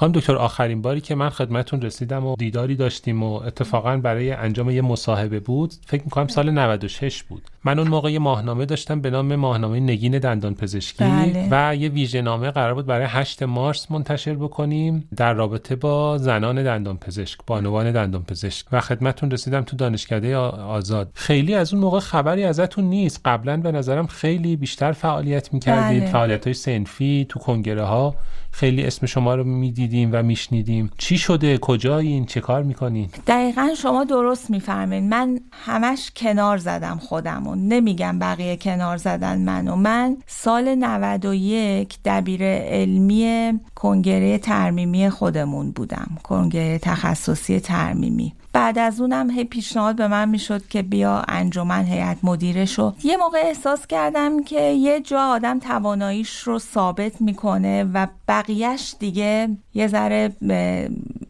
خانم 0.01 0.11
دکتر 0.11 0.35
آخرین 0.35 0.81
باری 0.81 1.01
که 1.01 1.15
من 1.15 1.29
خدمتون 1.29 1.81
رسیدم 1.81 2.25
و 2.25 2.35
دیداری 2.35 2.75
داشتیم 2.75 3.23
و 3.23 3.33
اتفاقا 3.33 3.97
برای 3.97 4.31
انجام 4.31 4.69
یه 4.69 4.81
مصاحبه 4.81 5.39
بود. 5.39 5.73
فکر 5.85 6.03
می‌کنم 6.03 6.27
سال 6.27 6.51
96 6.51 7.23
بود. 7.23 7.43
من 7.63 7.79
اون 7.79 7.87
موقع 7.87 8.11
یه 8.11 8.19
ماهنامه 8.19 8.65
داشتم 8.65 9.01
به 9.01 9.09
نام 9.09 9.35
ماهنامه 9.35 9.79
نگین 9.79 10.19
دندان 10.19 10.55
پزشکی 10.55 11.03
بله. 11.03 11.47
و 11.51 11.75
یه 11.75 11.89
ویژه 11.89 12.21
نامه 12.21 12.51
قرار 12.51 12.73
بود 12.73 12.85
برای 12.85 13.05
8 13.09 13.43
مارس 13.43 13.91
منتشر 13.91 14.33
بکنیم 14.33 15.07
در 15.15 15.33
رابطه 15.33 15.75
با 15.75 16.17
زنان 16.17 16.63
دندان 16.63 16.97
پزشک 16.97 17.39
بانوان 17.47 17.91
دندان 17.91 18.23
پزشک. 18.23 18.65
و 18.71 18.79
خدمتون 18.79 19.31
رسیدم 19.31 19.61
تو 19.61 19.75
دانشکده 19.75 20.37
آزاد. 20.37 21.11
خیلی 21.13 21.53
از 21.53 21.73
اون 21.73 21.83
موقع 21.83 21.99
خبری 21.99 22.43
ازتون 22.43 22.85
نیست. 22.85 23.21
قبلا 23.25 23.57
به 23.57 23.71
نظرم 23.71 24.07
خیلی 24.07 24.55
بیشتر 24.55 24.91
فعالیت 24.91 25.53
می‌کردید. 25.53 26.01
بله. 26.01 26.11
فعالیت 26.11 26.43
های 26.43 26.53
سنفی 26.53 27.25
تو 27.29 27.39
کنگره 27.39 27.83
ها 27.83 28.15
خیلی 28.51 28.83
اسم 28.83 29.05
شما 29.05 29.35
رو 29.35 29.43
می‌دیدیم 29.43 30.09
و 30.13 30.23
میشنیدیم. 30.23 30.91
چی 30.97 31.17
شده؟ 31.17 31.57
کجایین؟ 31.57 32.25
چه 32.25 32.39
کار 32.41 32.63
می‌کنین؟ 32.63 33.09
دقیقا 33.27 33.69
شما 33.77 34.03
درست 34.03 34.49
میفرمین 34.49 35.09
من 35.09 35.39
همش 35.51 36.11
کنار 36.15 36.57
زدم 36.57 36.97
خودمو. 36.97 37.55
نمیگم 37.55 38.19
بقیه 38.19 38.57
کنار 38.57 38.97
زدن 38.97 39.39
منو. 39.39 39.75
من 39.75 40.17
سال 40.27 40.75
91 40.75 41.97
دبیر 42.05 42.43
علمی 42.43 43.59
کنگره 43.75 44.37
ترمیمی 44.37 45.09
خودمون 45.09 45.71
بودم. 45.71 46.17
کنگره 46.23 46.79
تخصصی 46.79 47.59
ترمیمی. 47.59 48.33
بعد 48.53 48.79
از 48.79 49.01
اونم 49.01 49.29
هی 49.29 49.43
پیشنهاد 49.43 49.95
به 49.95 50.07
من 50.07 50.29
می‌شد 50.29 50.67
که 50.67 50.81
بیا 50.81 51.23
انجمن 51.27 51.85
هیئت 51.85 52.17
مدیرش 52.23 52.79
رو. 52.79 52.93
یه 53.03 53.17
موقع 53.17 53.37
احساس 53.43 53.87
کردم 53.87 54.43
که 54.43 54.61
یه 54.61 54.99
جا 54.99 55.19
آدم 55.19 55.59
تواناییش 55.59 56.39
رو 56.39 56.59
ثابت 56.59 57.21
می‌کنه 57.21 57.83
و 57.93 58.07
بقیهش 58.27 58.95
دیگه 58.99 59.49
یه 59.73 59.87
ذره 59.87 60.35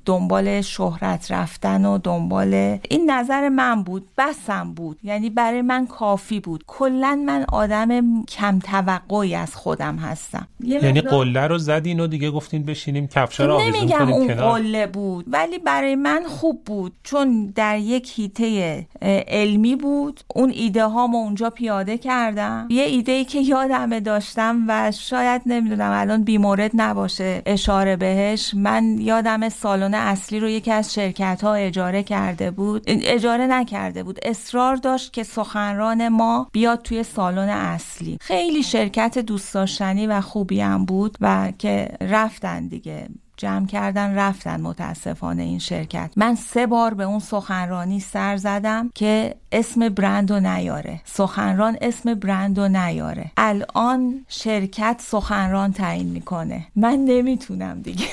دنبال 0.05 0.61
شهرت 0.61 1.31
رفتن 1.31 1.85
و 1.85 1.97
دنبال 1.97 2.79
این 2.89 3.11
نظر 3.11 3.49
من 3.49 3.83
بود 3.83 4.07
بسم 4.17 4.73
بود. 4.73 4.99
یعنی 5.03 5.29
برای 5.29 5.61
من 5.61 5.87
کافی 5.87 6.39
بود. 6.39 6.63
کلا 6.67 7.23
من 7.25 7.45
آدم 7.51 8.23
کم 8.25 8.59
توقعی 8.59 9.35
از 9.35 9.55
خودم 9.55 9.95
هستم. 9.95 10.47
یعنی 10.59 11.01
قله 11.01 11.47
رو 11.47 11.57
زدین 11.57 11.99
و 11.99 12.07
دیگه 12.07 12.31
گفتین 12.31 12.63
بشینیم 12.63 13.07
کفشا 13.07 13.45
رو 13.45 13.53
آویزون 13.53 13.75
نمیگم 13.75 13.97
کنیم 13.97 14.13
اون 14.13 14.27
کنار؟ 14.27 14.51
قله 14.51 14.87
بود 14.87 15.25
ولی 15.27 15.57
برای 15.57 15.95
من 15.95 16.23
خوب 16.27 16.63
بود. 16.65 16.93
چون 17.03 17.53
در 17.55 17.77
یک 17.77 18.11
هیته 18.15 18.87
علمی 19.27 19.75
بود. 19.75 20.19
اون 20.35 20.49
ایده 20.49 20.85
هامو 20.85 21.17
اونجا 21.17 21.49
پیاده 21.49 21.97
کردم. 21.97 22.67
یه 22.69 22.83
ایده 22.83 23.11
ای 23.11 23.25
که 23.25 23.39
یادمه 23.39 23.99
داشتم 23.99 24.65
و 24.67 24.91
شاید 24.91 25.41
نمی‌دونم 25.45 25.91
الان 25.93 26.23
بیمورد 26.23 26.71
نباشه. 26.73 27.41
اشاره 27.45 27.95
بهش. 27.95 28.53
من 28.55 28.97
یادم 28.99 29.49
سالن 29.49 29.90
اصلی 29.93 30.39
رو 30.39 30.49
یکی 30.49 30.71
از 30.71 30.93
شرکت 30.93 31.39
ها 31.43 31.53
اجاره 31.53 32.03
کرده 32.03 32.51
بود. 32.51 32.83
اجاره 32.87 33.47
نکرده 33.47 34.03
بود. 34.03 34.19
اصرار 34.23 34.75
داشت 34.75 35.13
که 35.13 35.23
سخنران 35.23 36.09
ما 36.09 36.47
بیاد 36.51 36.81
توی 36.81 37.03
سالن 37.03 37.49
اصلی. 37.49 38.17
خیلی 38.21 38.63
شرکت 38.63 39.17
دوست 39.17 39.53
داشتنی 39.53 40.07
و 40.07 40.21
خوبی 40.21 40.61
هم 40.61 40.85
بود 40.85 41.17
و 41.21 41.51
که 41.57 41.89
رفتن 42.01 42.67
دیگه. 42.67 43.07
جمع 43.37 43.65
کردن 43.65 44.15
رفتن 44.15 44.61
متاسفانه 44.61 45.43
این 45.43 45.59
شرکت. 45.59 46.11
من 46.15 46.35
سه 46.35 46.67
بار 46.67 46.93
به 46.93 47.03
اون 47.03 47.19
سخنرانی 47.19 47.99
سر 47.99 48.37
زدم 48.37 48.89
که 48.95 49.35
اسم 49.51 49.89
برند 49.89 50.31
و 50.31 50.39
نیاره. 50.39 51.01
سخنران 51.05 51.77
اسم 51.81 52.13
برند 52.13 52.59
و 52.59 52.67
نیاره. 52.67 53.31
الان 53.37 54.25
شرکت 54.27 55.01
سخنران 55.05 55.73
تعیین 55.73 56.07
می‌کنه. 56.07 56.67
من 56.75 56.95
نمی‌تونم 56.95 57.81
دیگه. 57.81 58.05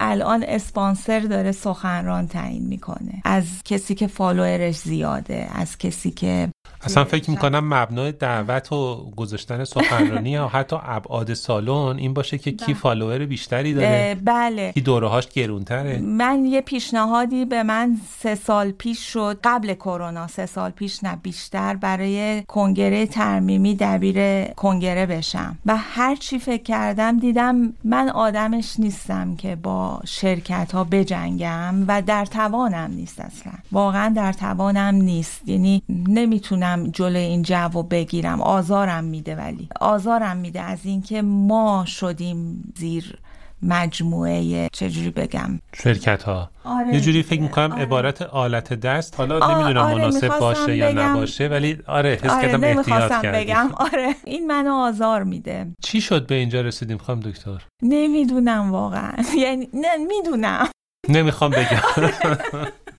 الان 0.00 0.44
اسپانسر 0.48 1.20
داره 1.20 1.52
سخنران 1.52 2.28
تعیین 2.28 2.66
می‌کنه. 2.66 3.22
از 3.24 3.44
کسی 3.64 3.94
که 3.94 4.06
فالوورش 4.06 4.76
زیاده 4.76 5.48
از 5.54 5.78
کسی 5.78 6.10
که 6.10 6.48
اصلا 6.84 7.04
فکر 7.04 7.30
می‌کنم 7.30 7.74
مبنای 7.74 8.12
دعوت 8.12 8.72
و 8.72 9.10
گذاشتن 9.16 9.64
سخنرانی 9.64 10.30
یا 10.30 10.48
حتی 10.48 10.76
ابعاد 10.82 11.34
سالن 11.34 11.98
این 11.98 12.14
باشه 12.14 12.38
که 12.38 12.52
کی 12.52 12.74
فالوور 12.74 13.26
بیشتری 13.26 13.74
داره. 13.74 14.16
بله. 14.24 14.72
کی 14.72 14.80
دوره 14.80 15.08
هاش 15.08 15.28
گرونتره. 15.28 15.98
من 15.98 16.44
یه 16.44 16.60
پیشنهادی 16.60 17.44
به 17.44 17.62
من 17.62 17.96
سه 18.18 18.34
سال 18.34 18.70
پیش 18.70 18.98
شد. 19.12 19.38
قبل 19.44 19.74
کرونا 19.74 20.26
سه 20.26 20.46
سال 20.46 20.70
پیش 20.70 21.04
نه 21.04 21.16
بیشتر 21.22 21.76
برای 21.76 22.42
کنگره 22.42 23.06
ترمیمی 23.06 23.74
دبیر 23.74 24.44
کنگره 24.44 25.06
بشم. 25.06 25.58
و 25.66 25.76
هر 25.76 26.16
چی 26.16 26.38
فکر 26.38 26.62
کردم 26.62 27.18
دیدم 27.18 27.72
من 27.84 28.08
آدمش 28.08 28.74
نیستم 28.78 29.36
که 29.36 29.56
با 29.56 30.00
شرکت 30.06 30.72
ها 30.72 30.84
بجنگم 30.84 31.74
و 31.88 32.02
در 32.02 32.24
توانم 32.24 32.90
نیست 32.90 33.20
اصلا. 33.20 33.52
واقعا 33.72 34.12
در 34.16 34.32
توانم 34.32 34.94
نیست. 34.94 35.48
یعنی 35.48 35.82
نمی‌تونم 35.88 36.73
جلوی 36.76 37.22
این 37.22 37.42
جو 37.42 37.82
بگیرم. 37.82 38.40
آزارم 38.40 39.04
میده 39.04 39.36
ولی. 39.36 39.68
آزارم 39.80 40.36
میده 40.36 40.60
از 40.60 40.78
اینکه 40.84 41.22
ما 41.22 41.84
شدیم 41.86 42.72
زیر 42.76 43.18
مجموعه 43.62 44.68
چجوری 44.72 45.10
بگم. 45.10 45.60
شرکت 45.82 46.22
ها 46.22 46.50
آره 46.64 46.94
یه 46.94 47.00
جوری 47.00 47.22
فکر 47.22 47.40
می‌کنم 47.40 47.72
آره. 47.72 47.82
عبارت 47.82 48.22
آلت 48.22 48.72
دست. 48.72 49.14
حالا 49.16 49.38
نمی‌دونم 49.54 49.84
آره، 49.84 49.94
مناسب 49.94 50.38
باشه 50.38 50.76
یا 50.76 50.90
بگم- 50.90 50.98
نباشه 51.00 51.48
ولی 51.48 51.78
آره 51.86 52.18
حس 52.22 52.30
آره 52.30 52.42
کردم 52.48 52.64
احتیاط 52.78 53.12
بگم. 53.26 53.70
آره 53.76 54.14
این 54.24 54.46
منو 54.46 54.72
آزار 54.74 55.22
میده. 55.22 55.66
چی 55.82 56.00
شد 56.00 56.26
به 56.26 56.34
اینجا 56.34 56.60
رسیدیم 56.60 56.98
خانم 56.98 57.20
دکتر؟ 57.20 57.62
نمی‌دونم 57.82 58.72
واقعا. 58.72 59.12
یعنی 59.44 59.68
نه 59.74 59.96
می‌دونم. 59.96 60.68
نمی‌خوام 61.08 61.50
بگم. 61.50 61.80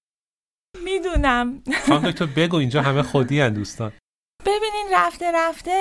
می‌دونم. 0.85 1.63
خانم 1.87 2.11
دکتر 2.11 2.25
بگو 2.25 2.55
اینجا 2.57 2.81
همه 2.81 3.01
خودی 3.03 3.39
هن 3.39 3.53
دوستان. 3.53 3.91
ببینین 4.45 4.88
رفته 4.93 5.31
رفته 5.34 5.71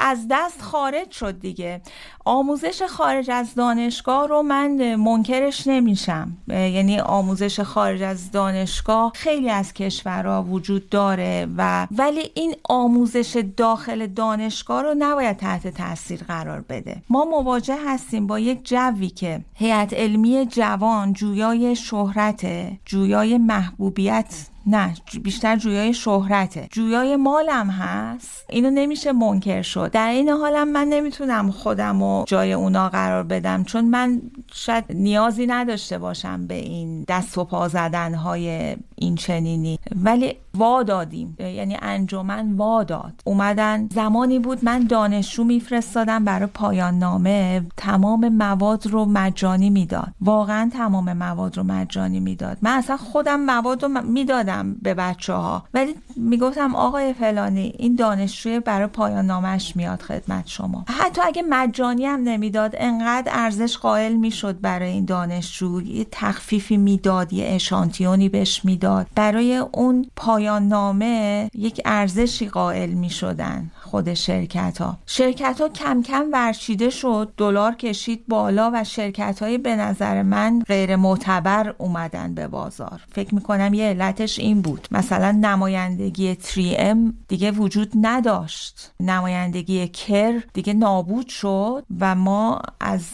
از 0.00 0.26
دست 0.30 0.62
خارج 0.62 1.10
شد 1.10 1.40
دیگه. 1.40 1.80
آموزش 2.24 2.82
خارج 2.82 3.30
از 3.30 3.54
دانشگاه 3.54 4.28
رو 4.28 4.42
من 4.42 4.94
منکرش 4.94 5.66
نمیشم. 5.66 6.36
یعنی 6.48 7.00
آموزش 7.00 7.60
خارج 7.60 8.02
از 8.02 8.30
دانشگاه 8.30 9.12
خیلی 9.14 9.50
از 9.50 9.72
کشورها 9.72 10.42
وجود 10.42 10.88
داره 10.88 11.48
و 11.56 11.86
ولی 11.90 12.30
این 12.34 12.54
آموزش 12.68 13.44
داخل 13.56 14.06
دانشگاه 14.06 14.82
رو 14.82 14.94
نباید 14.98 15.36
تحت 15.36 15.68
تاثیر 15.68 16.24
قرار 16.28 16.60
بده. 16.60 17.02
ما 17.10 17.24
مواجه 17.24 17.78
هستیم 17.86 18.26
با 18.26 18.38
یک 18.38 18.68
جوی 18.68 19.08
که 19.08 19.44
هیئت 19.54 19.94
علمی 19.94 20.46
جوان 20.46 21.12
جویای 21.12 21.76
شهرت 21.76 22.46
جویای 22.84 23.38
محبوبیت 23.38 24.53
نه 24.66 24.94
بیشتر 25.22 25.56
جویای 25.56 25.94
شهرته. 25.94 26.68
جویای 26.72 27.16
مالم 27.16 27.70
هست؟ 27.70 28.44
اینو 28.48 28.70
نمیشه 28.70 29.12
منکر 29.12 29.62
شد. 29.62 29.90
در 29.90 30.08
این 30.08 30.28
حالم 30.28 30.68
من 30.68 30.88
نمی‌تونم 30.88 31.50
خودم 31.50 32.02
و 32.02 32.24
جای 32.24 32.52
اونا 32.52 32.88
قرار 32.88 33.22
بدم 33.22 33.64
چون 33.64 33.84
من 33.84 34.22
شاید 34.52 34.84
نیازی 34.90 35.46
نداشته 35.46 35.98
باشم 35.98 36.46
به 36.46 36.54
این 36.54 37.04
دست 37.08 37.38
و 37.38 37.44
پا 37.44 37.68
زدن 37.68 38.14
های 38.14 38.76
این 39.04 39.14
چنینی 39.14 39.78
ولی 40.04 40.36
وا 40.54 40.82
دادیم 40.82 41.36
یعنی 41.38 41.76
انجمن 41.82 42.52
وا 42.52 42.84
داد 42.84 43.12
اومدن. 43.24 43.88
زمانی 43.92 44.38
بود 44.38 44.58
من 44.62 44.84
دانشجو 44.84 45.44
میفرستادم 45.44 46.24
برای 46.24 46.46
پایان 46.46 46.98
نامه. 46.98 47.62
تمام 47.76 48.28
مواد 48.28 48.86
رو 48.86 49.04
مجانی 49.04 49.70
می‌داد. 49.70 50.12
واقعا 50.20 50.70
تمام 50.72 51.12
مواد 51.12 51.56
رو 51.56 51.62
مجانی 51.62 52.20
می‌داد. 52.20 52.58
من 52.62 52.70
اصلا 52.70 52.96
خودم 52.96 53.40
مواد 53.40 53.82
رو 53.82 54.02
می‌دادم 54.02 54.74
به 54.82 54.94
بچه 54.94 55.32
ها 55.32 55.64
ولی 55.74 55.94
می‌گفتم 56.16 56.74
آقای 56.74 57.12
فلانی 57.12 57.72
این 57.78 57.94
دانشجوی 57.94 58.60
برای 58.60 58.86
پایان 58.86 59.26
نامش 59.26 59.76
میاد 59.76 60.02
خدمت 60.02 60.46
شما. 60.46 60.84
حتی 60.88 61.20
اگه 61.24 61.42
مجانی 61.48 62.04
هم 62.04 62.20
نمی‌داد 62.20 62.74
انقدر 62.78 63.32
ارزش 63.34 63.76
قائل 63.76 64.12
می‌شد 64.12 64.60
برای 64.60 64.90
این 64.90 65.04
دانشجو. 65.04 65.82
یه 65.82 66.06
تخفیفی 66.10 66.76
می‌داد 66.76 67.32
یه 67.32 67.46
اشانتیونی 67.48 68.28
بهش 68.28 68.64
می‌داد. 68.64 68.93
برای 69.14 69.56
اون 69.56 70.06
پایان 70.16 70.68
نامه 70.68 71.50
یک 71.54 71.80
ارزشی 71.84 72.48
قائل 72.48 72.90
می‌شدن. 72.90 73.70
خود 73.94 74.14
شرکت 74.14 74.78
ها 74.78 74.98
شرکت 75.06 75.60
ها 75.60 75.68
کم 75.68 76.02
کم 76.02 76.26
ورشیده 76.32 76.90
شد 76.90 77.32
دلار 77.36 77.74
کشید 77.74 78.24
بالا 78.28 78.70
و 78.74 78.84
شرکت 78.84 79.42
های 79.42 79.58
به 79.58 79.76
نظر 79.76 80.22
من 80.22 80.62
غیر 80.66 80.96
معتبر 80.96 81.74
اومدن 81.78 82.34
به 82.34 82.48
بازار. 82.48 83.00
فکر 83.12 83.34
می‌کنم 83.34 83.74
یه 83.74 83.84
علتش 83.84 84.38
این 84.38 84.62
بود. 84.62 84.88
مثلا 84.90 85.30
نمایندگی 85.30 86.34
3M 86.34 87.12
دیگه 87.28 87.50
وجود 87.50 87.92
نداشت. 88.00 88.92
نمایندگی 89.00 89.88
کر 89.88 90.42
دیگه 90.52 90.72
نابود 90.72 91.28
شد 91.28 91.84
و 92.00 92.14
ما 92.14 92.62
از 92.80 93.04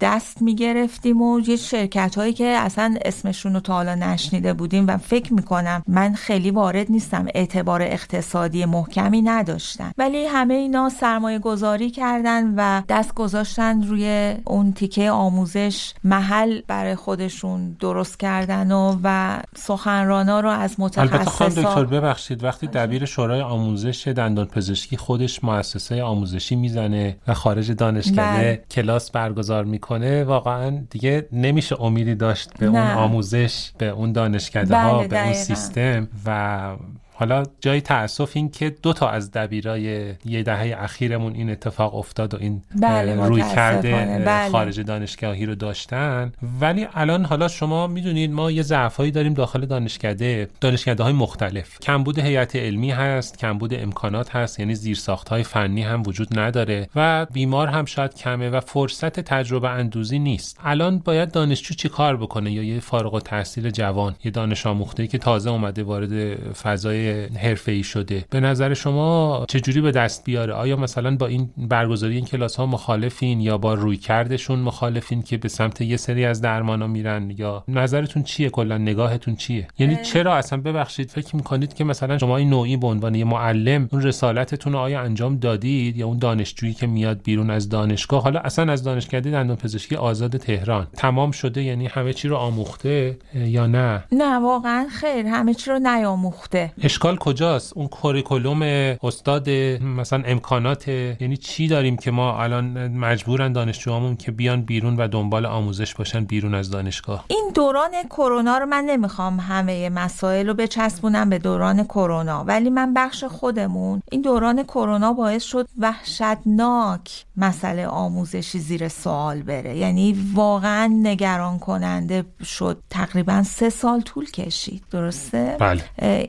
دست 0.00 0.42
می‌گرفتیم 0.42 1.22
و 1.22 1.40
یه 1.40 1.56
شرکت 1.56 2.14
هایی 2.18 2.32
که 2.32 2.44
اصلا 2.44 2.94
اسمشون 3.04 3.54
رو 3.54 3.60
تا 3.60 3.72
حالا 3.72 3.94
نشنیده 3.94 4.52
بودیم 4.52 4.86
و 4.86 4.96
فکر 4.96 5.34
می‌کنم 5.34 5.82
من 5.86 6.14
خیلی 6.14 6.50
وارد 6.50 6.90
نیستم. 6.90 7.26
اعتبار 7.34 7.82
اقتصادی 7.82 8.64
محکمی 8.64 9.22
نداشتن. 9.22 9.92
ولی 10.08 10.26
همه 10.26 10.54
اینا 10.54 10.88
سرمایه 10.88 11.38
گذاری 11.38 11.90
کردن 11.90 12.54
و 12.56 12.82
دست 12.88 13.14
گذاشتن 13.14 13.82
روی 13.82 14.34
اون 14.44 14.72
تیکه 14.72 15.10
آموزش 15.10 15.92
محل 16.04 16.60
برای 16.66 16.94
خودشون 16.94 17.76
درست 17.80 18.18
کردن 18.18 18.72
و 18.72 18.96
و 19.04 19.38
سخنرانا 19.56 20.40
رو 20.40 20.48
از 20.48 20.76
البته 20.80 21.24
خانم 21.24 21.50
دکتر 21.50 21.60
متخصصا 21.60 21.84
ببخشید 21.84 22.44
وقتی 22.44 22.66
دبیر 22.66 23.04
شورای 23.04 23.40
آموزش 23.40 24.08
دندان 24.08 24.46
پزشکی 24.46 24.96
خودش 24.96 25.44
مؤسسه 25.44 26.02
آموزشی 26.02 26.56
می‌زنه 26.56 27.16
و 27.28 27.34
خارج 27.34 27.72
دانشکده 27.72 28.16
بله. 28.16 28.64
کلاس 28.70 29.10
برگزار 29.10 29.64
می‌کنه 29.64 30.24
واقعا 30.24 30.78
دیگه 30.90 31.28
نمیشه 31.32 31.82
امیدی 31.82 32.14
داشت 32.14 32.58
به 32.58 32.66
اون 32.66 32.76
نه. 32.76 32.94
آموزش 32.94 33.72
به 33.78 33.88
اون 33.88 34.12
دانشکده 34.12 34.76
ها 34.76 34.98
بله، 34.98 35.08
به 35.08 35.16
اون 35.16 35.24
دقیقاً. 35.24 35.44
سیستم 35.44 36.08
و 36.26 36.76
حالا 37.18 37.42
جای 37.60 37.80
تاسف 37.80 38.30
این 38.34 38.50
که 38.50 38.70
دو 38.82 38.92
تا 38.92 39.10
از 39.10 39.30
دبیرای 39.30 40.14
یه 40.24 40.42
دهه 40.42 40.74
اخیرمون 40.78 41.34
این 41.34 41.50
اتفاق 41.50 41.94
افتاد 41.94 42.34
و 42.34 42.36
این 42.40 42.62
بله، 42.80 43.26
روی. 43.26 43.42
کرده 43.54 44.22
بله. 44.26 44.50
خارج 44.50 44.80
دانشگاهی 44.80 45.46
رو 45.46 45.54
داشتن 45.54 46.32
ولی 46.60 46.86
الان 46.94 47.24
حالا 47.24 47.48
شما 47.48 47.86
می‌دونید 47.86 48.32
ما 48.32 48.50
یه 48.50 48.62
ضعفایی 48.62 49.10
داریم 49.10 49.34
داخل 49.34 49.66
دانشکده 49.66 50.48
دانشکده 50.60 51.02
های 51.02 51.12
مختلف 51.12 51.78
کمبود 51.78 52.18
هیئت 52.18 52.56
علمی 52.56 52.90
هست 52.90 53.38
کمبود 53.38 53.74
امکانات 53.74 54.36
هست 54.36 54.60
یعنی 54.60 54.74
زیرساخت 54.74 55.28
های 55.28 55.42
فنی 55.42 55.82
هم 55.82 56.02
وجود 56.06 56.38
نداره 56.38 56.88
و 56.96 57.26
بیمار 57.32 57.68
هم 57.68 57.84
شاید 57.84 58.14
کمه 58.14 58.50
و 58.50 58.60
فرصت 58.60 59.20
تجربه 59.20 59.70
اندوزی 59.70 60.18
نیست 60.18 60.60
الان 60.64 60.98
باید 60.98 61.30
دانشجو 61.30 61.74
چی 61.74 61.88
کار 61.88 62.16
بکنه 62.16 62.52
یا 62.52 62.62
یه 62.62 62.80
فارغ 62.80 63.14
التحصیل 63.14 63.70
جوان 63.70 64.14
یه 64.24 64.30
دانش 64.30 64.66
آموخته 64.66 65.06
که 65.06 65.18
تازه 65.18 65.50
اومده 65.50 65.82
وارد 65.82 66.34
فضای 66.52 67.07
حرفه‌ای 67.36 67.82
شده. 67.82 68.24
به 68.30 68.40
نظر 68.40 68.74
شما 68.74 69.44
چجوری 69.48 69.80
به 69.80 69.90
دست 69.90 70.24
بیاره؟ 70.24 70.52
آیا 70.52 70.76
مثلا 70.76 71.16
با 71.16 71.26
این 71.26 71.50
برگزاری 71.56 72.14
این 72.14 72.24
کلاس 72.24 72.56
ها 72.56 72.66
مخالفین 72.66 73.40
یا 73.40 73.58
با 73.58 73.74
روی 73.74 73.96
کردشون 73.96 74.58
مخالفین 74.58 75.22
که 75.22 75.36
به 75.36 75.48
سمت 75.48 75.80
یه 75.80 75.96
سری 75.96 76.24
از 76.24 76.40
درمانا 76.40 76.86
میرن؟ 76.86 77.34
یا 77.36 77.64
نظرتون 77.68 78.22
چیه؟ 78.22 78.50
کلا 78.50 78.78
نگاهتون 78.78 79.36
چیه؟ 79.36 79.68
یعنی 79.78 79.96
چرا 80.02 80.36
اصلا؟ 80.36 80.60
ببخشید 80.60 81.10
فکر 81.10 81.36
می‌کنید 81.36 81.74
که 81.74 81.84
مثلا 81.84 82.18
شما 82.18 82.36
این 82.36 82.50
نوعی 82.50 82.76
به 82.76 82.86
عنوان 82.86 83.14
یه 83.14 83.24
معلم 83.24 83.88
اون 83.92 84.02
رسالتتون 84.02 84.72
رو 84.72 84.78
آیا 84.78 85.00
انجام 85.00 85.36
دادید 85.36 85.96
یا 85.96 86.06
اون 86.06 86.18
دانشجویی 86.18 86.74
که 86.74 86.86
میاد 86.86 87.22
بیرون 87.22 87.50
از 87.50 87.68
دانشگاه؟ 87.68 88.22
حالا 88.22 88.40
اصلا 88.40 88.72
از 88.72 88.82
دانشکده 88.82 89.30
دندان 89.30 89.56
پزشکی 89.56 89.96
آزاد 89.96 90.36
تهران. 90.36 90.86
تمام 90.96 91.30
شده؟ 91.30 91.62
یعنی 91.62 91.86
همه 91.86 92.12
چی 92.12 92.28
رو 92.28 92.36
آموخته؟ 92.36 93.18
اه، 93.34 93.48
یا 93.48 93.66
نه؟ 93.66 94.04
نه 94.12 94.38
واقعا 94.38 94.86
خیر 95.00 95.26
همه 95.26 95.54
چی 95.54 95.70
رو 95.70 95.78
نیاموخته. 95.78 96.72
اشکال 96.98 97.16
کجاست؟ 97.16 97.72
اون 97.76 97.88
کوریکولوم 97.88 98.62
استاد 99.02 99.50
مثلا 99.80 100.22
امکانات 100.26 100.88
یعنی 100.88 101.36
چی 101.36 101.68
داریم 101.68 101.96
که 101.96 102.10
ما 102.10 102.42
الان 102.42 102.88
مجبورن 102.88 103.52
دانشجوامون 103.52 104.16
که 104.16 104.32
بیان 104.32 104.62
بیرون 104.62 104.96
و 104.96 105.08
دنبال 105.08 105.46
آموزش 105.46 105.94
باشن 105.94 106.24
بیرون 106.24 106.54
از 106.54 106.70
دانشگاه؟ 106.70 107.24
این 107.28 107.50
دوران 107.54 107.90
کرونا 108.10 108.58
رو 108.58 108.66
من 108.66 108.84
نمی‌خوام 108.84 109.40
همه 109.40 109.88
مسائل 109.88 110.46
رو 110.46 110.54
بچسبونم 110.54 111.30
به 111.30 111.38
دوران 111.38 111.84
کرونا 111.84 112.44
ولی 112.44 112.70
من 112.70 112.94
بخش 112.94 113.24
خودمون 113.24 114.02
این 114.10 114.22
دوران 114.22 114.62
کرونا 114.62 115.12
باعث 115.12 115.42
شد 115.42 115.68
وحشتناک 115.78 117.24
مسئله 117.38 117.86
آموزشی 117.86 118.58
زیر 118.58 118.88
سوال 118.88 119.42
بره. 119.42 119.76
یعنی 119.76 120.32
واقعا 120.34 120.86
نگران 121.02 121.58
کننده 121.58 122.24
شد. 122.44 122.78
تقریبا 122.90 123.42
سه 123.42 123.70
سال 123.70 124.00
طول 124.00 124.30
کشید. 124.30 124.82
درسته؟ 124.90 125.56
بله. 125.60 125.82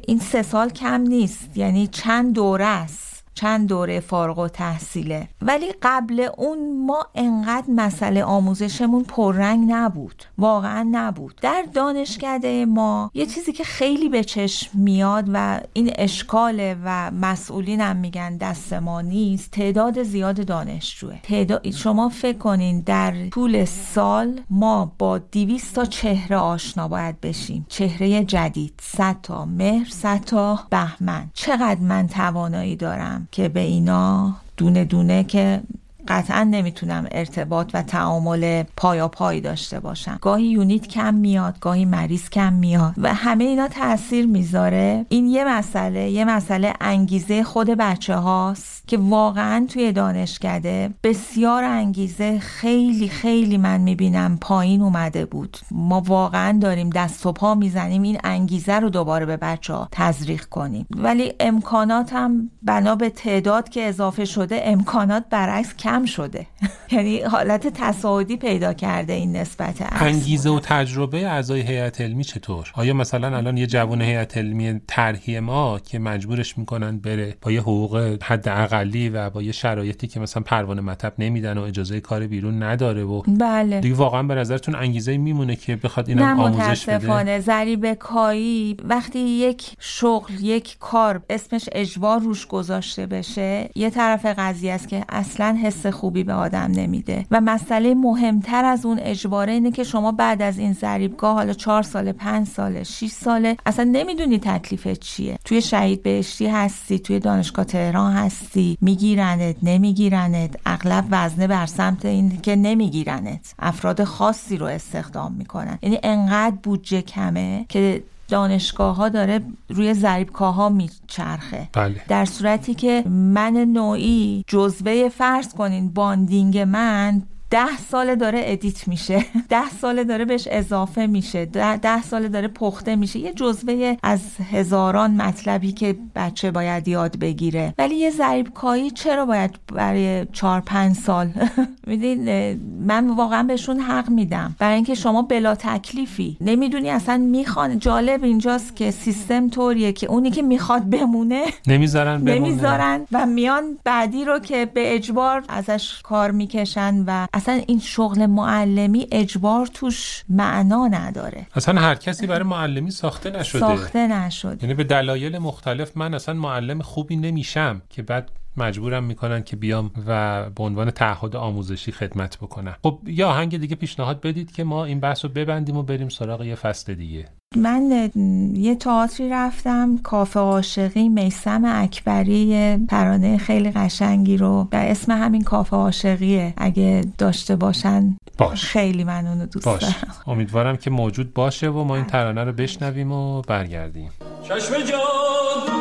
این 0.08 0.20
سه 0.20 0.44
سال 0.44 0.70
کم 0.70 1.02
نیست. 1.02 1.58
یعنی 1.58 1.88
چند 1.88 2.34
دوره 2.34 2.66
است؟ 2.66 3.09
چند 3.40 3.68
دوره 3.68 4.00
فارغ 4.00 4.40
و 4.40 4.48
تحصیله 4.48 5.28
ولی 5.42 5.74
قبل 5.82 6.28
اون 6.38 6.86
ما 6.86 7.08
انقدر 7.16 7.68
مسئله 7.70 8.24
آموزشمون 8.24 9.04
پررنگ 9.04 9.72
نبود. 9.72 10.24
واقعا 10.38 10.88
نبود. 10.92 11.36
در 11.42 11.64
دانشکده 11.74 12.66
ما 12.66 13.12
یه 13.14 13.26
چیزی 13.26 13.52
که 13.52 13.64
خیلی 13.64 14.10
به 14.10 14.24
چشم 14.24 14.80
میاد 14.80 15.26
و 15.34 15.60
این 15.74 15.92
اشکاله 15.96 16.78
و 16.84 17.12
مسئولینم 17.12 17.96
میگن 17.96 18.38
دست 18.38 18.74
ما 18.74 19.02
نیست 19.02 19.52
تعداد 19.52 20.04
زیاد 20.04 20.46
دانشجوه. 20.46 21.20
تعداد 21.24 21.72
شما 21.72 22.10
فکر 22.10 22.38
کنین 22.38 22.82
در 22.82 23.30
طول 23.30 23.66
سال 23.66 24.42
ما 24.50 24.92
با 24.98 25.18
200 25.18 25.76
تا 25.76 25.86
چهره 25.86 26.38
آشنا 26.38 26.88
باید 26.88 27.22
بشیم. 27.22 27.66
چهره 27.70 28.24
جدید. 28.24 28.74
100 28.82 29.16
تا 29.24 29.46
مهر 29.46 29.90
100 29.90 30.22
تا 30.22 30.60
بهمن. 30.70 31.30
چقدر 31.34 31.82
من 31.82 32.08
توانایی 32.08 32.76
دارم؟ 32.76 33.28
که 33.32 33.50
به 33.50 33.60
اینا 33.60 34.36
دونه 34.58 34.86
دونه 34.86 35.24
که 35.24 35.62
قطعا 36.10 36.44
نمی‌تونم 36.44 37.08
ارتباط 37.12 37.72
و 37.74 37.82
تعامل 37.82 38.64
پایا 38.78 39.08
پای 39.08 39.42
داشته 39.42 39.80
باشم. 39.80 40.18
گاهی 40.22 40.46
یونیت 40.46 40.88
کم 40.88 41.14
میاد 41.14 41.60
گاهی 41.60 41.86
مریض 41.86 42.30
کم 42.30 42.54
میاد 42.54 42.94
و 42.98 43.14
همه 43.14 43.44
اینا 43.44 43.68
تاثیر 43.68 44.28
می‌ذاره. 44.28 45.06
این 45.10 45.28
یه 45.28 45.46
مسئله 45.58 46.10
یه 46.10 46.26
مسئله 46.26 46.74
انگیزه 46.82 47.44
خود 47.44 47.70
بچه 47.70 48.16
هاست 48.16 48.88
که 48.88 48.98
واقعا 48.98 49.66
توی 49.70 49.92
دانشکده 49.92 50.90
بسیار 51.04 51.64
انگیزه 51.64 52.40
خیلی 52.40 53.10
خیلی 53.10 53.58
من 53.58 53.82
می‌بینم 53.82 54.38
پایین 54.42 54.82
اومده 54.82 55.26
بود. 55.26 55.58
ما 55.72 56.02
واقعا 56.02 56.60
داریم 56.62 56.90
دست 56.90 57.26
و 57.26 57.32
پا 57.32 57.56
می‌زنیم 57.56 58.02
این 58.02 58.18
انگیزه 58.24 58.74
رو 58.74 58.90
دوباره 58.90 59.26
به 59.26 59.38
بچه 59.38 59.74
ها 59.74 59.88
تزریق 59.92 60.46
کنیم. 60.46 60.86
ولی 60.96 61.34
امکانات 61.40 62.14
هم 62.14 62.50
بنا 62.64 62.96
به 62.96 63.10
تعداد 63.10 63.70
که 63.70 63.84
اضافه 63.84 64.26
شده 64.26 64.62
امکانات 64.64 65.26
برعکس 65.30 65.76
کم 65.76 65.99
شده. 66.06 66.46
یعنی 66.92 67.22
حالت 67.22 67.68
تصاعدی 67.68 68.38
پیدا 68.38 68.74
کرده 68.74 69.14
این 69.14 69.36
نسبت. 69.36 69.76
انگیزه 69.92 70.50
و 70.50 70.60
تجربه 70.60 71.28
اعضای 71.28 71.62
هیئت 71.62 72.02
علمی 72.02 72.24
چطور؟ 72.24 72.72
آیا 72.74 72.94
مثلا 72.94 73.38
الان 73.38 73.58
یه 73.58 73.68
جوان 73.68 74.02
هیئت 74.02 74.38
علمی 74.38 74.82
طرحی 74.88 75.40
ما 75.40 75.80
که 75.80 76.00
مجبورش 76.00 76.58
می‌کنن 76.58 76.98
بره 76.98 77.36
با 77.42 77.52
یه 77.52 77.62
حقوق 77.62 78.18
حد 78.24 78.50
اقلی 78.50 79.10
و 79.10 79.30
با 79.30 79.42
یه 79.42 79.52
شرایطی 79.52 80.08
که 80.08 80.20
مثلا 80.20 80.44
پروانه 80.44 80.82
مطب 80.82 81.14
نمیدن 81.20 81.58
و 81.58 81.62
اجازه 81.62 82.00
کار 82.00 82.28
بیرون 82.28 82.64
نداره 82.64 83.04
و 83.04 83.22
بله. 83.22 83.80
دیگه 83.80 83.96
واقعا 83.96 84.24
به 84.24 84.36
نظرتون 84.36 84.76
انگیزه 84.76 85.18
میمونه 85.18 85.56
که 85.56 85.76
بخواد 85.76 86.12
نه 86.12 86.22
اینم 86.22 86.40
آموزش 86.40 86.90
بده؟ 86.90 87.40
ضریب 87.40 87.94
کایی 87.94 88.78
وقتی 88.84 89.20
یک 89.20 89.72
شغل 89.80 90.34
یک 90.42 90.78
کار 90.80 91.22
اسمش 91.30 91.70
اجبار 91.72 92.20
روش 92.20 92.48
گذاشته 92.48 93.06
بشه 93.06 93.70
یه 93.76 93.90
طرف 93.90 94.26
قضیه 94.26 94.74
است 94.74 94.88
که 94.88 95.06
اصلا 95.10 95.58
حس 95.64 95.86
خوبی 95.92 96.24
به 96.24 96.34
آدم 96.34 96.72
نمیده. 96.72 97.26
و 97.32 97.42
مسئله 97.42 97.94
مهمتر 97.94 98.66
از 98.66 98.86
اون 98.86 99.00
اجباره 99.00 99.54
اینه 99.54 99.72
که 99.72 99.84
شما 99.84 100.12
بعد 100.12 100.42
از 100.42 100.58
این 100.58 100.74
ضریبگاه 100.74 101.34
حالا 101.36 101.54
چهار 101.54 101.84
ساله 101.84 102.14
پنج 102.14 102.48
ساله 102.48 102.84
6 102.84 103.08
ساله 103.08 103.58
اصلا 103.66 103.90
نمی‌دونی 103.92 104.40
تکلیفت 104.40 105.00
چیه. 105.00 105.38
توی 105.46 105.62
شهید 105.62 106.04
بهشتی 106.04 106.48
هستی 106.48 107.00
توی 107.00 107.20
دانشگاه 107.20 107.66
تهران 107.66 108.14
هستی 108.14 108.78
میگیرنت 108.82 109.56
نمیگیرنت 109.64 110.56
اغلب 110.66 111.06
وزنه 111.12 111.48
بر 111.48 111.66
سمت 111.66 112.06
این 112.06 112.42
که 112.42 112.56
نمیگیرنت. 112.56 113.54
افراد 113.60 114.04
خاصی 114.04 114.58
رو 114.58 114.66
استخدام 114.66 115.34
می‌کنن. 115.34 115.80
یعنی 115.82 116.00
انقدر 116.04 116.56
بودجه 116.64 117.02
کمه 117.02 117.66
که 117.70 118.04
دانشگاه 118.30 118.96
ها 118.96 119.10
داره 119.10 119.42
روی 119.70 119.94
ضریب 119.94 120.43
K 120.43 120.56
ها 120.56 120.70
میچرخه. 120.70 121.70
بله. 121.74 122.02
در 122.08 122.26
صورتی 122.26 122.74
که 122.74 123.04
من 123.10 123.52
نوعی 123.54 124.44
جزوه 124.48 125.10
فرض 125.10 125.54
کنین 125.54 125.90
bonding 125.90 126.58
من 126.58 127.22
ده 127.50 127.78
ساله 127.92 128.16
داره 128.16 128.42
edit 128.46 128.88
میشه. 128.88 129.26
ده 129.50 129.70
ساله 129.82 130.04
داره 130.04 130.26
بهش 130.26 130.48
اضافه 130.52 131.08
میشه. 131.08 131.46
ده, 131.46 131.78
ده 131.78 132.02
ساله 132.02 132.28
داره 132.28 132.48
پخته 132.48 132.96
میشه. 132.96 133.20
یه 133.20 133.34
جزوه 133.34 133.98
از 134.04 134.22
هزاران 134.52 135.12
مطلبی 135.12 135.72
که 135.72 135.96
بچه 136.16 136.52
باید 136.52 136.88
یاد 136.88 137.20
بگیره. 137.20 137.74
ولی 137.78 137.96
یه 137.96 138.10
ضریب 138.12 138.54
K 138.54 138.66
یی 138.66 138.92
چرا 138.92 139.26
باید 139.26 139.56
برای 139.74 140.26
چهار 140.34 140.62
پنج 140.62 140.96
سال؟ 140.96 141.32
میدین 141.88 142.54
من 142.86 143.10
واقعا 143.10 143.44
بهشون 143.44 143.80
حق 143.80 144.10
میدم. 144.10 144.56
برای 144.60 144.76
اینکه 144.76 144.96
شما 144.96 145.22
بلا 145.22 145.56
تکلیفی. 145.56 146.38
نمی‌دونی 146.42 146.90
اصلا 146.90 147.18
می‌خوان. 147.18 147.80
جالب 147.80 148.24
اینجاست 148.24 148.76
که 148.76 148.92
سیستم 148.92 149.50
طوریه 149.50 149.92
که 149.92 150.08
اونی 150.08 150.32
که 150.32 150.42
می‌خواد 150.42 150.90
بمونه. 150.90 151.44
نمی‌ذارن 151.68 152.18
بمونه. 152.26 152.36
نمی‌ذارن 152.40 153.06
و 153.12 153.26
میان 153.26 153.78
بعدی 153.84 154.26
رو 154.26 154.40
که 154.40 154.66
به 154.66 154.96
اجبار 154.96 155.44
ازش 155.50 156.02
کار 156.04 156.32
می‌کشن 156.32 157.04
و 157.08 157.28
اصلا 157.40 157.62
این 157.68 157.80
شغل 157.80 158.26
معلمی 158.26 159.08
اجبار 159.12 159.68
توش 159.68 160.24
معنا 160.30 160.88
نداره. 160.88 161.48
اصلا 161.56 161.82
هر 161.82 161.96
کسی 161.96 162.28
برای 162.28 162.44
معلمی 162.44 162.92
ساخته 162.92 163.30
نشده. 163.30 163.60
ساخته 163.60 164.08
نشد 164.08 164.60
یعنی 164.62 164.74
به 164.74 164.84
دلایل 164.84 165.38
مختلف 165.38 165.98
من 165.98 166.14
اصلا 166.14 166.36
معلم 166.36 166.82
خوبی 166.82 167.16
نمیشم 167.16 167.82
که 167.90 168.02
بعد 168.02 168.30
مجبورم 168.58 169.04
می‌کنن 169.04 169.44
که 169.44 169.56
بیام 169.56 169.92
و 170.08 170.50
به 170.50 170.64
عنوان 170.64 170.92
تعهد 170.92 171.36
آموزشی 171.36 171.92
خدمت 171.92 172.38
بکنم. 172.38 172.76
خب 172.84 173.00
یا 173.08 173.30
آهنگ 173.30 173.58
دیگه 173.58 173.76
پیشنهاد 173.76 174.22
بدید 174.22 174.52
که 174.52 174.64
ما 174.64 174.86
این 174.86 175.00
بحث 175.00 175.26
رو 175.26 175.32
ببندیم 175.32 175.78
و 175.78 175.84
بریم 175.84 176.10
سراغ 176.10 176.44
یه 176.44 176.56
فصل 176.56 176.94
دیگه. 176.94 177.28
من 177.56 178.12
یه 178.56 178.76
تئاتری 178.76 179.30
رفتم 179.30 179.98
کافه 179.98 180.40
عاشقی 180.40 181.10
میسم 181.10 181.62
اکبری 181.66 182.38
یه 182.38 182.80
ترانه 182.90 183.38
خیلی 183.38 183.72
قشنگی 183.72 184.38
رو 184.38 184.68
در 184.72 184.92
اسم 184.92 185.12
همین 185.12 185.44
کافه 185.44 185.76
عاشقیه. 185.76 186.54
اگه 186.58 187.06
داشته 187.18 187.56
باشن 187.56 188.18
باش. 188.38 188.66
خیلی 188.66 189.04
من 189.04 189.28
اونو 189.28 189.46
دوست 189.46 189.66
باش. 189.66 189.82
دارم. 189.82 189.96
امیدوارم 190.28 190.78
که 190.78 190.90
موجود 190.90 191.34
باشه 191.34 191.70
و 191.70 191.84
ما 191.84 191.96
این 191.96 192.06
ترانه 192.06 192.44
رو 192.44 192.52
بشنویم 192.52 193.12
و 193.12 193.42
برگردیم. 193.42 194.12
چشم 194.44 194.74
جادو 194.74 195.79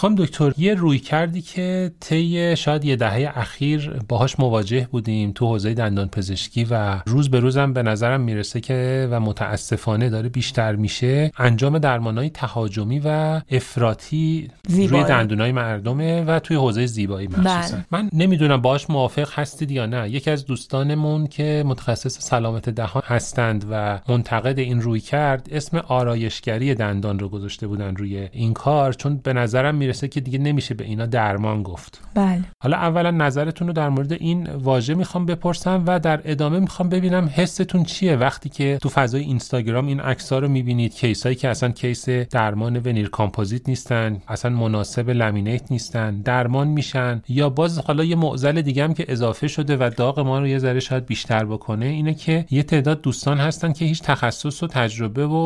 خانم 0.00 0.14
دکتر 0.14 0.52
یه 0.58 0.74
روی 0.74 0.98
کردی 0.98 1.42
که 1.42 1.92
طی 2.00 2.56
شاید 2.56 2.84
یه 2.84 2.96
دهه 2.96 3.32
اخیر 3.34 3.92
باهاش 4.08 4.40
مواجه 4.40 4.88
بودیم 4.90 5.32
تو 5.32 5.46
حوزه 5.46 5.74
دندان 5.74 6.08
پزشکی 6.08 6.66
و 6.70 7.00
روز 7.06 7.30
به 7.30 7.40
روزم 7.40 7.72
به 7.72 7.82
نظرم 7.82 8.20
می‌رسه 8.20 8.60
که 8.60 9.08
و 9.10 9.20
متاسفانه 9.20 10.08
داره 10.08 10.28
بیشتر 10.28 10.76
میشه 10.76 11.32
انجام 11.38 11.78
درمانهای 11.78 12.30
تهاجمی 12.30 13.00
و 13.04 13.40
افراطی. 13.50 14.48
روی 14.68 15.04
دندونای 15.04 15.52
مردمه 15.52 16.22
و 16.22 16.38
توی 16.38 16.56
حوزه 16.56 16.86
زیبایی 16.86 17.28
مخصوصا 17.28 17.76
بله. 17.76 17.84
من 17.90 18.10
نمی‌دونم 18.12 18.60
باهاش 18.60 18.90
موافق 18.90 19.28
هستید 19.32 19.70
یا 19.70 19.86
نه 19.86 20.10
یکی 20.10 20.30
از 20.30 20.46
دوستانمون 20.46 21.26
که 21.26 21.64
متخصص 21.66 22.18
سلامت 22.20 22.68
دهان 22.70 23.02
هستند 23.06 23.64
و 23.70 24.00
منتقد 24.08 24.58
این 24.58 24.80
روی 24.80 25.00
کرد 25.00 25.48
اسم 25.52 25.76
آرایشگری 25.76 26.74
دندان 26.74 27.18
رو 27.18 27.28
گذاشته 27.28 27.66
بودن 27.66 27.96
روی 27.96 28.28
این 28.32 28.54
کار 28.54 28.92
چون 28.92 29.16
به 29.16 29.32
نظرم 29.32 29.89
می‌رسه 29.90 30.08
که 30.08 30.20
دیگه 30.20 30.38
نمیشه 30.38 30.74
به 30.74 30.84
اینا 30.84 31.06
درمان 31.06 31.62
گفت. 31.62 32.00
بله. 32.14 32.40
حالا 32.62 32.76
اولا 32.76 33.10
نظرتون 33.10 33.66
رو 33.66 33.72
در 33.72 33.88
مورد 33.88 34.12
این 34.12 34.46
واژه 34.50 34.94
می‌خوام 34.94 35.26
بپرسم 35.26 35.84
و 35.86 35.98
در 35.98 36.20
ادامه 36.24 36.58
می‌خوام 36.58 36.88
ببینم 36.88 37.30
حستون 37.34 37.84
چیه 37.84 38.16
وقتی 38.16 38.48
که 38.48 38.78
تو 38.82 38.88
فضای 38.88 39.22
اینستاگرام 39.22 39.86
این 39.86 40.00
عکس 40.00 40.32
رو 40.32 40.48
می‌بینید 40.48 40.94
case 40.94 41.22
هایی 41.22 41.36
که 41.36 41.48
اصلا 41.48 41.68
case 41.68 42.08
درمان 42.08 42.76
veneer 42.76 43.08
composite 43.08 43.68
نیستن 43.68 44.22
اصلا 44.28 44.50
مناسب 44.50 45.10
laminate 45.10 45.72
نیستن 45.72 46.20
درمان 46.20 46.68
میشن 46.68 47.22
یا 47.28 47.50
باز 47.50 47.78
حالا 47.78 48.04
یه 48.04 48.16
معضل 48.16 48.62
دیگه 48.62 48.84
هم 48.84 48.94
که 48.94 49.04
اضافه 49.08 49.48
شده 49.48 49.76
و 49.76 49.90
داغ 49.96 50.20
ما 50.20 50.38
رو 50.38 50.46
یه 50.46 50.58
ذره 50.58 50.80
شاید 50.80 51.06
بیشتر 51.06 51.44
بکنه 51.44 51.86
اینه 51.86 52.14
که 52.14 52.44
یه 52.50 52.62
تعداد 52.62 53.00
دوستان 53.00 53.38
هستن 53.38 53.72
که 53.72 53.84
هیچ 53.84 54.02
تخصص 54.02 54.62
و 54.62 54.66
تجربه 54.66 55.26
و 55.26 55.36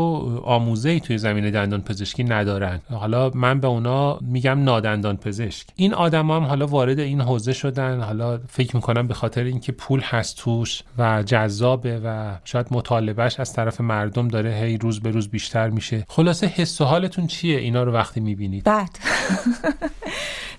آموزه 0.44 0.90
ای 0.90 1.00
توی 1.00 1.18
زمینه 1.18 1.50
دندان 1.50 1.80
پزشکی 1.80 2.24
ندارن. 2.24 2.80
حالا 2.90 3.30
من 3.34 3.60
به 3.60 3.68
اونا 3.68 4.18
میگم 4.34 4.64
نادندان 4.64 5.16
پزشک. 5.16 5.66
این 5.76 5.94
آدما 5.94 6.36
هم 6.36 6.42
حالا 6.42 6.66
وارد 6.66 7.00
این 7.00 7.20
حوزه 7.20 7.52
شدن 7.52 8.00
حالا 8.00 8.40
فکر 8.48 8.76
می‌کنم 8.76 9.06
به 9.06 9.14
خاطر 9.14 9.44
اینکه 9.44 9.72
پول 9.72 10.00
هست 10.00 10.36
توش 10.36 10.82
و 10.98 11.22
جذابه 11.22 12.00
و 12.04 12.36
شاید 12.44 12.66
مطالبهش 12.70 13.40
از 13.40 13.52
طرف 13.52 13.80
مردم 13.80 14.28
داره 14.28 14.54
هی 14.54 14.78
روز 14.78 15.00
به 15.00 15.10
روز 15.10 15.28
بیشتر 15.28 15.68
میشه. 15.68 16.04
خلاصه 16.08 16.46
حس 16.46 16.80
و 16.80 16.84
حالتون 16.84 17.26
چیه؟ 17.26 17.58
اینا 17.58 17.82
رو 17.82 17.92
وقتی 17.92 18.20
می‌بینید. 18.20 18.64
بعد. 18.64 18.98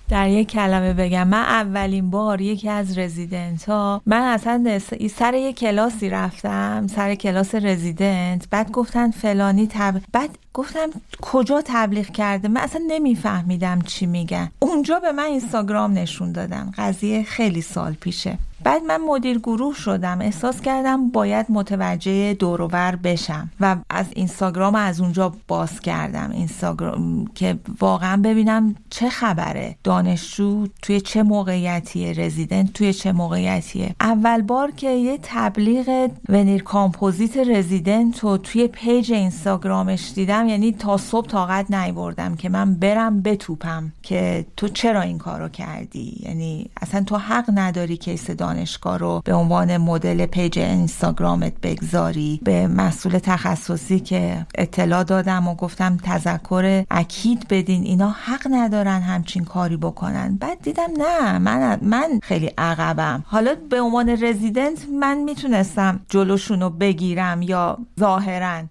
در 0.08 0.28
یک 0.28 0.48
کلمه 0.48 0.92
بگم 0.92 1.28
من 1.28 1.42
اولین 1.42 2.10
بار 2.10 2.40
یکی 2.40 2.68
از 2.68 2.98
رزیدنت 2.98 3.64
ها 3.64 4.02
من 4.06 4.20
اصلا 4.20 4.78
سر 5.16 5.34
یک 5.34 5.58
کلاسی 5.58 6.10
رفتم 6.10 6.86
سر 6.86 7.14
کلاس 7.14 7.54
رزیدنت 7.54 8.48
بعد 8.50 8.70
گفتن 8.70 9.10
فلانی 9.10 9.66
تب... 9.70 9.94
بعد 10.12 10.38
گفتم 10.54 10.90
کجا 11.22 11.62
تبلیغ 11.64 12.06
کرده؟ 12.06 12.48
من 12.48 12.60
اصلا 12.60 12.82
نمیفهمیدم 12.88 13.80
چی 13.80 14.06
میگن. 14.06 14.50
اونجا 14.58 15.00
به 15.00 15.12
من 15.12 15.24
اینستاگرام 15.24 15.92
نشون 15.92 16.32
دادن. 16.32 16.72
قضیه 16.78 17.22
خیلی 17.22 17.62
سال 17.62 17.92
پیشه. 17.92 18.38
بعد 18.66 18.82
من 18.82 19.00
مدیر 19.00 19.38
گروه 19.38 19.74
شدم. 19.74 20.20
احساس 20.20 20.60
کردم 20.60 21.08
باید 21.08 21.46
متوجه 21.48 22.34
دوروبر 22.34 22.96
بشم 22.96 23.50
و 23.60 23.76
از 23.90 24.06
اینستاگرام 24.14 24.74
از 24.74 25.00
اونجا 25.00 25.32
باز 25.48 25.80
کردم. 25.80 26.30
اینستاگرام 26.30 27.24
که 27.34 27.58
واقعا 27.80 28.22
ببینم 28.24 28.74
چه 28.90 29.08
خبره. 29.08 29.76
دانشجو 29.84 30.66
توی 30.82 31.00
چه 31.00 31.22
موقعیتیه؟ 31.22 32.12
رزیدنت 32.12 32.72
توی 32.72 32.92
چه 32.92 33.12
موقعیتیه؟ 33.12 33.94
اول 34.00 34.42
بار 34.42 34.70
که 34.70 34.90
یه 34.90 35.18
تبلیغ 35.22 36.10
veneer 36.28 36.62
composite 36.62 37.36
رزیدنت 37.36 38.18
رو 38.18 38.36
توی 38.36 38.68
page 38.68 39.12
اینستاگرامش 39.12 40.12
دیدم. 40.14 40.48
یعنی 40.48 40.72
تا 40.72 40.96
صبح 40.96 41.26
طاقت 41.26 41.70
نیوردم 41.70 42.36
که 42.36 42.48
من 42.48 42.74
برم 42.74 43.22
بتوپم 43.22 43.92
که 44.02 44.46
تو 44.56 44.68
چرا 44.68 45.00
این 45.00 45.18
کارو 45.18 45.48
کردی؟ 45.48 46.20
یعنی 46.22 46.70
اصلا 46.82 47.02
تو 47.02 47.16
حق 47.16 47.50
نداری 47.54 47.96
case 47.96 48.30
دانشگاه 48.56 48.98
رو 48.98 49.22
به 49.24 49.34
عنوان 49.34 49.76
مدل 49.76 50.26
page 50.26 50.58
اینستاگرامت 50.58 51.52
بگذاری. 51.62 52.40
به 52.42 52.66
مسئول 52.66 53.18
تخصصی 53.18 54.00
که 54.00 54.46
اطلاع 54.54 55.04
دادم 55.04 55.48
و 55.48 55.54
گفتم 55.54 55.96
تذکر 56.02 56.84
اکید 56.90 57.48
بدین 57.48 57.82
اینا 57.82 58.10
حق 58.10 58.46
ندارن 58.50 59.00
همچین 59.00 59.44
کاری 59.44 59.76
بکنن. 59.76 60.36
بعد 60.40 60.62
دیدم 60.62 60.88
نه 60.98 61.38
من 61.38 61.78
من 61.82 62.20
خیلی 62.22 62.50
عقبم. 62.58 63.24
حالا 63.26 63.54
به 63.70 63.80
عنوان 63.80 64.08
رزیدنت 64.08 64.86
من 65.00 65.16
می‌تونستم 65.18 66.00
جلوشون 66.08 66.60
رو 66.60 66.70
بگیرم 66.70 67.42
یا 67.42 67.78
ظاهرا. 68.00 68.62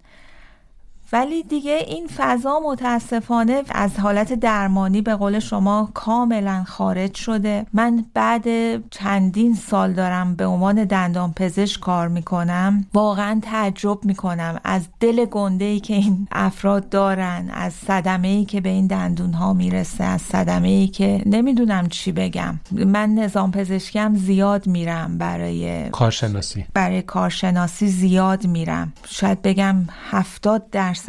ولی 1.16 1.44
دیگه 1.44 1.72
این 1.88 2.08
فضا 2.18 2.60
متاسفانه 2.66 3.64
از 3.70 4.00
حالت 4.00 4.34
درمانی 4.34 5.02
به 5.02 5.16
قول 5.16 5.40
شما 5.40 5.90
کاملا 5.94 6.64
خارج 6.64 7.16
شده. 7.16 7.66
من 7.74 8.06
بعد 8.14 8.46
چندین 8.90 9.56
سال 9.56 9.94
دارم 9.94 10.36
به 10.36 10.46
عنوان 10.46 10.84
دندان 10.84 11.34
پزشک 11.34 11.80
کار 11.80 12.08
می‌کنم. 12.08 12.86
واقعا 12.94 13.40
تعجب 13.44 14.06
می‌کنم 14.06 14.60
از 14.64 14.88
دل 15.00 15.26
گنده 15.26 15.66
ای 15.66 15.80
که 15.80 15.94
این 15.94 16.28
افراد 16.32 16.90
دارن 16.90 17.50
از 17.54 17.74
صدمه 17.74 18.28
ای 18.28 18.46
که 18.46 18.62
به 18.62 18.70
این 18.70 18.88
دندون 18.88 19.34
ها 19.34 19.54
می‌رسه 19.54 20.04
از 20.04 20.22
صدمه 20.22 20.68
ای 20.68 20.88
که 20.88 21.22
نمی‌دونم 21.26 21.88
چی 21.88 22.12
بگم. 22.12 22.60
من 22.72 23.10
نظام 23.10 23.52
پزشکم 23.52 24.16
زیاد 24.16 24.68
میرم 24.68 25.18
برای 25.18 25.90
کارشناسی. 25.90 26.66
برای 26.74 27.02
کارشناسی 27.02 27.88
زیاد 27.88 28.48
میرم. 28.48 28.94
شاید 29.08 29.42
بگم 29.42 29.76
هفتاد 30.12 30.70
درصد 30.70 31.05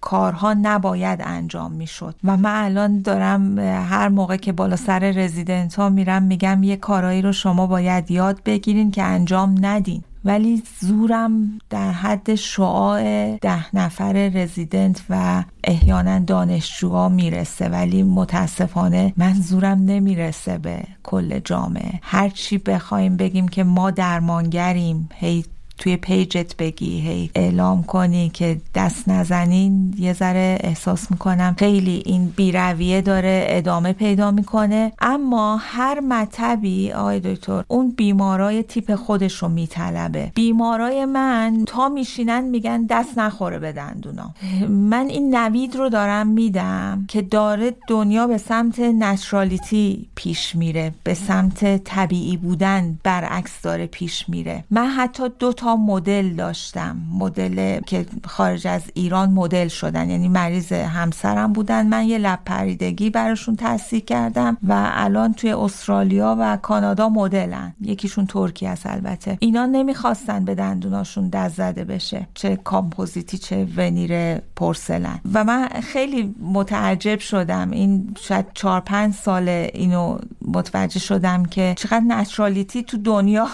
کارها 0.00 0.54
نباید 0.62 1.20
انجام 1.24 1.72
می‌شد. 1.72 2.14
و 2.24 2.36
من 2.36 2.64
الان 2.64 3.02
دارم 3.02 3.58
هر 3.58 4.08
موقع 4.08 4.36
که 4.36 4.52
بالا 4.52 4.76
سر 4.76 4.98
رزیدنت 4.98 5.74
ها 5.74 5.88
میرم 5.88 6.22
میگم 6.22 6.62
یه 6.62 6.76
کارایی 6.76 7.22
رو 7.22 7.32
شما 7.32 7.66
باید 7.66 8.10
یاد 8.10 8.40
بگیرین 8.44 8.90
که 8.90 9.02
انجام 9.02 9.54
ندین. 9.60 10.02
ولی 10.26 10.62
زورم 10.80 11.58
در 11.70 11.90
حد 11.90 12.34
شعاع 12.34 13.36
ده 13.36 13.76
نفر 13.76 14.12
رزیدنت 14.12 15.02
و 15.10 15.44
احیانا 15.64 16.18
دانشجوها 16.18 17.08
می‌رسه. 17.08 17.68
ولی 17.68 18.02
متاسفانه 18.02 19.12
من 19.16 19.32
زورم 19.32 19.84
نمی‌رسه 19.84 20.58
به 20.58 20.82
کل 21.02 21.38
جامعه. 21.38 22.00
هرچی 22.02 22.58
بخوایم 22.58 23.16
بگیم 23.16 23.48
که 23.48 23.64
ما 23.64 23.90
درمانگریم 23.90 25.08
هی 25.14 25.44
توی 25.78 25.96
پیجت 25.96 26.56
بگی 26.56 27.00
هی 27.00 27.30
اعلام 27.34 27.82
کنی 27.82 28.28
که 28.28 28.60
دست 28.74 29.08
نزنین 29.08 29.94
یه 29.98 30.12
ذره 30.12 30.58
احساس 30.60 31.10
می‌کنم 31.10 31.56
خیلی 31.58 32.02
این 32.06 32.26
بیرویه 32.36 33.00
داره 33.00 33.46
ادامه 33.48 33.92
پیدا 33.92 34.30
می‌کنه. 34.30 34.92
اما 35.00 35.56
هر 35.56 36.00
مطبی 36.00 36.92
آقای 36.92 37.20
دکتر 37.20 37.64
اون 37.68 37.90
بیمارای 37.90 38.62
تیپ 38.62 38.94
خودش 38.94 39.34
رو 39.34 39.48
میطلبه. 39.48 40.32
بیمارای 40.34 41.04
من 41.04 41.62
تا 41.66 41.88
میشینن 41.88 42.44
میگن 42.44 42.86
دست 42.86 43.18
نخوره 43.18 43.58
به 43.58 43.72
دندونا. 43.72 44.34
من 44.68 45.06
این 45.08 45.34
نوید 45.34 45.76
رو 45.76 45.88
دارم 45.88 46.26
میدم 46.26 47.04
که 47.08 47.22
داره 47.22 47.72
دنیا 47.88 48.26
به 48.26 48.38
سمت 48.38 48.80
نچرالیتی 48.80 50.08
پیش 50.14 50.56
میره 50.56 50.92
به 51.04 51.14
سمت 51.14 51.84
طبیعی 51.84 52.36
بودن 52.36 52.98
برعکس 53.02 53.62
داره 53.62 53.86
پیش 53.86 54.28
میره. 54.28 54.64
من 54.70 54.86
حتی 54.86 55.22
دو 55.38 55.52
تا 55.52 55.63
مدل 55.66 56.34
داشتم. 56.34 56.96
مدل 57.12 57.80
که 57.80 58.06
خارج 58.24 58.66
از 58.66 58.82
ایران 58.94 59.30
مدل 59.30 59.68
شدن. 59.68 60.10
یعنی 60.10 60.28
مریض 60.28 60.72
همسرم 60.72 61.52
بودن. 61.52 61.86
من 61.86 62.04
یه 62.04 62.18
لب 62.18 62.38
پریدگی 62.44 63.10
براشون 63.10 63.56
تصدیق 63.56 64.04
کردم 64.04 64.56
و 64.68 64.90
الان 64.92 65.32
توی 65.32 65.52
استرالیا 65.52 66.36
و 66.40 66.56
کانادا 66.56 67.08
مدلن. 67.08 67.74
یکیشون 67.80 68.26
ترکی 68.26 68.66
است 68.66 68.86
البته. 68.86 69.36
اینا 69.40 69.66
نمی‌خواستن 69.66 70.44
به 70.44 70.54
دندوناشون 70.54 71.28
دست 71.28 71.54
زده 71.54 71.84
بشه. 71.84 72.26
چه 72.34 72.56
کامپوزیتی 72.56 73.38
چه 73.38 73.66
ونیر 73.76 74.38
پرسلن 74.38 75.20
و 75.34 75.44
من 75.44 75.68
خیلی 75.68 76.34
متعجب 76.40 77.18
شدم. 77.18 77.70
این 77.70 78.14
شاید 78.20 78.46
چهار 78.54 78.80
پنج 78.80 79.14
سال 79.14 79.48
اینو 79.48 80.18
متوجه 80.42 81.00
شدم 81.00 81.44
که 81.44 81.74
چقدر 81.76 82.04
نچرالیتی 82.06 82.82
تو 82.82 82.96
دنیا. 82.96 83.46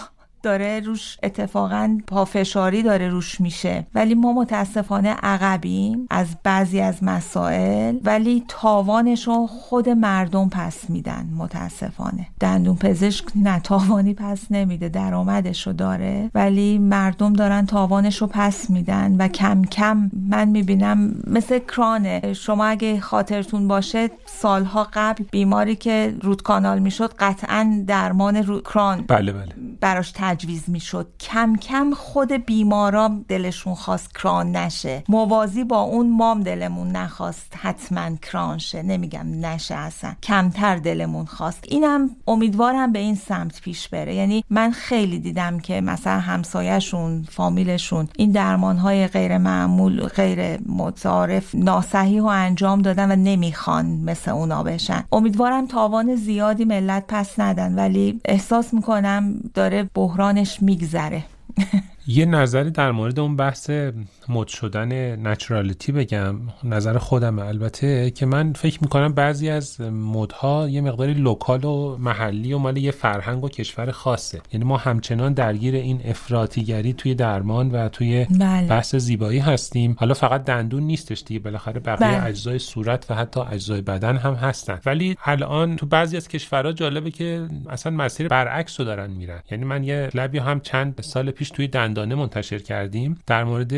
داره 0.43 0.81
روش 0.81 1.19
اتفاقا 1.23 1.99
پافشاری 2.07 2.83
داره 2.83 3.09
روش 3.09 3.41
میشه. 3.41 3.87
ولی 3.95 4.15
ما 4.15 4.33
متاسفانه 4.33 5.09
عقبیم 5.09 6.07
از 6.11 6.27
بعضی 6.45 6.81
از 6.81 7.05
مسائل. 7.05 7.99
ولی 8.05 8.45
تاوانش 8.49 9.27
رو 9.27 9.47
خود 9.47 9.89
مردم 9.89 10.49
پس 10.49 10.91
میدن 10.91 11.29
متاسفانه. 11.37 12.27
دندون 12.41 12.77
پزشک 12.77 13.25
نه 13.35 13.61
تاوانی 13.61 14.15
پس 14.15 14.41
نمیده 14.51 14.89
درآمدش 14.89 15.67
رو 15.67 15.73
داره. 15.73 16.31
ولی 16.35 16.79
مردم 16.79 17.33
دارن 17.33 17.67
تاوانش 17.67 18.17
رو 18.17 18.27
پس 18.27 18.71
میدن 18.71 19.17
و 19.17 19.29
کم 19.29 19.63
کم 19.63 20.11
من 20.29 20.49
می‌بینم 20.49 21.15
مثل 21.27 21.59
کرانه. 21.59 22.33
شما 22.33 22.65
اگه 22.65 23.01
خاطرتون 23.01 23.69
باشه 23.69 24.11
سالها 24.27 24.89
قبل 24.93 25.25
بیماری 25.31 25.77
که 25.77 26.15
رود 26.23 26.43
کانال 26.43 26.79
می‌شد 26.79 27.15
قطعا 27.19 27.85
درمان 27.87 28.37
رو... 28.37 28.61
کران 28.61 29.05
بله 29.09 29.33
بله. 29.33 29.55
براش 29.81 30.13
تجویز 30.31 30.71
می‌شد. 30.71 31.09
کم 31.21 31.57
کم 31.57 31.95
خود 31.95 32.33
بیمارا 32.33 33.11
دلشون 33.29 33.75
خواست 33.75 34.15
کران 34.15 34.57
نشه. 34.57 35.05
موازی 35.09 35.65
با 35.65 35.81
اون 35.81 36.11
مام 36.11 36.43
دلمون 36.43 36.91
نخواست. 36.91 37.53
حتما 37.57 38.17
کران 38.17 38.59
شه. 38.59 38.83
نمیگم 38.83 39.27
نشه 39.41 39.75
اصلا. 39.75 40.13
کمتر 40.23 40.77
دلمون 40.77 41.25
خواست. 41.25 41.65
اینم 41.69 42.11
امیدوارم 42.27 42.93
به 42.93 42.99
این 42.99 43.15
سمت 43.15 43.61
پیش 43.61 43.89
بره. 43.89 44.15
یعنی 44.15 44.45
من 44.51 44.71
خیلی 44.71 45.19
دیدم 45.19 45.59
که 45.59 45.81
مثلا 45.81 46.21
همسایهشون 46.21 47.23
فامیلشون 47.23 48.09
این 48.17 48.31
درمان 48.31 48.77
های 48.77 49.07
غیر 49.07 49.39
معمول 49.39 50.03
غیر 50.07 50.59
متعارف 50.67 51.55
ناسحیح 51.55 52.23
و 52.23 52.27
انجام 52.27 52.83
دادن 52.83 53.13
و 53.13 53.17
نمی‌خوان 53.17 53.87
مثل 53.87 54.31
اونا 54.31 54.63
بشن. 54.63 55.05
امیدوارم 55.13 55.67
تاوان 55.67 56.17
زیادی 56.17 56.65
ملت 56.65 57.05
پس 57.09 57.41
ندن. 57.41 57.75
ولی 57.75 58.21
احساس 58.25 58.75
می‌کنم 58.75 59.41
داره 59.55 59.91
بحرانش 60.21 60.63
میگذره. 60.63 61.25
یه 62.11 62.25
نظری 62.25 62.71
در 62.71 62.93
مورد 62.93 63.21
اون 63.21 63.37
بحث 63.37 63.71
مد 64.29 64.47
شدن 64.47 65.17
naturality 65.29 65.93
بگم. 65.93 66.37
نظر 66.65 66.99
خودم 66.99 67.39
البته 67.39 68.11
که 68.11 68.27
من 68.27 68.53
فکر 68.53 68.79
می‌کنم 68.83 69.13
بعضی 69.13 69.51
از 69.51 69.81
مدها 69.81 70.69
یه 70.69 70.81
مقداری 70.81 71.15
local 71.15 71.65
و 71.65 71.97
محلی 71.99 72.53
و 72.53 72.59
مال 72.59 72.77
یه 72.77 72.91
فرهنگ 72.91 73.45
و 73.45 73.49
کشور 73.49 73.91
خاصه. 73.91 74.41
یعنی 74.53 74.65
ما 74.65 74.77
همچنان 74.77 75.33
درگیر 75.33 75.75
این 75.75 76.01
افراطیگری 76.05 76.93
توی 76.93 77.15
درمان 77.15 77.71
و 77.71 77.89
توی 77.89 78.25
بله. 78.25 78.69
بحث 78.69 78.95
زیبایی 78.95 79.39
هستیم. 79.39 79.97
حالا 79.99 80.15
فقط 80.15 80.45
دندون 80.45 80.83
نیستش 80.83 81.23
دیگه 81.27 81.41
بالاخره 81.41 81.81
بقیه 81.81 82.19
بله. 82.19 82.25
اجزای 82.25 82.59
صورت 82.59 83.11
و 83.11 83.15
حتی 83.15 83.41
اجزای 83.41 83.81
بدن 83.81 84.17
هم 84.17 84.35
هستن. 84.35 84.81
ولی 84.87 85.17
الان 85.25 85.77
تو 85.77 85.87
بعضی 85.87 86.17
از 86.17 86.29
کشورها 86.29 86.73
جالبه 86.73 87.11
که 87.11 87.49
اصلا 87.69 87.93
مسیر 87.93 88.29
برعکس 88.29 88.81
رو 88.81 88.87
دارن 88.87 89.11
میرن. 89.11 89.43
یعنی 89.51 89.65
من 89.65 89.85
یه 89.85 90.11
لبی 90.15 90.39
هم 90.39 90.61
چند 90.61 91.01
سال 91.01 91.31
پیش 91.31 91.51
توی 91.51 91.67
دندانه 92.01 92.21
منتشر 92.21 92.59
کردیم. 92.59 93.19
در 93.27 93.45
مورد 93.45 93.73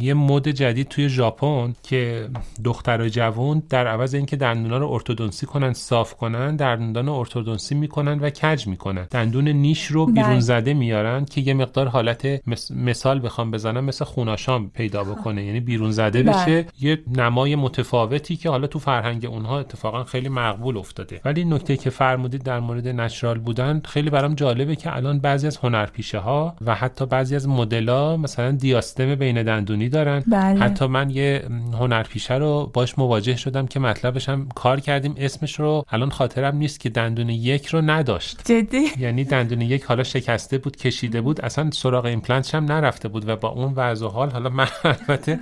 یه 0.00 0.14
مد 0.14 0.48
جدید 0.48 0.88
توی 0.88 1.08
ژاپن 1.08 1.74
که 1.82 2.28
دخترای 2.64 3.10
جوان 3.10 3.62
در 3.70 3.86
عوض 3.86 4.14
اینکه 4.14 4.36
دندونا 4.36 4.78
رو 4.78 4.88
ارتودنسی 4.90 5.46
کنن 5.46 5.72
صاف 5.72 6.14
کنن 6.14 6.56
دندون 6.56 7.06
رو 7.06 7.12
ارتودنسی 7.12 7.74
می‌کنن 7.74 8.18
و 8.18 8.30
کج 8.30 8.66
می‌کنن. 8.66 9.06
دندون 9.10 9.48
نیش 9.48 9.86
رو 9.86 10.06
بیرون 10.06 10.30
بله. 10.30 10.40
زده 10.40 10.74
میارن 10.74 11.24
که 11.24 11.40
یه 11.40 11.54
مقدار 11.54 11.88
حالت 11.88 12.48
مثال 12.70 13.24
بخوام 13.24 13.50
بزنم 13.50 13.84
مثل 13.84 14.04
خوناشام 14.04 14.70
پیدا 14.70 15.04
بکنه. 15.04 15.44
یعنی 15.44 15.60
بیرون 15.60 15.90
زده 15.90 16.22
بله. 16.22 16.32
بشه. 16.32 16.66
یه 16.80 16.98
نمای 17.16 17.56
متفاوتی 17.56 18.36
که 18.36 18.50
حالا 18.50 18.66
تو 18.66 18.78
فرهنگ 18.78 19.24
اونها 19.24 19.60
اتفاقا 19.60 20.04
خیلی 20.04 20.28
مقبول 20.28 20.76
افتاده. 20.76 21.20
ولی 21.24 21.44
نکته 21.44 21.76
که 21.76 21.90
فرمودید 21.90 22.42
در 22.42 22.60
مورد 22.60 22.88
نچرال 22.88 23.38
بودن 23.38 23.82
خیلی 23.84 24.10
برام 24.10 24.34
جالبه 24.34 24.76
که 24.76 24.96
الان 24.96 25.18
بعضی 25.18 25.46
از 25.46 25.56
هنرپیشه 25.56 26.18
ها 26.18 26.56
و 26.66 26.74
حتی 26.74 27.06
بعضی 27.06 27.34
از 27.40 27.48
مدلا 27.48 28.16
مثلا 28.16 28.50
دیاستم 28.50 29.14
بین 29.14 29.42
دندونی 29.42 29.88
دارن. 29.88 30.24
بله. 30.26 30.60
حتی 30.60 30.86
من 30.86 31.10
یه 31.10 31.44
هنرپیشه 31.78 32.34
رو 32.34 32.70
باش 32.72 32.98
مواجه 32.98 33.36
شدم 33.36 33.66
که 33.66 33.80
مطلبش 33.80 34.28
هم 34.28 34.48
کار 34.54 34.80
کردیم. 34.80 35.14
اسمش 35.18 35.60
رو 35.60 35.84
الان 35.90 36.10
خاطرم 36.10 36.56
نیست 36.56 36.80
که 36.80 36.88
دندون 36.88 37.28
یک 37.28 37.66
رو 37.66 37.80
نداشت. 37.80 38.40
جدی؟ 38.44 38.84
یعنی 38.98 39.24
دندون 39.24 39.60
یک 39.60 39.84
حالا 39.84 40.02
شکسته 40.02 40.58
بود 40.58 40.76
کشیده 40.76 41.20
بود. 41.20 41.40
اصلا 41.40 41.70
سراغ 41.70 42.04
ایمپلنتش 42.04 42.54
هم 42.54 42.64
نرفته 42.64 43.08
بود 43.08 43.28
و 43.28 43.36
با 43.36 43.48
اون 43.48 43.72
وضع 43.76 44.06
و 44.06 44.08
حال 44.08 44.30
حالا 44.30 44.50
من 44.50 44.68
البته 44.84 45.38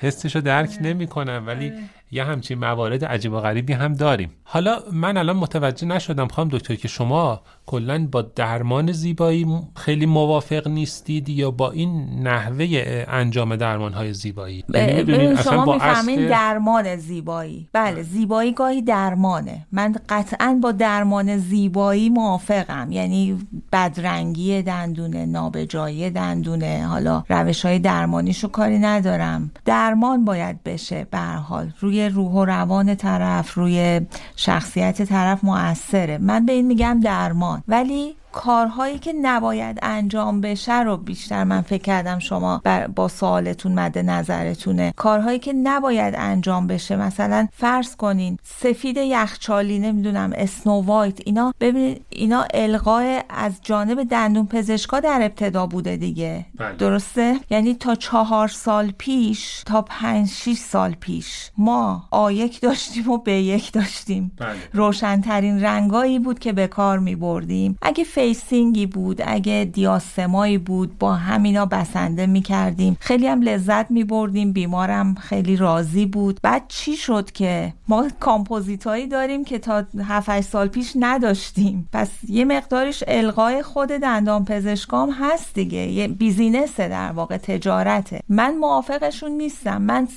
حسش 0.00 0.36
رو 0.36 0.42
درک 0.42 0.70
نمی 0.80 1.06
کنم 1.06 1.44
ولی 1.46 1.72
یه 2.12 2.24
همچین 2.24 2.58
موارد 2.58 3.04
عجیب 3.04 3.32
و 3.32 3.40
غریبی 3.40 3.72
هم 3.72 3.94
داریم. 3.94 4.30
حالا 4.44 4.78
من 4.92 5.16
الان 5.16 5.36
متوجه 5.36 5.86
نشدم 5.86 6.28
خواهم 6.28 6.48
دکتر 6.52 6.74
که 6.74 6.88
شما 6.88 7.40
کلا 7.66 8.08
با 8.12 8.22
درمان 8.22 8.92
زیبایی 8.92 9.46
خیلی 9.76 10.06
موافق 10.06 10.68
نیستید 10.68 11.28
یا 11.28 11.50
با 11.50 11.70
این 11.70 12.20
نحوه 12.22 12.66
انجام 13.08 13.56
درمان 13.56 13.92
های 13.92 14.12
زیبایی 14.12 14.64
یعنی 14.74 15.02
ببین 15.02 15.32
اصلا 15.32 15.52
شما 15.52 15.72
می‌فهمین 15.74 16.18
اصل- 16.18 16.28
درمان 16.28 16.96
زیبایی. 16.96 17.68
بله 17.72 18.02
زیبایی 18.02 18.52
گاهی 18.52 18.82
درمانه. 18.82 19.66
من 19.72 19.94
قطعا 20.08 20.58
با 20.62 20.72
درمان 20.72 21.36
زیبایی 21.38 22.08
موافقم. 22.08 22.92
یعنی 22.92 23.38
بدرنگی 23.72 24.62
دندونه 24.62 25.26
نابجایی 25.26 26.10
دندونه. 26.10 26.86
حالا 26.86 27.24
روش 27.28 27.64
های 27.64 27.78
درمانیشو 27.78 28.48
کاری 28.48 28.78
ندارم. 28.78 29.50
درمان 29.64 30.24
باید 30.24 30.62
بشه 30.62 31.06
به 31.10 31.18
حال. 31.18 31.72
روی 31.80 31.99
روح 32.08 32.32
و 32.32 32.44
روان 32.44 32.94
طرف 32.94 33.54
روی 33.54 34.00
شخصیت 34.36 35.02
طرف 35.02 35.44
موثره 35.44 36.18
من 36.18 36.46
به 36.46 36.52
این 36.52 36.66
میگم 36.66 37.00
درمان. 37.04 37.62
ولی 37.68 38.16
کارهایی 38.32 38.98
که 38.98 39.12
نباید 39.12 39.78
انجام 39.82 40.40
بشه 40.40 40.80
رو 40.80 40.96
بیشتر 40.96 41.44
من 41.44 41.60
فکر 41.60 41.82
کردم 41.82 42.18
شما 42.18 42.60
بر- 42.64 42.86
با 42.86 43.08
سوالتون 43.08 43.72
مد 43.72 43.98
نظرتونه. 43.98 44.92
کارهایی 44.96 45.38
که 45.38 45.52
نباید 45.52 46.14
انجام 46.18 46.66
بشه 46.66 46.96
مثلا 46.96 47.48
فرض 47.52 47.96
کنین 47.96 48.38
سفید 48.44 48.96
یخچالی 48.96 49.78
نمی‌دونم 49.78 50.32
اسنو 50.34 50.80
وایت 50.80 51.18
اینا 51.24 51.54
ببینید 51.60 52.04
اینا 52.08 52.44
القای 52.54 53.20
از 53.28 53.52
جانب 53.62 54.02
دندون 54.02 54.46
پزشکا 54.46 55.00
در 55.00 55.20
ابتدا 55.22 55.66
بوده 55.66 55.96
دیگه. 55.96 56.46
بله. 56.58 56.76
درسته؟ 56.76 57.36
یعنی 57.50 57.74
تا 57.74 57.94
چهار 57.94 58.48
سال 58.48 58.92
پیش 58.98 59.62
تا 59.66 59.82
پنج 59.82 60.28
شیش 60.28 60.58
سال 60.58 60.92
پیش 61.00 61.50
ما 61.58 62.04
A 62.10 62.22
یک 62.22 62.60
داشتیم 62.60 63.10
و 63.10 63.18
B 63.18 63.32
یک 63.32 63.72
داشتیم. 63.72 64.32
بله. 64.38 64.48
روشنترین 64.72 65.62
رنگایی 65.62 66.18
بود 66.18 66.38
که 66.38 66.52
به 66.52 66.66
کار 66.66 66.98
می 66.98 67.16
بردیم 67.16 67.78
اگه 67.82 68.04
facing 68.20 68.77
ی 68.77 68.86
بود 68.86 69.22
اگه 69.26 69.70
diastema 69.72 70.41
یی 70.41 70.58
بود 70.58 70.98
با 70.98 71.14
همینا 71.14 71.66
بسنده 71.66 72.26
می 72.26 72.42
کردیم 72.42 72.96
خیلی 73.00 73.26
هم 73.26 73.42
لذت 73.42 73.90
می 73.90 74.04
بردیم 74.04 74.52
بیمارم 74.52 75.14
خیلی 75.14 75.56
راضی 75.56 76.06
بود. 76.06 76.40
بعد 76.42 76.64
چی 76.68 76.96
شد 76.96 77.30
که 77.30 77.74
ما 77.90 78.08
کامپوزیتایی 78.20 79.06
داریم 79.06 79.44
که 79.44 79.58
تا 79.58 79.84
7 80.04 80.40
سال 80.40 80.68
پیش 80.68 80.92
نداشتیم. 80.96 81.88
پس 81.92 82.10
یه 82.28 82.44
مقدارش 82.44 83.04
القای 83.06 83.62
خود 83.62 83.88
دندان 83.88 84.44
پزشکام 84.44 85.10
هست 85.10 85.54
دیگه. 85.54 85.78
یه 85.78 86.08
business 86.08 86.79
ه 86.79 86.88
در 86.88 87.12
واقع 87.12 87.36
تجارته. 87.36 88.20
من 88.28 88.56
موافقشون 88.56 89.30
نیستم. 89.30 89.82
من 89.82 90.08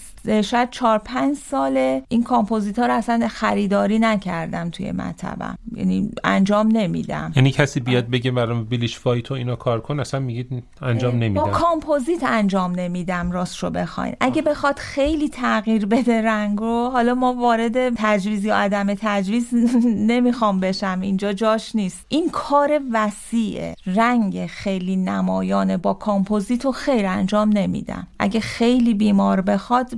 شاید 0.44 0.70
چهار 0.70 0.98
پنج 0.98 1.38
ساله 1.38 2.04
این 2.10 2.24
کامپوزیت 2.24 2.80
ها 2.80 2.86
رو 2.86 2.94
اصلا 2.94 3.28
خریداری 3.28 4.00
نکردم 4.00 4.70
توی 4.70 4.92
مطبم. 4.92 5.58
یعنی 5.76 6.12
انجام 6.24 6.68
نمیدم. 6.68 7.34
یعنی 7.36 7.52
کسی 7.52 7.80
بیاد 7.80 8.10
بگه 8.10 8.32
برام 8.32 8.66
bleach 8.66 9.00
white 9.00 9.32
و 9.32 9.34
اینا 9.34 9.56
کار 9.56 9.82
کن 9.82 10.00
اصلا 10.00 10.20
میگید 10.20 10.64
انجام 10.82 11.12
با 11.12 11.18
نمیدم. 11.18 11.52
کامپوزیت 11.52 12.24
انجام 12.24 12.72
نمیدم 12.76 13.32
راست 13.32 13.58
رو 13.58 13.70
بخواین. 13.70 14.16
اگه 14.20 14.42
بخواد 14.42 14.80
خیلی 14.80 15.30
تغییر 15.30 15.86
بده 15.86 16.22
رنگ 16.22 16.60
رو 16.60 16.90
حالا 16.94 17.14
ما 17.14 17.34
وارد 17.34 17.62
تجویز 17.97 18.45
یا 18.45 18.55
عدم 18.55 18.93
تجویز 18.93 19.47
نمی‌خوام 20.11 20.59
بشم 20.59 20.99
اینجا 21.01 21.34
جاش 21.34 21.76
نیست. 21.76 22.05
این 22.09 22.30
کار 22.30 22.82
وسیعه. 22.91 23.76
رنگ 23.86 24.45
خیلی 24.45 24.95
نمایانه 24.95 25.78
با 25.78 25.93
کامپوزیت 25.93 26.66
رو 26.66 26.72
خیر 26.72 27.05
انجام 27.05 27.49
نمیدم. 27.49 28.07
اگه 28.20 28.39
خیلی 28.39 28.93
بیمار 28.93 29.41
بخواد 29.41 29.91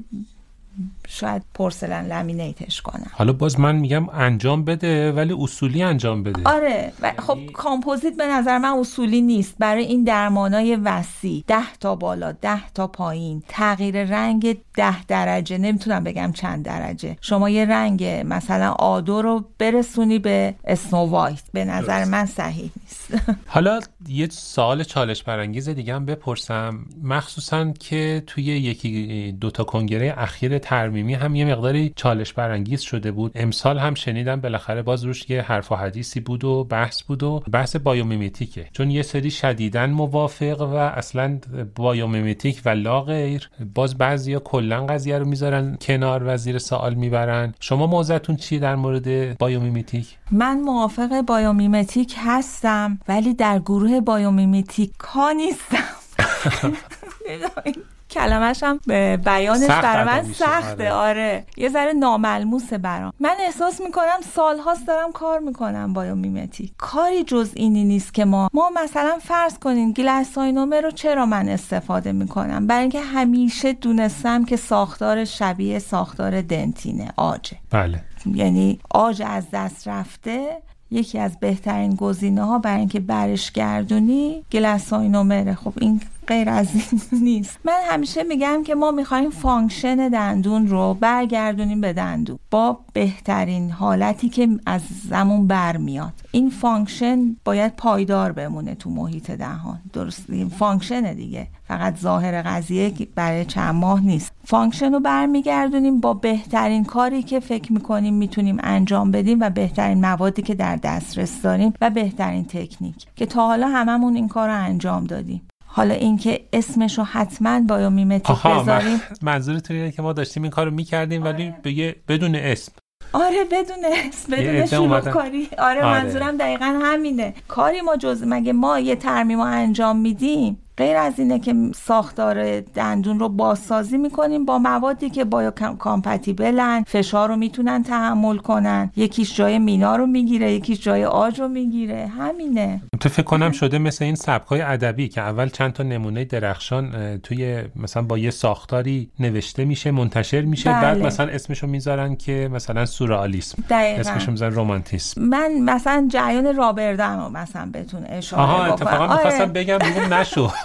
شاید 1.07 1.41
porcelain 1.53 2.07
laminate 2.07 2.66
ش 2.66 2.81
کنم. 2.81 3.11
حالا 3.11 3.33
باز 3.33 3.59
من 3.59 3.75
میگم 3.75 4.09
انجام 4.09 4.63
بده 4.63 5.11
ولی 5.11 5.35
اصولی 5.39 5.83
انجام 5.83 6.23
بده. 6.23 6.41
آره 6.45 6.93
و 7.01 7.13
خب 7.19 7.39
کامپوزیت 7.53 8.17
به 8.17 8.27
نظر 8.27 8.57
من 8.57 8.69
اصولی 8.69 9.21
نیست. 9.21 9.55
برای 9.59 9.83
این 9.83 10.03
درمانای 10.03 10.75
وسیع 10.75 11.43
ده 11.47 11.73
تا 11.73 11.95
بالا 11.95 12.31
ده 12.31 12.69
تا 12.69 12.87
پایین. 12.87 13.43
تغییر 13.47 14.03
رنگ 14.03 14.57
ده 14.75 15.05
درجه 15.05 15.57
نمی‌تونم 15.57 16.03
بگم 16.03 16.31
چند 16.31 16.65
درجه. 16.65 17.17
شما 17.21 17.49
یه 17.49 17.65
رنگ 17.65 18.03
مثلا 18.25 18.71
A 18.71 18.88
دو 18.88 19.21
رو 19.21 19.45
برسونی 19.57 20.19
به 20.19 20.55
snow 20.65 21.05
white. 21.05 21.43
به 21.53 21.65
نظر 21.65 22.05
من 22.05 22.25
صحیح 22.25 22.71
نیست. 22.81 23.13
حالا 23.47 23.79
یه 24.07 24.27
سوال 24.29 24.83
چالش 24.83 25.23
برانگیز 25.23 25.69
دیگه 25.69 25.95
هم 25.95 26.05
بپرسم. 26.05 26.85
مخصوصا 27.03 27.71
که 27.71 28.23
توی 28.27 28.43
یکی 28.43 29.31
دوتا 29.41 29.63
کنگره 29.63 30.13
اخیر 30.17 30.57
ترمیمی 30.95 31.13
هم 31.13 31.35
یه 31.35 31.45
مقداری 31.45 31.93
چالش 31.95 32.33
برانگیز 32.33 32.81
شده 32.81 33.11
بود. 33.11 33.31
امسال 33.35 33.79
هم 33.79 33.93
شنیدم 33.93 34.41
بالاخره 34.41 34.81
باز 34.81 35.03
روش 35.03 35.29
یه 35.29 35.41
حرف 35.41 35.71
و 35.71 35.75
حدیثی 35.75 36.19
بود 36.19 36.43
و 36.43 36.63
بحث 36.63 37.03
بود 37.03 37.23
و 37.23 37.43
بحث 37.51 37.75
biomimetic 37.75 38.59
ه 38.59 38.67
چون 38.71 38.91
یه 38.91 39.01
سری 39.01 39.31
شدیدن 39.31 39.89
موافق 39.89 40.61
و 40.61 40.75
اصلا 40.75 41.39
biomimetic 41.75 42.61
و 42.65 42.69
لا 42.69 43.01
غیر 43.01 43.49
باز 43.75 43.97
بعضیا 43.97 44.39
کلا 44.39 44.85
قضیه 44.85 45.17
رو 45.19 45.25
می‌ذارن 45.25 45.77
کنار 45.81 46.23
و 46.25 46.37
زیر 46.37 46.57
سوال 46.57 46.93
می‌برن. 46.93 47.53
شما 47.59 47.87
موضعتون 47.87 48.35
چی 48.35 48.59
در 48.59 48.75
مورد 48.75 49.37
بایومیمیتیک 49.37 50.17
من 50.31 50.61
موافق 50.61 51.21
biomimetic 51.21 52.15
هستم 52.17 52.99
ولی 53.07 53.33
در 53.33 53.59
گروه 53.59 54.01
biomimetic 54.01 54.93
ها 54.99 55.31
نیستم. 55.31 55.77
کلمش 58.15 58.63
هم 58.63 58.79
بیانش 59.17 59.67
سخت 59.67 59.81
برای 59.81 60.01
ادا 60.01 60.11
من 60.11 60.33
سخته 60.33 60.91
آره. 60.91 60.91
آره. 60.91 61.45
یه 61.57 61.69
ذره 61.69 61.93
ناملموسه 61.93 62.77
برام. 62.77 63.13
من 63.19 63.35
احساس 63.39 63.81
می‌کنم 63.81 64.19
سالهاست 64.35 64.87
دارم 64.87 65.11
کار 65.11 65.39
می‌کنم 65.39 65.93
بایومیمتیک 65.93 66.71
کاری 66.77 67.23
جز 67.23 67.51
اینی 67.55 67.83
نیست 67.83 68.13
که 68.13 68.25
ما 68.25 68.49
ما 68.53 68.71
مثلا 68.83 69.17
فرض 69.21 69.59
کنین 69.59 69.91
گلساینومه 69.91 70.81
رو 70.81 70.91
چرا 70.91 71.25
من 71.25 71.49
استفاده 71.49 72.11
می‌کنم؟ 72.11 72.67
برای 72.67 72.81
اینکه 72.81 73.01
همیشه 73.01 73.73
دونستم 73.73 74.45
که 74.45 74.55
ساختار 74.55 75.25
شبیه 75.25 75.79
ساختار 75.79 76.41
دنتینه 76.41 77.13
آجه. 77.17 77.57
بله. 77.71 78.01
یعنی 78.25 78.79
آج 78.89 79.23
از 79.25 79.43
دست 79.53 79.87
رفته 79.87 80.57
یکی 80.91 81.19
از 81.19 81.39
بهترین 81.39 81.95
گزینه 81.95 82.43
ها 82.43 82.59
برای 82.59 82.79
اینکه 82.79 82.99
برش 82.99 83.51
گردونی 83.51 84.43
گلساینومره 84.51 85.55
خب 85.55 85.73
این 85.81 86.01
غیر 86.27 86.49
از 86.49 86.67
این 86.73 87.01
نیست. 87.23 87.59
من 87.63 87.79
همیشه 87.89 88.23
میگم 88.23 88.63
که 88.63 88.75
ما 88.75 88.91
می‌خوایم 88.91 89.29
function 89.29 89.95
دندون 89.95 90.67
رو 90.67 90.93
برگردونیم 90.93 91.81
به 91.81 91.93
دندون. 91.93 92.39
با 92.51 92.79
بهترین 92.93 93.71
حالتی 93.71 94.29
که 94.29 94.49
ازمون 94.65 95.47
برمیاد. 95.47 96.13
این 96.31 96.49
function 96.49 97.35
باید 97.45 97.75
پایدار 97.75 98.31
بمونه 98.31 98.75
تو 98.75 98.89
محیط 98.89 99.31
دهان. 99.31 99.79
درست 99.93 100.25
این 100.29 100.49
function 100.49 101.13
دیگه. 101.13 101.47
فقط 101.67 101.97
ظاهر 101.97 102.41
قضیه 102.41 102.93
برای 103.15 103.45
چند 103.45 103.75
ماه 103.75 104.01
نیست. 104.01 104.31
function 104.45 104.93
رو 104.93 104.99
برمیگردونیم 104.99 105.99
با 105.99 106.13
بهترین 106.13 106.83
کاری 106.83 107.23
که 107.23 107.39
فکر 107.39 107.73
می‌کنیم 107.73 108.13
می‌تونیم 108.13 108.57
انجام 108.63 109.11
بدیم 109.11 109.39
و 109.41 109.49
بهترین 109.49 110.01
موادی 110.01 110.41
که 110.41 110.55
در 110.55 110.75
دسترس 110.75 111.41
داریم 111.41 111.73
و 111.81 111.89
بهترین 111.89 112.45
تکنیک. 112.45 113.05
که 113.15 113.25
تا 113.25 113.47
حالا 113.47 113.67
هممون 113.67 114.15
این 114.15 114.27
کار 114.27 114.49
رو 114.49 114.63
انجام 114.63 115.03
دادیم. 115.03 115.41
حالا 115.75 115.93
اینکه 115.93 116.41
اسمش 116.53 116.97
رو 116.97 117.03
حتما 117.03 117.59
biomimetic 117.59 118.35
بذاریم. 118.43 118.91
من- 118.93 118.99
منظورتون 119.21 119.77
اینه 119.77 119.91
که 119.91 120.01
ما 120.01 120.13
داشتیم 120.13 120.43
این 120.43 120.51
کارو 120.51 120.71
می‌کردیم 120.71 121.23
ولی 121.23 121.53
به 121.63 121.71
یه- 121.71 121.95
بدون 122.07 122.35
اسم. 122.35 122.71
آره 123.13 123.43
بدون 123.51 123.77
اسم 124.09 124.31
بدون 124.31 124.65
شروع. 124.65 124.99
کاری. 124.99 125.47
آره, 125.57 125.83
آره. 125.83 126.03
منظورم 126.03 126.37
دقیقا 126.37 126.79
همینه. 126.83 127.33
کاری 127.47 127.81
ما 127.81 127.95
جز 127.97 128.23
مگه 128.27 128.53
ما 128.53 128.79
یه 128.79 128.95
ترمیم 128.95 129.39
رو 129.39 129.45
انجام 129.45 129.97
میدیم؟ 129.97 130.57
غیر 130.77 130.97
از 130.97 131.19
اینه 131.19 131.39
که 131.39 131.55
ساختار 131.75 132.59
دندون 132.59 133.19
رو 133.19 133.29
بازسازی 133.29 133.97
می‌کنیم 133.97 134.45
با 134.45 134.59
موادی 134.59 135.09
که 135.09 135.23
biocompatible 135.25 135.51
ن 135.79 136.83
فشار 136.87 137.29
رو 137.29 137.35
می‌تونن 137.35 137.83
تحمل 137.83 138.37
کنن. 138.37 138.91
یکیش 138.95 139.35
جای 139.35 139.59
مینا 139.59 139.95
رو 139.95 140.05
می‌گیره 140.05 140.51
یکیش 140.51 140.81
جای 140.81 141.05
عاج 141.05 141.39
رو 141.39 141.47
می‌گیره. 141.47 142.11
همینه. 142.17 142.81
تو 142.99 143.09
فکر 143.09 143.23
کنم 143.23 143.51
شده 143.51 143.77
مثل 143.77 144.05
این 144.05 144.15
سبکای 144.15 144.61
ادبی 144.61 145.07
که 145.07 145.21
اول 145.21 145.49
چند 145.49 145.73
تا 145.73 145.83
نمونه 145.83 146.25
درخشان 146.25 147.17
توی 147.17 147.63
مثلا 147.75 148.03
با 148.03 148.17
یه 148.17 148.31
ساختاری 148.31 149.09
نوشته 149.19 149.65
میشه 149.65 149.91
منتشر 149.91 150.41
میشه 150.41 150.71
بله. 150.71 150.81
بعد 150.81 150.97
مثلا 150.97 151.31
اسمشو 151.31 151.67
می‌ذارن 151.67 152.15
که 152.15 152.49
مثلا 152.53 152.85
سورئالیسم. 152.85 153.63
اسمشو 153.69 154.31
می‌ذارن 154.31 154.55
رومانتیسم 154.55 155.21
من 155.21 155.51
مثلا 155.59 156.07
جریان 156.11 156.55
rubber 156.55 156.98
dam 156.98 157.19
رو 157.19 157.29
مثلا 157.29 157.69
بهتون 157.71 158.05
اشاره 158.09 158.43
آها. 158.43 158.65
اتفاقا 158.65 159.05
آره. 159.05 159.13
می‌خواستم 159.13 159.53
بگم 159.53 159.77
نشو. 160.13 160.51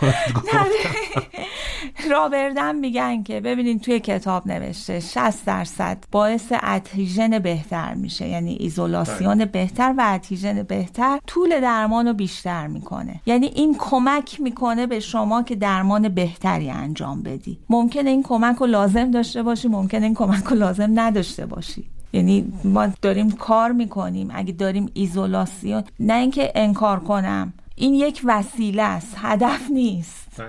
rubber 2.11 2.55
dam 2.55 2.77
میگن 2.77 3.23
که 3.23 3.41
ببینین 3.41 3.79
توی 3.79 4.01
کتاب 4.01 4.47
نوشته 4.47 5.01
60 5.01 5.45
درصد 5.45 5.99
باعث 6.13 6.53
adhesion 6.63 7.39
بهتر 7.39 7.95
میشه. 7.95 8.29
یعنی 8.29 8.57
ایزولاسیون 8.61 9.45
بهتر 9.45 9.95
و 9.99 10.03
adhesion 10.07 10.63
بهتر 10.63 11.19
طول 11.27 11.61
درمان 11.61 12.07
رو 12.07 12.13
بیشتر 12.13 12.67
می‌کنه. 12.67 13.21
یعنی 13.27 13.47
این 13.47 13.77
کمک 13.79 14.41
می‌کنه 14.41 14.87
به 14.87 15.01
شما 15.01 15.43
که 15.43 15.55
درمان 15.55 16.09
بهتری 16.09 16.71
انجام 16.71 17.23
بدی. 17.23 17.59
ممکنه 17.71 18.11
این 18.11 18.23
کمک 18.23 18.57
رو 18.57 18.67
لازم 18.67 19.11
داشته 19.11 19.43
باشی 19.43 19.69
ممکنه 19.69 20.05
این 20.05 20.15
کمک 20.15 20.45
رو 20.45 20.57
لازم 20.57 20.91
نداشته 20.95 21.47
باشی. 21.47 21.85
یعنی 22.13 22.53
ما 22.65 22.87
داریم 23.03 23.31
کار 23.31 23.73
می‌کنیم. 23.73 24.31
اگه 24.35 24.53
داریم 24.53 24.91
ایزولاسیون 24.95 25.85
نه 26.01 26.15
اینکه 26.15 26.53
انکار 26.55 27.01
کنم. 27.01 27.53
این 27.81 27.95
یک 27.95 28.21
وسیله 28.25 28.83
است 28.83 29.15
هدف 29.17 29.71
نیست. 29.71 30.43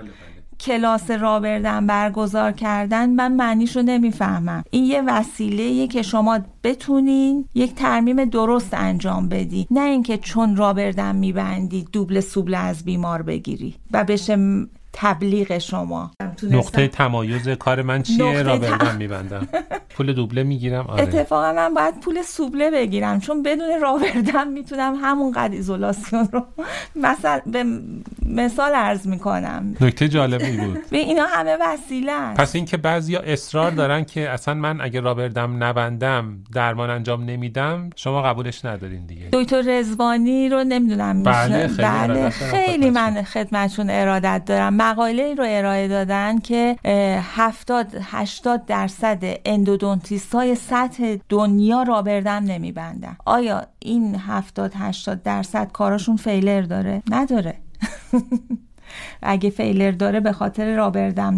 کلاس 0.60 1.10
rubber 1.10 1.61
dam 1.61 1.86
برگزار 1.86 2.52
کردن 2.52 3.10
من 3.10 3.32
معنیش 3.32 3.76
رو 3.76 3.82
نمی‌فهمم. 3.82 4.64
این 4.70 4.84
یه 4.84 5.02
وسیله 5.06 5.86
که 5.86 6.02
شما 6.02 6.40
بتونین 6.64 7.44
یک 7.54 7.74
ترمیم 7.74 8.24
درست 8.24 8.74
انجام 8.74 9.28
بدی. 9.28 9.66
نه 9.70 9.80
اینکه 9.80 10.18
چون 10.18 10.56
rubber 10.56 10.96
dam 10.96 11.16
میبندی 11.16 11.84
دوبل 11.92 12.20
سوبل 12.20 12.54
از 12.54 12.84
بیمار 12.84 13.22
بگیری 13.22 13.74
و 13.92 14.04
بشه 14.04 14.36
تبلیغ 14.92 15.58
شما. 15.58 16.10
نقطه 16.42 16.88
تمایز 16.88 17.48
کار 17.48 17.82
من 17.82 18.02
چیه؟ 18.02 18.42
rubber 18.42 18.56
dam 18.58 18.96
میبندم. 18.96 19.48
پول 19.96 20.12
دوبله 20.12 20.42
می‌گیرم؟ 20.42 20.86
آره. 20.86 21.02
اتفاقا 21.02 21.52
من 21.52 21.74
باید 21.74 22.00
پول 22.00 22.22
سوبله 22.22 22.70
بگیرم 22.70 23.20
چون 23.20 23.42
بدون 23.42 23.80
rubber 23.82 24.26
dam 24.26 24.48
می‌تونم 24.48 24.94
همون 25.02 25.32
قد 25.32 25.50
ایزولاسیون 25.52 26.28
رو 26.32 26.46
مثلا 26.96 27.40
به 27.46 27.64
مثال 28.26 28.74
عرض 28.74 29.06
می‌کنم. 29.06 29.76
نکته 29.80 30.08
جالبی 30.08 30.56
بود. 30.56 30.78
به 30.90 30.98
اینا 30.98 31.26
همه 31.26 31.56
وسیله 31.60 32.34
پس 32.34 32.54
اینکه 32.54 32.76
بعضیا 32.76 33.20
اصرار 33.20 33.70
دارن 33.70 34.04
که 34.04 34.30
اصلا 34.30 34.54
من 34.54 34.80
اگه 34.80 35.00
rubber 35.00 35.43
dam 35.43 35.64
نبندم 35.64 36.38
درمان 36.54 36.90
انجام 36.90 37.24
نمیدم 37.24 37.90
شما 37.96 38.22
قبولش 38.22 38.64
ندارین 38.64 39.06
دیگه. 39.06 39.28
دکتر 39.32 39.62
رزوانی 39.66 40.48
رو 40.48 40.64
نمی‌دونم. 40.64 41.22
بله، 41.22 41.68
خیلی 41.68 41.82
بله 41.82 42.30
خیلی. 42.30 42.90
من 42.90 43.22
خدمتشون 43.22 43.90
ارادت 43.90 44.42
دارم. 44.46 44.76
مقاله 44.82 45.34
رو 45.34 45.44
ارائه 45.48 45.88
دادن 45.88 46.38
که 46.38 46.76
اه، 46.84 47.40
70 47.40 47.86
80 48.02 48.66
درصد 48.66 49.24
endodontist 49.44 50.34
های 50.34 50.54
سطح 50.54 51.16
دنیا 51.28 51.82
rubber 51.82 52.23
dam 52.23 52.44
نمیبندن. 52.44 53.16
آیا 53.24 53.66
این 53.78 54.14
70 54.14 54.72
80 54.74 55.22
درصد 55.22 55.72
کاراشون 55.72 56.16
failure 56.16 56.62
داره؟ 56.62 57.02
نداره. 57.10 57.54
اگه 59.22 59.50
فیلر 59.50 59.90
داره 59.90 60.20
به 60.20 60.32
خاطر 60.32 60.76
رابردم 60.76 61.36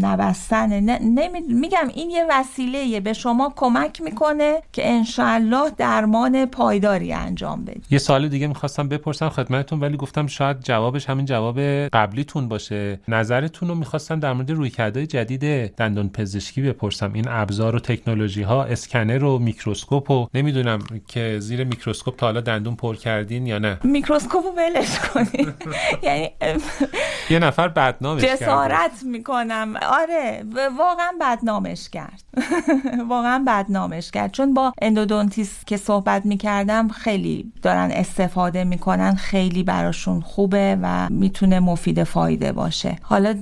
نمی... 1.00 1.40
میگم 1.48 1.88
این 1.94 2.10
یه 2.10 2.26
وسیله 2.30 3.00
به 3.00 3.12
شما 3.12 3.52
کمک 3.56 4.02
می‌کنه 4.02 4.62
که 4.72 4.90
انشالله 4.90 5.70
درمان 5.76 6.46
پایداری 6.46 7.12
انجام 7.12 7.64
بدی. 7.64 7.80
یه 7.90 7.98
سال 7.98 8.28
دیگه 8.28 8.46
می‌خواستم 8.46 8.88
بپرسم 8.88 9.28
خدمتتون 9.28 9.80
ولی 9.80 9.96
گفتم 9.96 10.26
شاید 10.26 10.60
جوابش 10.60 11.08
همین 11.08 11.26
جواب 11.26 11.60
قبلیتون 11.92 12.48
باشه. 12.48 13.00
نظرتون 13.08 13.68
رو 13.68 13.74
می‌خواستم 13.74 14.20
در 14.20 14.32
مورد 14.32 14.50
رویکردهای 14.50 15.06
جدید 15.06 15.74
دندان 15.74 16.08
پزشکی 16.08 16.62
بپرسم. 16.62 17.12
این 17.12 17.24
ابزار 17.28 17.76
و 17.76 17.78
تکنولوژی 17.78 18.42
ها 18.42 18.64
اسکنر 18.64 19.24
و 19.24 19.38
میکروسکوپ 19.38 20.10
و 20.10 20.26
نمی‌دونم 20.34 20.78
که 21.08 21.36
زیر 21.38 21.64
میکروسکوپ 21.64 22.16
تا 22.16 22.26
حالا 22.26 22.40
دندون 22.40 22.76
پر 22.76 22.96
کردین 22.96 23.46
یا 23.46 23.58
نه. 23.58 23.78
میکروسکوپ 23.84 24.44
رو 24.44 24.52
ولش 24.56 24.98
کنید 24.98 25.54
یعنی 26.02 26.30
یه 27.30 27.38
نفر 27.44 27.68
بدنامش 27.68 28.22
کرده. 28.22 28.36
جسارت 28.36 29.02
می‌کنم. 29.02 29.76
آره 29.76 30.44
واقعا 30.78 31.12
بدنامش 31.20 31.88
کرد. 31.88 32.22
واقعا 33.08 33.44
بدنامش 33.46 34.10
کرد. 34.10 34.32
چون 34.32 34.54
با 34.54 34.72
endodontist 34.82 35.66
که 35.66 35.76
صحبت 35.76 36.26
می‌کردم 36.26 36.88
خیلی 36.88 37.52
دارن 37.62 37.90
استفاده 37.90 38.64
می‌کنن 38.64 39.14
خیلی 39.14 39.62
براشون 39.62 40.20
خوبه 40.20 40.78
و 40.82 41.08
می‌تونه 41.10 41.60
مفید 41.60 42.04
فایده 42.04 42.52
باشه. 42.52 42.96
حالا 43.02 43.34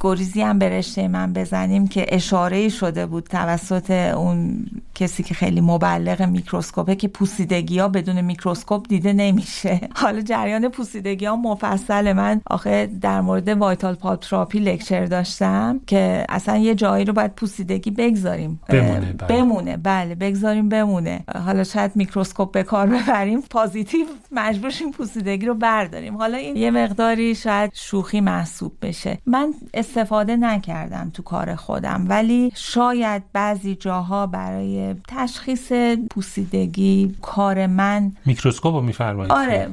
گریزی 0.00 0.42
هم 0.42 0.58
به 0.58 0.68
رشته 0.68 1.08
من 1.08 1.32
بزنیم 1.32 1.88
که 1.88 2.06
اشاره 2.08 2.68
شده 2.68 3.06
بود 3.06 3.24
توسط 3.24 3.90
اون 3.90 4.66
کسی 4.96 5.22
که 5.22 5.34
خیلی 5.34 5.60
مبلغ 5.60 6.22
میکروسکوپه 6.22 6.94
که 6.94 7.08
پوسیدگی 7.08 7.78
ها 7.78 7.88
بدون 7.88 8.20
میکروسکوپ 8.20 8.88
دیده 8.88 9.12
نمیشه. 9.12 9.80
حالا 10.02 10.20
جریان 10.20 10.68
پوسیدگی 10.68 11.26
ها 11.26 11.36
مفصل 11.36 12.12
من 12.12 12.40
آخه 12.46 12.86
در 13.00 13.20
مورد 13.20 13.48
vital 13.48 13.94
pulp 13.94 14.20
therapy 14.20 14.58
lecture 14.58 15.04
داشتم 15.04 15.80
که 15.86 16.26
اصلا 16.28 16.56
یه 16.56 16.74
جایی 16.74 17.04
رو 17.04 17.12
باید 17.12 17.34
پوسیدگی 17.34 17.90
بگذاریم. 17.90 18.60
بمونه، 18.68 19.12
بله. 19.12 19.28
بمونه 19.28 19.76
بله 19.76 20.14
بگذاریم 20.14 20.68
بمونه. 20.68 21.24
حالا 21.44 21.64
شاید 21.64 21.96
میکروسکوپ 21.96 22.52
به 22.52 22.62
کار 22.62 22.86
ببریم 22.86 23.40
positive 23.40 24.06
مجبور 24.32 24.70
شیم 24.70 24.90
پوسیدگی 24.90 25.46
رو 25.46 25.54
برداریم. 25.54 26.16
حالا 26.16 26.36
این 26.38 26.56
یه 26.56 26.70
مقداری 26.70 27.34
شاید 27.34 27.70
شوخی 27.74 28.20
محسوب 28.20 28.72
بشه. 28.82 29.18
من 29.26 29.54
استفاده 29.74 30.36
نکردم 30.36 31.10
تو 31.14 31.22
کار 31.22 31.54
خودم 31.54 32.04
ولی 32.08 32.52
شاید 32.54 33.22
بعضی 33.32 33.74
جاها 33.74 34.26
برای 34.26 34.85
تشخیص 35.08 35.72
پوسیدگی 36.10 37.14
کار 37.22 37.66
من. 37.66 38.12
میکروسکوپ 38.26 38.74
رو 38.74 38.80
میفرمایید. 38.80 39.32
آره. 39.32 39.68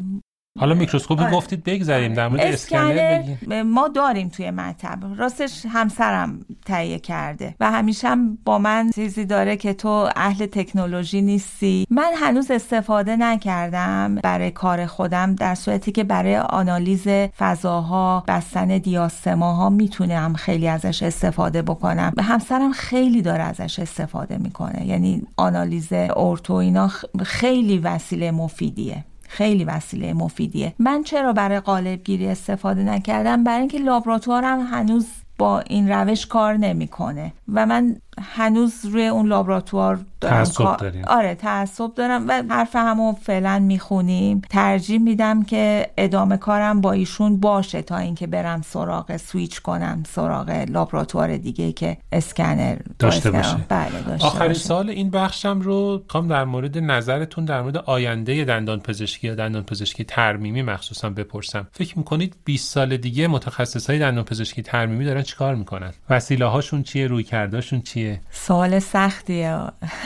حالا 0.59 0.73
میکروسکوپی 0.75 1.23
آره. 1.23 1.31
گفتید 1.31 1.63
بگذاریم 1.63 2.13
در 2.13 2.27
مورد 2.27 2.41
اسکنر 2.41 3.19
بگیم 3.19 3.37
اسکنر 3.41 3.63
ما 3.63 3.87
داریم 3.87 4.29
توی 4.29 4.51
مطب. 4.51 4.99
راستش 5.17 5.65
همسرم 5.69 6.45
تهیه 6.65 6.99
کرده 6.99 7.55
و 7.59 7.71
همیشه 7.71 8.07
هم 8.07 8.37
با 8.45 8.57
من 8.57 8.91
چیزی 8.95 9.25
داره 9.25 9.57
که 9.57 9.73
تو 9.73 10.09
اهل 10.15 10.45
تکنولوژی 10.45 11.21
نیستی. 11.21 11.85
من 11.89 12.11
هنوز 12.15 12.51
استفاده 12.51 13.15
نکردم 13.15 14.15
برای 14.15 14.51
کار 14.51 14.85
خودم 14.85 15.35
در 15.35 15.55
صورتی 15.55 15.91
که 15.91 16.03
برای 16.03 16.37
آنالیز 16.37 17.07
فضاها 17.37 18.23
بستن 18.27 18.77
diastema 18.77 19.59
ها 19.59 19.69
می‌تونم 19.69 20.33
خیلی 20.33 20.67
ازش 20.67 21.03
استفاده 21.03 21.61
بکنم. 21.61 22.13
همسرم 22.21 22.71
خیلی 22.71 23.21
داره 23.21 23.43
ازش 23.43 23.79
استفاده 23.79 24.37
می‌کنه. 24.37 24.87
یعنی 24.87 25.21
آنالیز 25.37 25.93
ارتو 25.93 26.53
اینا 26.53 26.87
خیلی 27.23 27.77
وسیله 27.77 28.31
مفیدیه. 28.31 29.03
خیلی 29.34 29.63
وسیله 29.63 30.13
مفیدیه. 30.13 30.73
من 30.79 31.03
چرا 31.03 31.34
برای 31.34 31.59
قالب 31.59 32.03
گیری 32.03 32.27
استفاده 32.27 32.84
نکردم؟ 32.84 33.43
برای 33.43 33.59
اینکه 33.59 33.77
لابراتوارم 33.77 34.59
هنوز 34.59 35.07
با 35.38 35.59
این 35.59 35.89
روش 35.89 36.25
کار 36.25 36.57
نمی‌کنه. 36.57 37.34
و 37.53 37.65
من 37.65 37.95
هنوز 38.22 38.86
روی 38.86 39.07
اون 39.07 39.28
لابراتوار 39.28 39.99
دارم 40.22 40.43
تعصب. 40.43 40.78
آره 41.07 41.36
تعصب 41.36 41.93
دارم 41.95 42.28
و 42.28 42.43
حرف 42.49 42.76
همو 42.76 43.14
فعلا 43.14 43.59
می‌خونیم 43.59 44.41
ترجیح 44.49 44.99
میدم 44.99 45.43
که 45.43 45.89
ادامه 45.97 46.38
کارم 46.38 46.82
با 46.82 46.91
ایشون 46.91 47.39
باشه 47.39 47.82
تا 47.82 47.97
اینکه 47.97 48.28
برم 48.28 48.61
سراغ 48.61 49.18
سویچ 49.18 49.61
کنم 49.61 50.03
سراغ 50.07 50.49
لابراتوار 50.49 51.38
دیگه 51.38 51.72
که 51.72 51.97
اسکنر 52.11 52.78
داشته 52.99 53.32
باشه. 53.32 53.57
بله 53.70 54.01
داشته 54.07 54.28
آخرین 54.28 54.47
باشه. 54.47 54.59
سال 54.59 54.89
این 54.89 55.09
بخشم 55.09 55.61
رو 55.61 56.03
خوام 56.07 56.28
در 56.28 56.45
مورد 56.45 56.78
نظرتون 56.78 57.45
در 57.45 57.61
مورد 57.61 57.78
آینده 57.78 58.45
دندان 58.45 58.80
پزشکی 58.80 59.28
یا 59.28 59.36
دندان 59.36 59.64
پزشکی 59.64 60.03
ترمیمی 60.03 60.61
مخصوصا 60.61 61.09
بپرسم 61.09 61.68
فکر 61.72 61.97
می‌کنید 61.97 62.36
20 62.45 62.72
سال 62.72 62.97
دیگه 62.97 63.28
متخصص 63.28 63.89
های 63.89 63.99
دندان 63.99 64.24
پزشکی 64.24 64.61
ترمیمی 64.61 65.05
دارن 65.05 65.22
چیکار 65.22 65.55
می‌کنن 65.55 65.93
وسیله 66.09 66.45
هاشون 66.45 66.84
چیه 66.84 67.07
روی 67.07 67.24
کرداشون 67.24 67.82
چیه 67.82 68.02
سوال 68.31 68.79
سختیه. 68.79 69.59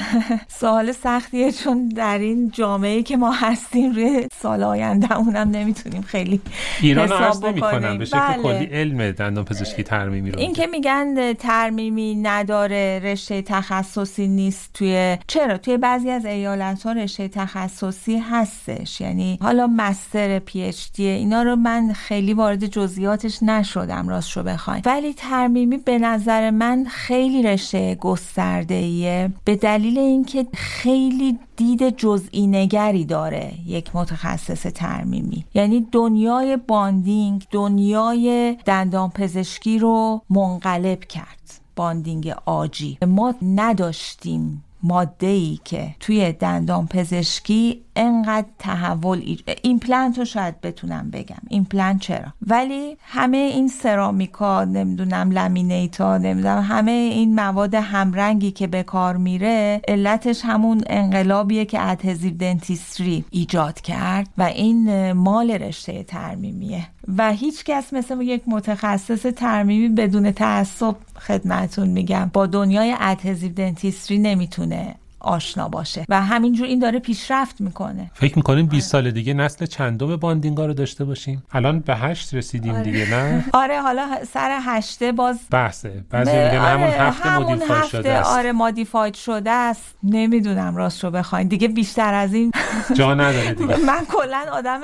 سوال 0.59 0.91
سختیه 0.91 1.51
چون 1.51 1.89
در 1.89 2.17
این 2.17 2.51
جامعه 2.51 3.03
که 3.03 3.17
ما 3.17 3.31
هستیم 3.31 3.91
روی 3.91 4.27
سال 4.41 4.63
آینده 4.63 5.17
اونم 5.17 5.49
نمی‌تونیم 5.51 6.01
خیلی 6.01 6.41
ایران 6.81 7.09
رو 7.09 7.17
حساب 7.17 7.45
نمی‌کنم. 7.45 7.97
به 7.97 8.05
شکل 8.05 8.19
بله. 8.19 8.43
کلی 8.43 8.65
علم 8.65 9.11
دندان 9.11 9.45
پزشکی 9.45 9.83
ترمیمی 9.83 10.31
رو 10.31 10.39
این 10.39 10.53
که 10.53 10.67
میگن 10.67 11.33
ترمیمی 11.33 12.15
نداره 12.15 12.99
رشته 13.03 13.41
تخصصی 13.41 14.27
نیست 14.27 14.69
توی 14.73 15.17
چرا؟ 15.27 15.57
توی 15.57 15.77
بعضی 15.77 16.09
از 16.09 16.25
ایالت 16.25 16.83
ها 16.83 16.91
رشته 16.91 17.27
تخصصی 17.27 18.17
هستش. 18.17 19.01
یعنی 19.01 19.37
حالا 19.41 19.67
master 19.67 20.39
PhD 20.39 21.07
اینا 21.07 21.43
رو 21.43 21.55
من 21.55 21.93
خیلی 21.93 22.33
وارد 22.33 22.65
جزئیاتش 22.65 23.43
نشدم 23.43 24.09
راست 24.09 24.29
شو 24.29 24.43
بخواین 24.43 24.81
ولی 24.85 25.13
ترمیمی 25.13 25.77
به 25.77 25.97
نظر 25.99 26.49
من 26.49 26.85
خیلی 26.89 27.43
رشته 27.43 27.86
گسترده 27.95 28.75
ایه 28.75 29.29
به 29.45 29.55
دلیل 29.55 29.97
اینکه 29.97 30.47
خیلی 30.53 31.39
دید 31.55 31.97
جزئی 31.97 32.47
نگری 32.47 33.05
داره 33.05 33.53
یک 33.67 33.95
متخصص 33.95 34.61
ترمیمی. 34.61 35.45
یعنی 35.53 35.87
دنیای 35.91 36.57
bonding 36.57 37.45
دنیای 37.51 38.57
دندان 38.65 39.09
پزشکی 39.09 39.79
رو 39.79 40.21
منقلب 40.29 40.99
کرد 40.99 41.37
bonding 41.75 42.33
agent. 42.45 42.97
ما 43.07 43.35
نداشتیم 43.41 44.63
ماده 44.83 45.27
ای 45.27 45.59
که 45.63 45.95
توی 45.99 46.31
دندان 46.31 46.87
پزشکی 46.87 47.81
انقدر 47.95 48.47
تحول. 48.59 49.37
ایمپلنت 49.61 50.17
رو 50.17 50.25
شاید 50.25 50.61
بتونم 50.61 51.11
بگم 51.11 51.37
ایمپلنت 51.49 52.01
چرا 52.01 52.33
ولی 52.47 52.97
همه 53.01 53.37
این 53.37 53.67
سرامیکا 53.67 54.63
نمی‌دونم 54.63 55.31
laminate 55.31 56.08
ا 56.08 56.17
نمی‌دونم 56.17 56.61
همه 56.61 56.91
این 56.91 57.35
مواد 57.35 57.75
همرنگی 57.75 58.51
که 58.51 58.67
به 58.67 58.83
کار 58.83 59.17
میره 59.17 59.81
علتش 59.87 60.41
همون 60.45 60.83
انقلابیه 60.87 61.65
که 61.65 61.89
adhesive 61.89 62.37
dentistry 62.37 63.25
ایجاد 63.29 63.81
کرد 63.81 64.29
و 64.37 64.43
این 64.43 65.11
مال 65.11 65.51
رشته 65.51 66.03
ترمیمیه 66.03 66.87
و 67.17 67.31
هیچ 67.33 67.63
کس 67.63 67.93
مثل 67.93 68.21
یک 68.21 68.41
متخصص 68.47 69.21
ترمیمی 69.21 69.87
بدون 69.87 70.31
تعصب 70.31 70.95
خدمتون 71.19 71.89
میگم. 71.89 72.29
با 72.33 72.45
دنیای 72.45 72.95
ادهزیو 72.99 73.53
دنتیستری 73.53 74.17
نمی‌تونه 74.17 74.95
آشنا 75.27 75.69
باشه. 75.69 76.05
و 76.09 76.21
همینجور 76.21 76.67
این 76.67 76.79
داره 76.79 76.99
پیشرفت 76.99 77.61
می‌کنه. 77.61 78.11
فکر 78.13 78.35
می‌کنین 78.35 78.65
20 78.65 78.91
سال 78.91 79.11
دیگه 79.11 79.33
نسل 79.33 79.65
چندم 79.65 80.15
باندینگا 80.15 80.65
رو 80.65 80.73
داشته 80.73 81.05
باشیم؟ 81.05 81.43
الان 81.51 81.79
به 81.79 81.95
هشت 81.95 82.33
رسیدیم 82.33 82.83
دیگه 82.83 83.09
نه؟ 83.09 83.45
آره 83.53 83.81
حالا 83.81 84.07
سر 84.33 84.59
هشته 84.63 85.11
باز 85.11 85.39
بحثه. 85.51 86.03
بعضی 86.09 86.31
به- 86.31 86.45
میگن 86.51 86.59
همون 86.65 86.87
آره، 86.87 87.01
هفته 87.01 87.29
همون 87.29 87.53
مدیفای 87.53 87.77
هفته 87.77 87.87
شده 87.97 88.11
است. 88.11 88.29
آره 88.29 88.51
مادیفاید 88.51 89.13
شده 89.13 89.51
است. 89.51 89.95
نمی‌دونم 90.03 90.75
راست 90.75 91.03
رو 91.03 91.11
بخواین. 91.11 91.47
دیگه 91.47 91.67
بیشتر 91.67 92.13
از 92.13 92.33
این 92.33 92.51
جا 92.97 93.13
نداره 93.13 93.53
دیگه. 93.53 93.75
من 93.87 94.05
کلا 94.05 94.45
آدم 94.51 94.81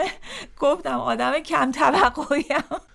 گفتم 0.60 0.98
آدم 1.00 1.32
کم 1.40 1.72
توقعیم. 1.72 2.44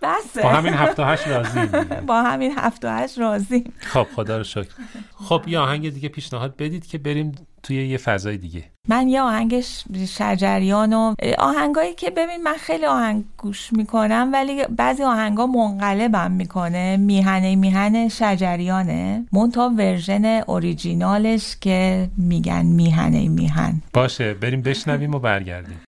بسه. 0.02 0.42
با 0.42 0.48
همین 0.48 0.74
هفته 0.74 1.06
هشت 1.06 1.28
راضی 1.28 1.60
با 2.06 2.22
همین 2.22 2.52
هفت 2.58 2.84
و 2.84 2.88
هشت 2.88 3.18
راضیم. 3.18 3.72
خب 3.80 4.06
خدا 4.16 4.36
رو 4.38 4.44
شکر. 4.44 4.68
خب 5.16 5.42
یه 5.46 5.58
آهنگ 5.58 5.90
دیگه 5.90 6.08
پیشنهاد 6.08 6.56
بدید 6.56 6.86
که 6.86 6.98
بریم 6.98 7.37
توی 7.62 7.88
یه 7.88 7.98
فضای 7.98 8.36
دیگه. 8.36 8.64
من 8.88 9.08
یه 9.08 9.20
آهنگ 9.20 9.60
شجریان 10.08 10.92
و 10.92 11.14
آهنگایی 11.38 11.94
که 11.94 12.10
ببین 12.10 12.42
من 12.42 12.54
خیلی 12.54 12.86
آهنگ 12.86 13.24
گوش 13.38 13.72
می‌کنم 13.72 14.30
ولی 14.32 14.64
بعضی 14.64 15.02
آهنگا 15.02 15.46
منقلبم 15.46 16.30
می‌کنه. 16.30 16.96
میهنه 16.96 17.56
میهن 17.56 18.08
شجریانه. 18.08 19.26
مونتا 19.32 19.70
ورژن 19.78 20.24
اوریجینالش 20.24 21.56
که 21.60 22.08
میگن 22.16 22.66
میهنه 22.66 23.28
میهن. 23.28 23.82
باشه 23.92 24.34
بریم 24.34 24.62
بشنویم 24.62 25.14
و 25.14 25.18
برگردیم. 25.18 25.80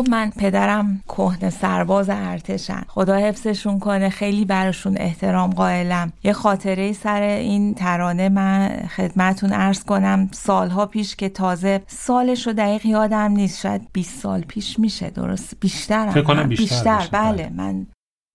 خب 0.00 0.10
من 0.10 0.30
پدرم 0.30 1.00
کهنه 1.08 1.50
سرباز 1.50 2.06
ارتشن. 2.10 2.82
خدا 2.88 3.16
حفظشون 3.16 3.78
کنه 3.78 4.08
خیلی 4.08 4.44
براشون 4.44 4.96
احترام 4.98 5.50
قائلم. 5.50 6.12
یه 6.24 6.32
خاطره 6.32 6.92
سر 6.92 7.22
این 7.22 7.74
ترانه 7.74 8.28
من 8.28 8.68
خدمتون 8.96 9.52
ارز 9.52 9.84
کنم. 9.84 10.28
سالها 10.32 10.86
پیش 10.86 11.16
که 11.16 11.28
تازه 11.28 11.82
سالش 11.86 12.46
رو 12.46 12.52
دقیق 12.52 12.86
یادم 12.86 13.32
نیست 13.32 13.60
شاید 13.60 13.88
20 13.92 14.20
سال 14.20 14.40
پیش 14.40 14.78
میشه 14.78 15.10
درست؟ 15.10 15.56
بیشتر 15.60 16.10
فکر 16.10 16.22
کنم 16.22 16.48
بیشتر. 16.48 16.96
باشه، 16.96 17.08
بله 17.10 17.32
بله. 17.32 17.50
من 17.56 17.86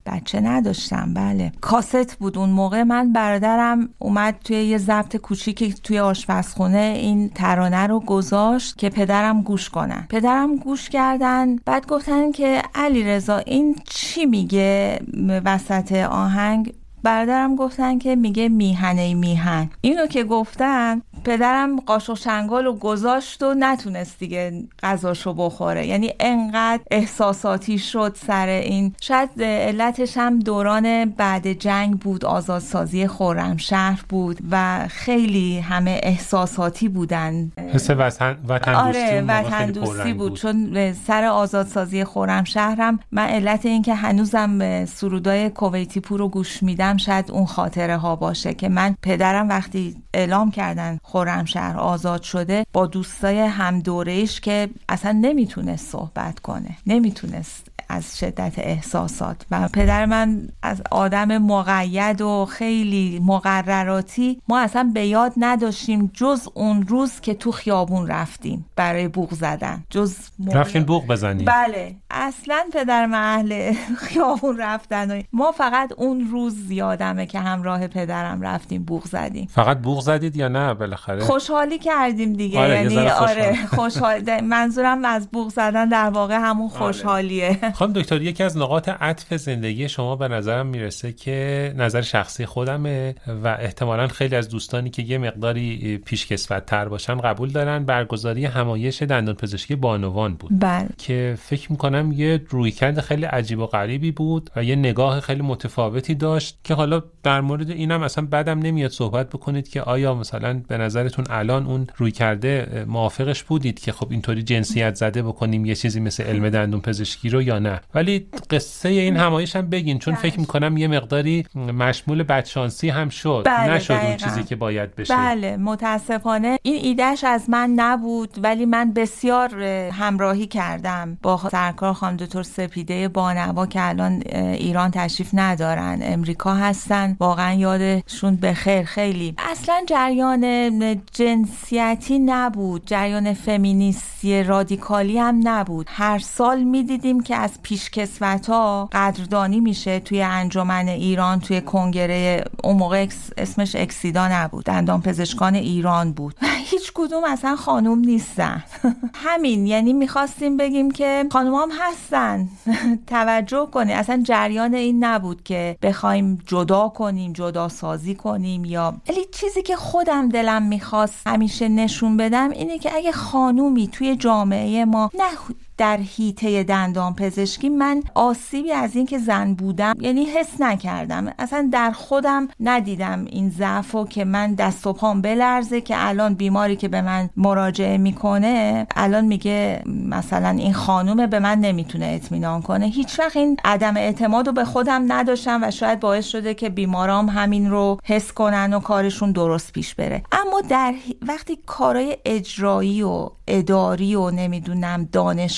بچه 0.05 0.39
نداشتم 0.39 1.13
بله. 1.13 1.51
کاست 1.61 2.15
بود 2.15 2.37
اون 2.37 2.49
موقع. 2.49 2.83
من 2.83 3.13
برادرم 3.13 3.89
اومد 3.99 4.35
توی 4.43 4.57
یه 4.63 4.77
ضبط 4.77 5.15
کوچیکی 5.15 5.73
توی 5.73 5.99
آشپزخونه 5.99 6.93
این 6.95 7.29
ترانه 7.29 7.87
رو 7.87 7.99
گذاشت 7.99 8.77
که 8.77 8.89
پدرم 8.89 9.41
گوش 9.41 9.69
کنن 9.69 10.07
پدرم 10.09 10.55
گوش 10.55 10.89
کردن 10.89 11.55
بعد 11.55 11.87
گفتن 11.87 12.31
که 12.31 12.61
علی 12.75 13.03
رضا 13.03 13.37
این 13.37 13.75
چی 13.85 14.25
میگه 14.25 14.99
وسط 15.45 15.91
آهنگ؟ 15.91 16.73
برادرم 17.05 17.55
گفتن 17.55 17.97
که 17.97 18.15
میگه 18.15 18.49
میهنه 18.49 19.13
میهن. 19.13 19.69
اینو 19.81 20.05
که 20.07 20.23
گفتن 20.23 21.01
پدرم 21.25 21.79
قاشق 21.79 22.13
شنگال 22.13 22.67
و 22.67 22.73
گذاشت 22.73 23.43
و 23.43 23.53
نتونست 23.53 24.19
دیگه 24.19 24.63
غذاشو 24.83 25.33
بخوره. 25.33 25.87
یعنی 25.87 26.13
انقدر 26.19 26.83
احساساتی 26.91 27.77
شد 27.79 28.17
سر 28.27 28.47
این. 28.47 28.93
شاید 29.01 29.29
علتش 29.43 30.17
هم 30.17 30.39
دوران 30.39 31.05
بعد 31.05 31.53
جنگ 31.53 31.99
بود 31.99 32.25
آزادسازی 32.25 33.07
خرمشهر 33.07 34.01
بود 34.09 34.37
و 34.51 34.85
خیلی 34.87 35.59
همه 35.59 35.99
احساساتی 36.03 36.89
بودن. 36.89 37.51
حس 37.73 37.89
وطن 37.89 38.37
وطن 38.47 38.73
آره 38.73 39.23
وطن 39.27 39.71
دوستی 39.71 39.93
پررنگ 39.93 40.17
بود. 40.17 40.33
چون 40.33 40.93
سر 40.93 41.23
آزادسازی 41.23 42.03
خرمشهرم 42.03 42.99
من 43.11 43.27
علت 43.27 43.65
این 43.65 43.81
که 43.81 43.95
هنوزم 43.95 44.85
سرودای 44.85 45.49
کویتی 45.49 45.99
پور 45.99 46.19
رو 46.19 46.27
گوش 46.29 46.63
میدم 46.63 46.94
شاید 46.97 47.31
اون 47.31 47.45
خاطره 47.45 47.97
ها 47.97 48.15
باشه 48.15 48.53
که 48.53 48.69
من 48.69 48.95
پدرم 49.01 49.49
وقتی 49.49 49.95
اعلام 50.13 50.51
کردن 50.51 50.99
خرمشهر 51.03 51.77
آزاد 51.77 52.21
شده 52.21 52.65
با 52.73 52.85
دوستای 52.87 53.39
هم 53.39 53.79
دورهش 53.79 54.39
که 54.39 54.69
اصلا 54.89 55.11
نمی‌تونست 55.11 55.91
صحبت 55.91 56.39
کنه 56.39 56.77
نمی‌تونست 56.87 57.67
از 57.89 58.19
شدت 58.19 58.53
احساسات. 58.57 59.45
و 59.51 59.67
پدر 59.73 60.05
من 60.05 60.47
از 60.61 60.81
آدم 60.91 61.37
مقید 61.37 62.21
و 62.21 62.45
خیلی 62.45 63.19
مقرراتی 63.25 64.41
ما 64.49 64.59
اصلا 64.59 64.91
به 64.93 65.05
یاد 65.07 65.33
نداشتیم 65.37 66.11
جز 66.13 66.47
اون 66.53 66.87
روز 66.87 67.19
که 67.21 67.33
تو 67.33 67.51
خیابون 67.51 68.07
رفتیم 68.07 68.65
برای 68.75 69.07
بوق 69.07 69.33
زدن. 69.33 69.83
جز 69.89 70.15
موقع- 70.39 70.59
رفتین 70.59 70.83
بوق 70.83 71.07
بزنی 71.07 71.43
بله. 71.43 71.95
اصلا 72.11 72.63
پدر 72.73 73.05
من 73.05 73.19
اهل 73.35 73.73
خیابون 74.07 74.57
رفتن 74.57 75.17
و 75.17 75.21
ما 75.33 75.51
فقط 75.51 75.91
اون 75.97 76.27
روز 76.31 76.71
یادمه 76.85 77.25
که 77.25 77.39
همراه 77.39 77.87
پدرم 77.87 78.41
رفتیم 78.41 78.83
بوق 78.83 79.03
زدیم. 79.07 79.47
فقط 79.51 79.79
بوق 79.79 80.01
زدید 80.01 80.35
یا 80.35 80.47
نه؟ 80.47 80.73
بالاخره. 80.73 81.19
خوشحالی 81.19 81.79
کردیم 81.79 82.33
دیگه. 82.33 82.59
آره، 82.59 82.75
یعنی 82.75 82.97
آره 82.97 83.55
خوشحال. 83.65 84.41
منظورم 84.41 85.05
از 85.05 85.27
بوق 85.31 85.49
زدن 85.49 85.89
در 85.89 86.09
واقع 86.09 86.35
همون 86.35 86.69
خوشحالیه. 86.69 87.57
خانم 87.73 87.93
دکتر 87.93 88.21
یکی 88.21 88.43
از 88.43 88.57
نقاط 88.57 88.89
عطف 88.89 89.33
زندگی 89.33 89.89
شما 89.89 90.15
به 90.15 90.27
نظرم 90.27 90.67
می‌رسه 90.67 91.13
که 91.13 91.73
نظر 91.77 92.01
شخصی 92.01 92.45
خودمه 92.45 93.15
و 93.43 93.47
احتمالا 93.47 94.07
خیلی 94.07 94.35
از 94.35 94.49
دوستانی 94.49 94.89
که 94.89 95.01
یه 95.01 95.17
مقداری 95.17 95.97
پیشکسوت 95.97 96.65
تر 96.65 96.87
باشن 96.87 97.17
قبول 97.17 97.49
دارن. 97.49 97.85
برگزاری 97.85 98.45
همایش 98.45 99.01
دندان 99.01 99.35
پزشکی 99.35 99.75
بانوان 99.75 100.33
بود. 100.33 100.59
بله. 100.59 100.87
که 100.97 101.37
فکر 101.41 101.71
می‌کنم 101.71 102.11
یه 102.11 102.41
رویکرد 102.49 102.99
خیلی 102.99 103.25
عجیب 103.25 103.59
و 103.59 103.65
غریبی 103.65 104.11
بود 104.11 104.49
و 104.55 104.63
یه 104.63 104.75
نگاه 104.75 105.19
خیلی 105.19 105.41
متفاوتی 105.41 106.15
داشت 106.15 106.59
که 106.63 106.74
حالا 106.75 107.03
در 107.23 107.41
مورد 107.41 107.69
اینم 107.69 108.03
اصلا 108.03 108.25
بدم 108.25 108.59
نمیاد 108.59 108.91
صحبت 108.91 109.29
بکنید 109.29 109.67
که 109.67 109.81
آیا 109.81 110.15
مثلا 110.15 110.61
به 110.67 110.77
نظرتون 110.77 111.25
الان 111.29 111.65
اون 111.65 111.87
روی 111.97 112.11
کرده 112.11 112.85
موافقش 112.87 113.43
بودید 113.43 113.79
که 113.79 113.91
خب 113.91 114.07
اینطوری 114.11 114.43
جنسیت 114.43 114.95
زده 114.95 115.23
بکنیم 115.23 115.65
یه 115.65 115.75
چیزی 115.75 115.99
مثل 115.99 116.23
علم 116.23 116.49
دندون 116.49 116.81
پزشکی 116.81 117.29
رو 117.29 117.41
یا 117.41 117.59
نه؟ 117.59 117.81
ولی 117.95 118.27
قصه 118.49 118.89
این 118.89 119.17
همایش 119.17 119.55
هم 119.55 119.69
بگین 119.69 119.99
چون 119.99 120.15
فکر 120.15 120.39
می‌کنم 120.39 120.77
یه 120.77 120.87
مقداری 120.87 121.45
مشمول 121.55 122.23
بدشانسی 122.23 122.89
هم 122.89 123.09
شد. 123.09 123.43
بله، 123.45 123.73
نشد 123.73 123.93
اون. 123.93 124.17
چیزی 124.17 124.43
که 124.43 124.55
باید 124.55 124.95
بشه. 124.95 125.15
بله 125.15 125.57
متاسفانه 125.57 126.57
این 126.61 126.85
ایدهش 126.85 127.23
از 127.23 127.49
من 127.49 127.69
نبود 127.75 128.29
ولی 128.43 128.65
من 128.65 128.93
بسیار 128.93 129.59
اه، 129.59 129.91
همراهی 129.91 130.47
کردم 130.47 131.17
با 131.21 131.37
سرکار 131.51 131.93
خانم 131.93 132.17
دکتر 132.17 132.43
سپیده 132.43 133.07
بانوا 133.07 133.65
که 133.65 133.89
الان 133.89 134.23
ایران 134.33 134.91
تشریف 134.91 135.29
ندارن 135.33 135.99
امریکا 136.01 136.54
هستن. 136.55 137.17
واقعا 137.19 137.53
یادشون 137.53 138.35
بخیر 138.35 138.83
خیلی. 138.83 139.35
اصلا 139.37 139.83
جریان 139.87 141.01
جنسیتی 141.11 142.19
نبود. 142.19 142.83
جریان 142.85 143.33
فمینیستی 143.33 144.43
رادیکالی 144.43 145.19
هم 145.19 145.41
نبود. 145.43 145.87
هر 145.89 146.19
سال 146.19 146.63
می‌دیدیم 146.63 147.23
که 147.23 147.35
از 147.35 147.51
پیشکسوت 147.63 148.49
ها 148.49 148.89
قدردانی 148.91 149.59
میشه 149.59 149.99
توی 149.99 150.21
انجمن 150.21 150.87
ایران 150.87 151.39
توی 151.39 151.61
کنگره 151.61 152.43
اون 152.63 152.77
موقع 152.77 153.07
اسمش 153.37 153.75
اکسیدا 153.75 154.27
نبود. 154.27 154.65
دندان 154.65 155.01
پزشکان 155.01 155.55
ایران 155.55 156.11
بود. 156.11 156.35
هیچ 156.65 156.91
کدوم 156.93 157.23
اصلا 157.23 157.55
خانوم 157.55 157.99
نیستن. 157.99 158.63
همین. 159.25 159.67
یعنی 159.67 159.93
می‌خواستیم 159.93 160.57
بگیم 160.57 160.91
که 160.91 161.25
خانوم 161.31 161.55
هم 161.55 161.69
هستن. 161.81 162.49
توجه 163.07 163.67
کنی. 163.71 163.93
اصلا 163.93 164.23
جریان 164.25 164.73
این 164.73 165.03
نبود 165.03 165.43
که 165.43 165.77
بخوایم 165.81 166.37
جدا 166.45 166.89
کنیم 166.89 167.33
جدا 167.33 167.69
سازی 167.69 168.15
کنیم 168.15 168.65
یا 168.65 168.93
ولی 169.09 169.25
چیزی 169.31 169.61
که 169.61 169.75
خودم 169.75 170.29
دلم 170.29 170.63
می‌خواست 170.63 171.27
همیشه 171.27 171.67
نشون 171.69 172.17
بدم 172.17 172.49
اینه 172.49 172.79
که 172.79 172.95
اگه 172.95 173.11
خانومی 173.11 173.87
توی 173.87 174.15
جامعه 174.15 174.85
ما 174.85 175.11
نه 175.13 175.55
در 175.77 175.97
هیته 175.97 176.63
دندان 176.63 177.15
پزشکی 177.15 177.69
من 177.69 178.03
آسیبی 178.15 178.71
از 178.71 178.95
اینکه 178.95 179.17
زن 179.17 179.53
بودم 179.53 179.93
یعنی 179.99 180.25
حس 180.25 180.61
نکردم. 180.61 181.33
اصلا 181.39 181.69
در 181.71 181.91
خودم 181.91 182.47
ندیدم 182.59 183.25
این 183.25 183.49
ضعف 183.49 183.95
و 183.95 184.05
که 184.05 184.25
من 184.25 184.53
دست 184.55 184.87
و 184.87 184.93
پام 184.93 185.21
بلرزه 185.21 185.81
که 185.81 185.95
الان 185.97 186.33
بیماری 186.33 186.75
که 186.75 186.87
به 186.87 187.01
من 187.01 187.29
مراجعه 187.37 187.97
می‌کنه 187.97 188.87
الان 188.95 189.25
میگه 189.25 189.83
مثلا 189.85 190.49
این 190.49 190.73
خانومه 190.73 191.27
به 191.27 191.39
من 191.39 191.59
نمی‌تونه 191.59 192.05
اطمینان 192.05 192.61
کنه. 192.61 192.85
هیچ 192.85 193.19
وقت 193.19 193.37
این 193.37 193.57
عدم 193.65 193.97
اعتماد 193.97 194.47
رو 194.47 194.53
به 194.53 194.65
خودم 194.65 195.05
نداشتم 195.07 195.63
و 195.63 195.71
شاید 195.71 195.99
باعث 195.99 196.25
شده 196.25 196.53
که 196.53 196.69
بیمارام 196.69 197.29
همین 197.29 197.71
رو 197.71 197.97
حس 198.03 198.31
کنن 198.31 198.73
و 198.73 198.79
کارشون 198.79 199.31
درست 199.31 199.73
پیش 199.73 199.95
بره. 199.95 200.23
اما 200.31 200.61
در 200.61 200.93
وقتی 201.21 201.57
کارهای 201.65 202.17
اجرایی 202.25 203.03
و 203.03 203.29
اداری 203.47 204.15
و 204.15 204.31
نمی‌دونم 204.31 205.05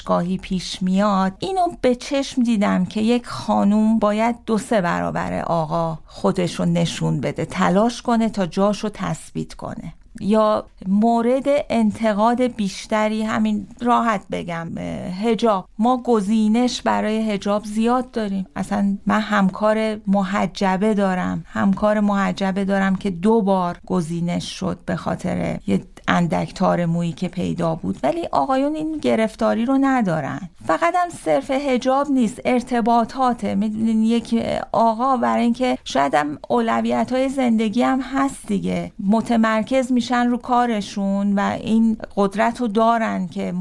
دانشگاهی 0.08 0.38
پیش 0.38 0.82
میاد 0.82 1.34
اینو 1.39 1.68
به 1.82 1.95
چشم 1.95 2.43
دیدم 2.43 2.86
که 2.86 3.01
یک 3.01 3.26
خانوم 3.26 3.99
باید 3.99 4.36
دو 4.45 4.58
سه 4.58 4.82
برابر 4.82 5.41
آقا 5.41 5.97
خودش 6.05 6.60
رو 6.60 6.66
نشون 6.66 7.22
بده 7.22 7.45
تلاش 7.45 8.01
کنه 8.01 8.30
تا 8.30 8.45
جاشو 8.45 8.89
تثبیت 8.89 9.53
کنه. 9.53 9.93
یا 10.20 10.66
مورد 10.88 11.45
انتقاد 11.70 12.41
بیشتری 12.41 13.24
همین 13.24 13.68
راحت 13.82 14.22
بگم 14.32 14.78
هجاب 15.24 15.70
ما 15.80 15.97
گزینش 15.97 16.82
برای 16.82 17.32
هجاب 17.32 17.66
زیاد 17.66 18.12
داریم. 18.12 18.47
اصلا 18.55 18.97
من 19.05 19.20
همکار 19.20 19.99
محجبه 20.08 20.93
دارم. 20.93 21.43
همکار 21.47 21.99
محجبه 21.99 22.66
دارم 22.66 22.95
که 22.95 23.10
دو 23.10 23.41
بار 23.41 23.78
گزینش 23.86 24.60
شد 24.60 24.80
به 24.86 24.95
خاطر 24.95 25.60
یه 25.68 25.82
اندک 26.08 26.53
تار 26.53 26.86
مویی 26.86 27.12
که 27.12 27.28
پیدا 27.28 27.76
بود 27.76 27.99
ولی 28.03 28.28
آقایون 28.32 28.76
این 28.76 28.97
گرفتاری 28.97 29.66
رو 29.66 29.78
ندارن. 29.82 30.49
فقط 30.66 30.95
هم 30.95 31.10
صرف 31.10 31.51
هجاب 31.51 32.12
نیست 32.12 32.41
ارتباطاته 32.45 33.55
می‌دونین 33.55 34.03
یک 34.03 34.45
آقا 34.72 35.18
برای 35.18 35.43
اینکه 35.43 35.78
شاید 35.84 36.14
هم 36.14 36.39
اولویت 36.49 37.12
های 37.12 37.30
زندگی 37.30 37.84
هم 37.84 38.01
هست 38.01 38.47
دیگه. 38.47 38.91
متمرکز 38.99 39.91
میشن 39.91 40.28
رو 40.28 40.38
کارشون 40.38 41.34
و 41.36 41.39
این 41.39 41.97
قدرت 42.16 42.62
رو 42.62 42.68
دارن 42.68 43.28
که 43.28 43.53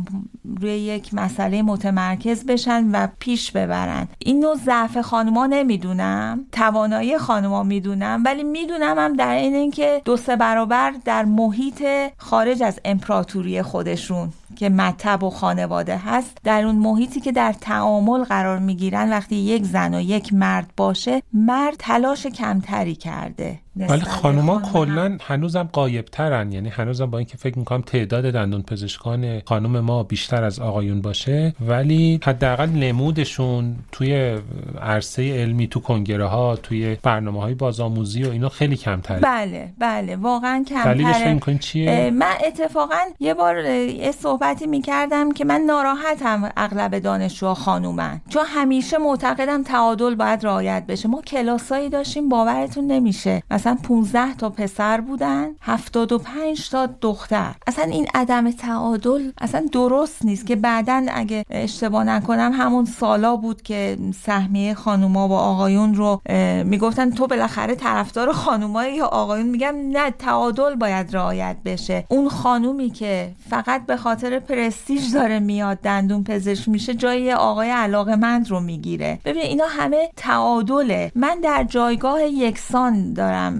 روی 0.61 0.73
یک 0.73 1.15
مسئله 1.15 1.63
متمرکز 1.63 2.47
بشن 2.47 2.91
و 2.93 3.09
پیش 3.19 3.53
ببرن. 3.53 4.09
اینو 4.19 4.55
ضعف 4.55 4.99
خانوما 4.99 5.47
نمی‌دونم 5.47 6.47
توانایی 6.53 7.19
خانوما 7.19 7.63
می‌دونم 7.63 8.23
ولی 8.25 8.45
می‌دونم 8.45 8.99
هم 8.99 9.17
در 9.17 9.35
این 9.35 9.55
اینکه 9.55 10.03
دو 10.05 10.17
سه 10.17 10.37
برابر 10.37 10.95
در 11.05 11.25
محیط 11.25 11.85
خارج 12.17 12.63
از 12.63 12.81
امپراتوری 12.85 13.63
خودشون. 13.63 14.33
که 14.57 14.69
مطب 14.69 15.23
و 15.23 15.31
خانواده 15.31 15.97
هست 15.97 16.37
در 16.45 16.65
اون 16.65 16.75
محیطی 16.75 17.21
که 17.21 17.33
در 17.33 17.53
تعامل 17.53 18.25
قرار 18.25 18.59
می‌گیرن 18.59 19.11
وقتی 19.11 19.37
یک 19.37 19.65
زن 19.65 19.95
و 19.95 20.01
یک 20.01 20.35
مرد 20.35 20.71
باشه 20.77 21.23
مرد 21.33 21.75
تلاش 21.79 22.27
کمتری 22.27 22.95
کرده 22.95 23.59
ولی 23.77 24.01
خانوما 24.01 24.61
کلا 24.73 25.19
هنوزم 25.21 25.69
قایب 25.73 26.05
ترن 26.05 26.53
یعنی 26.53 26.69
هنوزم 26.69 27.07
با 27.07 27.19
اینکه 27.19 27.37
فکر 27.37 27.59
می‌کنم 27.59 27.81
تعداد 27.81 28.31
دندون 28.31 28.63
پزشکان 28.63 29.41
خانم 29.41 29.81
ما 29.81 30.03
بیشتر 30.03 30.45
از 30.45 30.61
آقایون 30.61 31.01
باشه 31.01 31.55
ولی 31.61 32.21
حداقل 32.23 32.67
نمودشون 32.67 33.77
توی 33.93 34.39
عرصه 34.83 35.41
علمی 35.41 35.67
تو 35.69 35.81
کنگره 35.81 36.27
ها 36.27 36.57
توی 36.57 36.97
برنامه 37.03 37.41
های 37.41 37.55
بازآموزی 37.55 38.25
و 38.25 38.31
اینا 38.31 38.49
خیلی 38.49 38.77
کمتره. 38.77 39.21
بله 39.21 39.73
بله. 39.79 40.17
واقعا 40.17 40.65
دلیلش 40.85 41.07
فکر 41.07 41.13
کمتره 41.13 41.35
می‌کنین 41.35 41.59
چیه 41.59 42.11
من 42.11 42.35
اتفاقا 42.47 43.01
یه 43.21 43.35
بار 43.35 43.65
یه 43.65 44.13
صحبت 44.13 44.46
صحبتی 44.47 44.67
می‌کردم 44.67 45.33
که 45.33 45.45
من 45.45 45.61
ناراحتم 45.61 46.51
اغلب 46.57 46.99
دانشجوها 46.99 47.55
خانومن. 47.55 48.21
چون 48.29 48.43
همیشه 48.47 48.99
معتقدم 48.99 49.63
تعادل 49.63 50.15
باید 50.15 50.47
رعایت 50.47 50.85
بشه. 50.89 51.09
ما 51.09 51.23
کلاسایی 51.23 51.89
داشتیم 51.89 52.29
باورتون 52.29 52.87
نمیشه. 52.87 53.43
مثلا 53.51 53.79
15 53.83 54.35
تا 54.35 54.51
پسر 54.51 55.01
بودن 55.01 55.49
75 55.61 56.71
تا 56.71 56.87
دختر. 57.01 57.55
اصلا 57.67 57.85
این 57.85 58.07
عدم 58.15 58.51
تعادل 58.51 59.31
اصلا 59.41 59.67
درست 59.73 60.25
نیست 60.25 60.47
که 60.47 60.57
بعدا 60.57 61.07
اگه 61.15 61.45
اشتباه 61.51 62.05
نکنم 62.05 62.53
همون 62.55 62.85
سالا 62.85 63.37
بود 63.37 63.63
که 63.63 63.99
سهمیه 64.23 64.75
خانوما 64.75 65.29
و 65.29 65.33
آقایون 65.33 65.95
رو 65.95 66.21
می‌گفتن 66.65 67.11
تو 67.11 67.27
بالاخره 67.27 67.75
طرفدار 67.75 68.33
خانومایی 68.33 68.97
یا 68.97 69.07
آقایون. 69.07 69.47
میگم 69.47 69.75
نه 69.93 70.11
تعادل 70.11 70.75
باید 70.75 71.17
رعایت 71.17 71.57
بشه. 71.65 72.05
اون 72.09 72.29
خانومی 72.29 72.91
که 72.91 73.33
فقط 73.51 73.87
به 73.87 73.97
خاطر 73.97 74.36
پرستیژ 74.39 75.15
داره 75.15 75.39
میاد 75.39 75.79
دندون 75.83 76.25
پزشک 76.25 76.69
میشه 76.69 76.95
جای 76.95 77.33
آقای 77.33 77.71
علاقه 77.71 78.17
مند 78.17 78.51
رو 78.51 78.61
می‌گیره. 78.61 79.19
ببین 79.25 79.43
اینا 79.43 79.65
همه 79.69 80.11
تعادله. 80.17 81.13
من 81.15 81.41
در 81.43 81.65
جایگاه 81.65 82.23
یکسان 82.23 83.13
دارم 83.13 83.53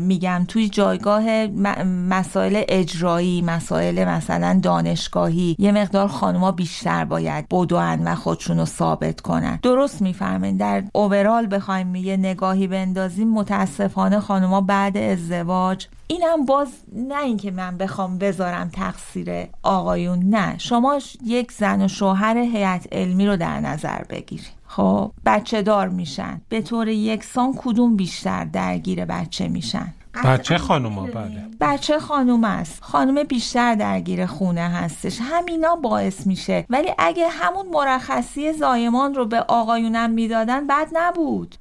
میگم 0.00 0.44
توی 0.48 0.68
جایگاه 0.68 1.46
مسائل 1.86 2.62
اجرایی 2.68 3.42
مسائل 3.42 4.04
مثلا 4.04 4.60
دانشگاهی 4.62 5.56
یه 5.58 5.72
مقدار 5.72 6.08
خانوما 6.08 6.52
بیشتر 6.52 7.04
باید 7.04 7.48
بدون 7.48 8.08
و 8.08 8.14
خودشون 8.14 8.58
رو 8.58 8.64
ثابت 8.64 9.20
کنن. 9.20 9.58
درست 9.62 10.02
می‌فهمین؟ 10.02 10.56
در 10.56 10.82
اوورال 10.92 11.54
بخوایم 11.56 11.94
یه 11.94 12.16
نگاهی 12.16 12.66
بندازیم 12.66 13.30
متاسفانه 13.30 14.20
خانوما 14.20 14.60
بعد 14.60 14.96
ازدواج 14.96 15.86
اینم 16.10 16.44
باز 16.44 16.68
نه 16.92 17.22
اینکه 17.22 17.50
من 17.50 17.76
بخوام 17.78 18.18
بذارم 18.18 18.68
تقصیر 18.68 19.46
آقایون 19.62 20.18
نه. 20.18 20.58
شما 20.58 20.98
یک 21.24 21.52
زن 21.52 21.84
و 21.84 21.88
شوهر 21.88 22.36
هیئت 22.38 22.86
علمی 22.92 23.26
رو 23.26 23.36
در 23.36 23.60
نظر 23.60 24.02
بگیرید. 24.04 24.50
خب 24.66 25.12
بچه 25.26 25.62
دار 25.62 25.88
میشن. 25.88 26.40
به 26.48 26.62
طور 26.62 26.88
یکسان 26.88 27.54
کدوم 27.56 27.96
بیشتر 27.96 28.44
درگیر 28.44 29.04
بچه 29.04 29.48
میشن؟ 29.48 29.94
بچه 30.24 30.58
خانوما 30.58 31.06
بله. 31.06 31.50
بچه 31.60 31.98
خانوم 31.98 32.44
است. 32.44 32.82
خانوم 32.82 33.22
بیشتر 33.22 33.74
درگیر 33.74 34.26
خونه 34.26 34.60
هستش. 34.68 35.18
همینا 35.20 35.76
باعث 35.76 36.26
میشه. 36.26 36.66
ولی 36.70 36.88
اگه 36.98 37.28
همون 37.28 37.66
مرخصی 37.66 38.52
زایمان 38.52 39.14
رو 39.14 39.26
به 39.26 39.40
آقایونم 39.40 40.10
می‌دادن 40.10 40.66
بد 40.66 40.88
نبود. 40.92 41.54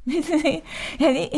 یعنی 0.99 1.29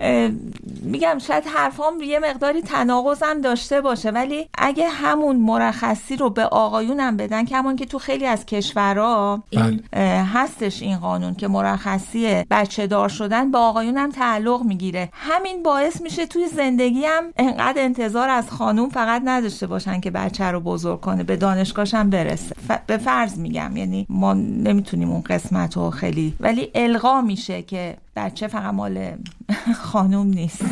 میگم 0.92 1.18
شاید 1.18 1.44
حرفام 1.46 2.00
یه 2.00 2.18
مقداری 2.18 2.62
تناقضم 2.62 3.40
داشته 3.40 3.80
باشه. 3.80 4.10
ولی 4.10 4.48
اگه 4.58 4.88
همون 4.88 5.36
مرخصی 5.36 6.16
رو 6.16 6.30
به 6.30 6.44
آقایونم 6.44 7.16
بدن 7.16 7.44
که 7.44 7.56
همون 7.56 7.76
که 7.76 7.86
تو 7.86 7.98
خیلی 7.98 8.26
از 8.26 8.46
کشورها 8.46 9.42
این 9.50 9.82
بله. 9.92 10.24
هستش 10.24 10.82
این 10.82 10.98
قانون 10.98 11.34
که 11.34 11.48
مرخصی 11.48 12.44
بچه 12.50 12.86
دار 12.86 13.08
شدن 13.08 13.50
به 13.50 13.58
آقایونم 13.58 14.10
تعلق 14.10 14.62
می‌گیره. 14.62 15.08
همین 15.12 15.62
باعث 15.62 16.00
میشه 16.00 16.09
توی 16.16 16.48
زندگی 16.48 17.04
هم 17.04 17.24
انقدر 17.36 17.82
انتظار 17.82 18.28
از 18.28 18.50
خانوم 18.50 18.88
فقط 18.88 19.22
نداشته 19.24 19.66
باشن 19.66 20.00
که 20.00 20.10
بچه 20.10 20.44
رو 20.44 20.60
بزرگ 20.60 21.00
کنه 21.00 21.22
به 21.22 21.36
دانشگاهش 21.36 21.94
هم 21.94 22.10
برسه. 22.10 22.56
به 22.86 22.96
فرض 22.96 23.38
میگم 23.38 23.76
یعنی 23.76 24.06
ما 24.08 24.34
نمی‌تونیم 24.34 25.10
اون 25.10 25.20
قسمت 25.20 25.76
رو 25.76 25.90
خیلی 25.90 26.34
ولی 26.40 26.70
القا 26.74 27.20
میشه 27.20 27.62
که 27.62 27.96
بچه 28.16 28.48
فقط 28.48 28.74
مال 28.74 29.12
خانوم 29.92 30.26
نیست. 30.26 30.64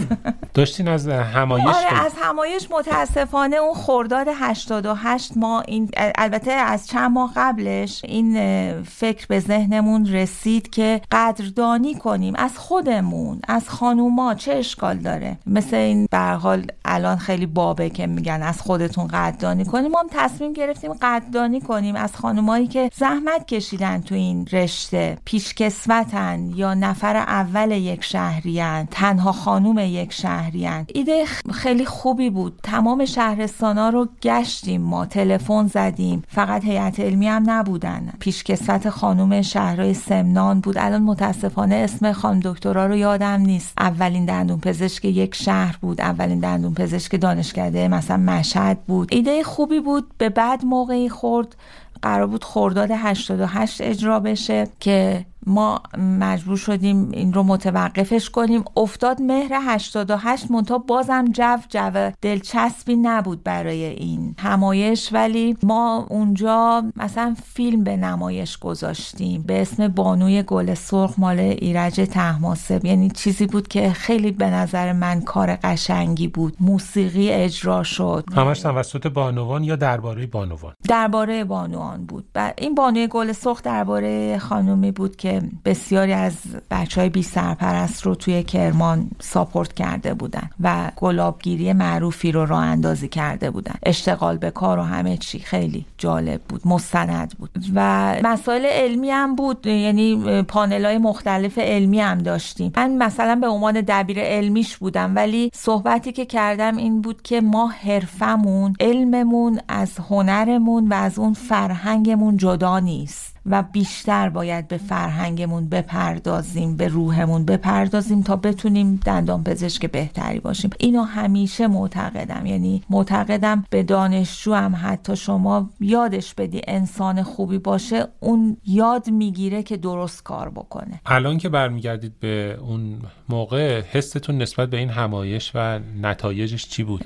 داشتین 0.54 0.88
از 0.88 1.08
همایش 1.08 1.66
آره 1.66 2.04
از 2.04 2.12
همایش 2.22 2.68
متاسفانه 2.70 3.56
اون 3.56 3.74
خرداد 3.74 4.26
88 4.34 5.36
ما 5.36 5.60
این 5.60 5.90
البته 5.96 6.52
از 6.52 6.86
چند 6.86 7.10
ماه 7.10 7.32
قبلش 7.36 8.04
این 8.04 8.82
فکر 8.82 9.26
به 9.26 9.40
ذهنمون 9.40 10.06
رسید 10.06 10.70
که 10.70 11.00
قدردانی 11.10 11.94
کنیم. 11.94 12.34
از 12.36 12.58
خودمون 12.58 13.40
از 13.48 13.68
خانوما 13.68 14.34
چه 14.34 14.52
اشکال 14.52 14.96
داره؟ 14.96 15.38
مثل 15.46 15.76
این 15.76 16.08
به 16.10 16.18
حال 16.18 16.66
الان 16.84 17.16
خیلی 17.16 17.46
بابه 17.46 17.90
که 17.90 18.06
میگن 18.06 18.42
از 18.42 18.62
خودتون 18.62 19.06
قدردانی 19.06 19.64
کنیم. 19.64 19.90
ما 19.90 20.00
هم 20.00 20.06
تصمیم 20.10 20.52
گرفتیم 20.52 20.92
قدردانی 20.92 21.60
کنیم. 21.60 21.96
از 21.96 22.16
خانومایی 22.16 22.66
که 22.66 22.90
زحمت 22.94 23.46
کشیدن 23.46 24.00
تو 24.00 24.14
این 24.14 24.48
رشته 24.52 25.18
پیشکسوتن 25.24 26.50
یا 26.54 26.74
نفر 26.74 27.24
اول 27.28 27.70
یک 27.70 28.04
شهریان 28.04 28.88
تنها 28.90 29.32
خانوم 29.32 29.78
یک 29.78 30.12
شهریان 30.12 30.86
ایده 30.94 31.24
خیلی 31.52 31.84
خوبی 31.84 32.30
بود. 32.30 32.60
تمام 32.62 33.04
شهرستانا 33.04 33.88
رو 33.88 34.08
گشتیم 34.22 34.80
ما 34.80 35.06
تلفن 35.06 35.66
زدیم. 35.66 36.22
فقط 36.28 36.64
هیئت 36.64 37.00
علمی 37.00 37.28
هم 37.28 37.50
نبودن. 37.50 38.12
پیشکسوت 38.20 38.90
خانوم 38.90 39.42
شهرهای 39.42 39.94
سمنان 39.94 40.60
بود. 40.60 40.78
الان 40.78 41.02
متاسفانه 41.02 41.74
اسم 41.74 42.12
خانم 42.12 42.40
دکترا 42.40 42.86
رو 42.86 42.96
یادم 42.96 43.40
نیست. 43.40 43.72
اولین 43.78 44.24
دندون 44.24 44.60
پزشک 44.60 45.04
یک 45.04 45.34
شهر 45.34 45.76
بود. 45.80 46.00
اولین 46.00 46.40
دندون 46.40 46.74
پزشک 46.74 47.20
دانشکده 47.20 47.88
مثلا 47.88 48.16
مشهد 48.16 48.78
بود. 48.86 49.08
ایده 49.14 49.42
خوبی 49.42 49.80
بود. 49.80 50.10
به 50.18 50.28
بعد 50.28 50.64
موقعی 50.64 51.08
خورد. 51.08 51.56
قرار 52.02 52.26
بود 52.26 52.44
خرداد 52.44 52.90
88 52.90 53.80
اجرا 53.80 54.20
بشه 54.20 54.66
که 54.80 55.24
ما 55.48 55.82
مجبور 55.98 56.56
شدیم 56.56 57.10
این 57.10 57.32
رو 57.32 57.42
متوقفش 57.42 58.30
کنیم. 58.30 58.64
افتاد 58.76 59.22
مهر 59.22 59.58
88 59.62 60.50
منتها 60.50 60.78
بازم 60.78 61.24
جو 61.24 61.56
جو 61.68 62.10
دلچسبی 62.22 62.96
نبود 62.96 63.44
برای 63.44 63.84
این 63.84 64.34
همایش. 64.38 65.12
ولی 65.12 65.56
ما 65.62 66.06
اونجا 66.10 66.84
مثلا 66.96 67.36
فیلم 67.44 67.84
به 67.84 67.96
نمایش 67.96 68.58
گذاشتیم 68.58 69.42
به 69.42 69.62
اسم 69.62 69.88
بانوی 69.88 70.42
گل 70.42 70.74
سرخ 70.74 71.14
مال 71.18 71.38
ایرج 71.38 71.94
تحماسب. 71.94 72.84
یعنی 72.84 73.10
چیزی 73.10 73.46
بود 73.46 73.68
که 73.68 73.90
خیلی 73.90 74.30
به 74.30 74.50
نظر 74.50 74.92
من 74.92 75.20
کار 75.20 75.56
قشنگی 75.56 76.28
بود. 76.28 76.56
موسیقی 76.60 77.30
اجرا 77.30 77.82
شد. 77.82 78.24
همش 78.36 78.60
توسط 78.60 79.06
بانوان 79.06 79.64
یا 79.64 79.76
درباره 79.76 80.26
بانوان؟ 80.26 80.74
درباره 80.88 81.44
بانوان 81.44 82.04
بود. 82.06 82.24
این 82.58 82.74
بانوی 82.74 83.06
گل 83.06 83.32
سرخ 83.32 83.62
درباره 83.62 84.38
خانومی 84.38 84.92
بود 84.92 85.16
که 85.16 85.37
بسیاری 85.64 86.12
از 86.12 86.34
بچه 86.70 87.00
های 87.00 87.10
بی 87.10 87.22
سرپرست 87.22 88.02
رو 88.02 88.14
توی 88.14 88.42
کرمان 88.42 89.10
ساپورت 89.20 89.72
کرده 89.72 90.14
بودن 90.14 90.50
و 90.60 90.90
گلابگیری 90.96 91.72
معروفی 91.72 92.32
رو 92.32 92.46
راه 92.46 92.64
اندازی 92.64 93.08
کرده 93.08 93.50
بودن. 93.50 93.74
اشتغال 93.82 94.36
به 94.36 94.50
کار 94.50 94.78
و 94.78 94.82
همه 94.82 95.16
چی 95.16 95.38
خیلی 95.38 95.84
جالب 95.98 96.40
بود 96.48 96.62
مستند 96.64 97.34
بود. 97.38 97.50
و 97.74 98.14
مسائل 98.24 98.64
علمی 98.64 99.10
هم 99.10 99.36
بود 99.36 99.66
یعنی 99.66 100.42
پانل 100.42 100.84
های 100.84 100.98
مختلف 100.98 101.58
علمی 101.58 102.00
هم 102.00 102.18
داشتیم. 102.18 102.72
من 102.76 102.96
مثلا 102.96 103.34
به 103.34 103.48
عنوان 103.48 103.80
دبیر 103.80 104.20
علمیش 104.20 104.76
بودم 104.76 105.16
ولی 105.16 105.50
صحبتی 105.54 106.12
که 106.12 106.26
کردم 106.26 106.76
این 106.76 107.02
بود 107.02 107.22
که 107.22 107.40
ما 107.40 107.66
حرفمون 107.66 108.74
علممون 108.80 109.60
از 109.68 109.98
هنرمون 109.98 110.88
و 110.88 110.94
از 110.94 111.18
اون 111.18 111.32
فرهنگمون 111.32 112.36
جدا 112.36 112.78
نیست. 112.78 113.37
و 113.50 113.62
بیشتر 113.62 114.28
باید 114.28 114.68
به 114.68 114.76
فرهنگمون 114.76 115.68
بپردازیم 115.68 116.76
به 116.76 116.88
روحمون 116.88 117.44
بپردازیم 117.44 118.22
تا 118.22 118.36
بتونیم 118.36 119.00
دندان 119.04 119.44
پزشک 119.44 119.86
بهتری 119.90 120.40
باشیم. 120.40 120.70
اینو 120.78 121.02
همیشه 121.02 121.66
معتقدم. 121.66 122.46
یعنی 122.46 122.82
معتقدم 122.90 123.64
به 123.70 123.82
دانشجو 123.82 124.54
هم 124.54 124.78
حتی 124.82 125.16
شما 125.16 125.70
یادش 125.80 126.34
بدی 126.34 126.60
انسان 126.68 127.22
خوبی 127.22 127.58
باشه 127.58 128.08
اون 128.20 128.56
یاد 128.66 129.10
می‌گیره 129.10 129.62
که 129.62 129.76
درست 129.76 130.22
کار 130.22 130.48
بکنه. 130.48 131.00
الان 131.06 131.38
که 131.38 131.48
برمیگردید 131.48 132.12
به 132.20 132.58
اون 132.60 132.96
موقع 133.28 133.80
حستون 133.80 134.38
نسبت 134.38 134.70
به 134.70 134.76
این 134.76 134.88
همایش 134.88 135.52
و 135.54 135.80
نتایجش 136.02 136.68
چی 136.68 136.82
بود؟ 136.82 137.02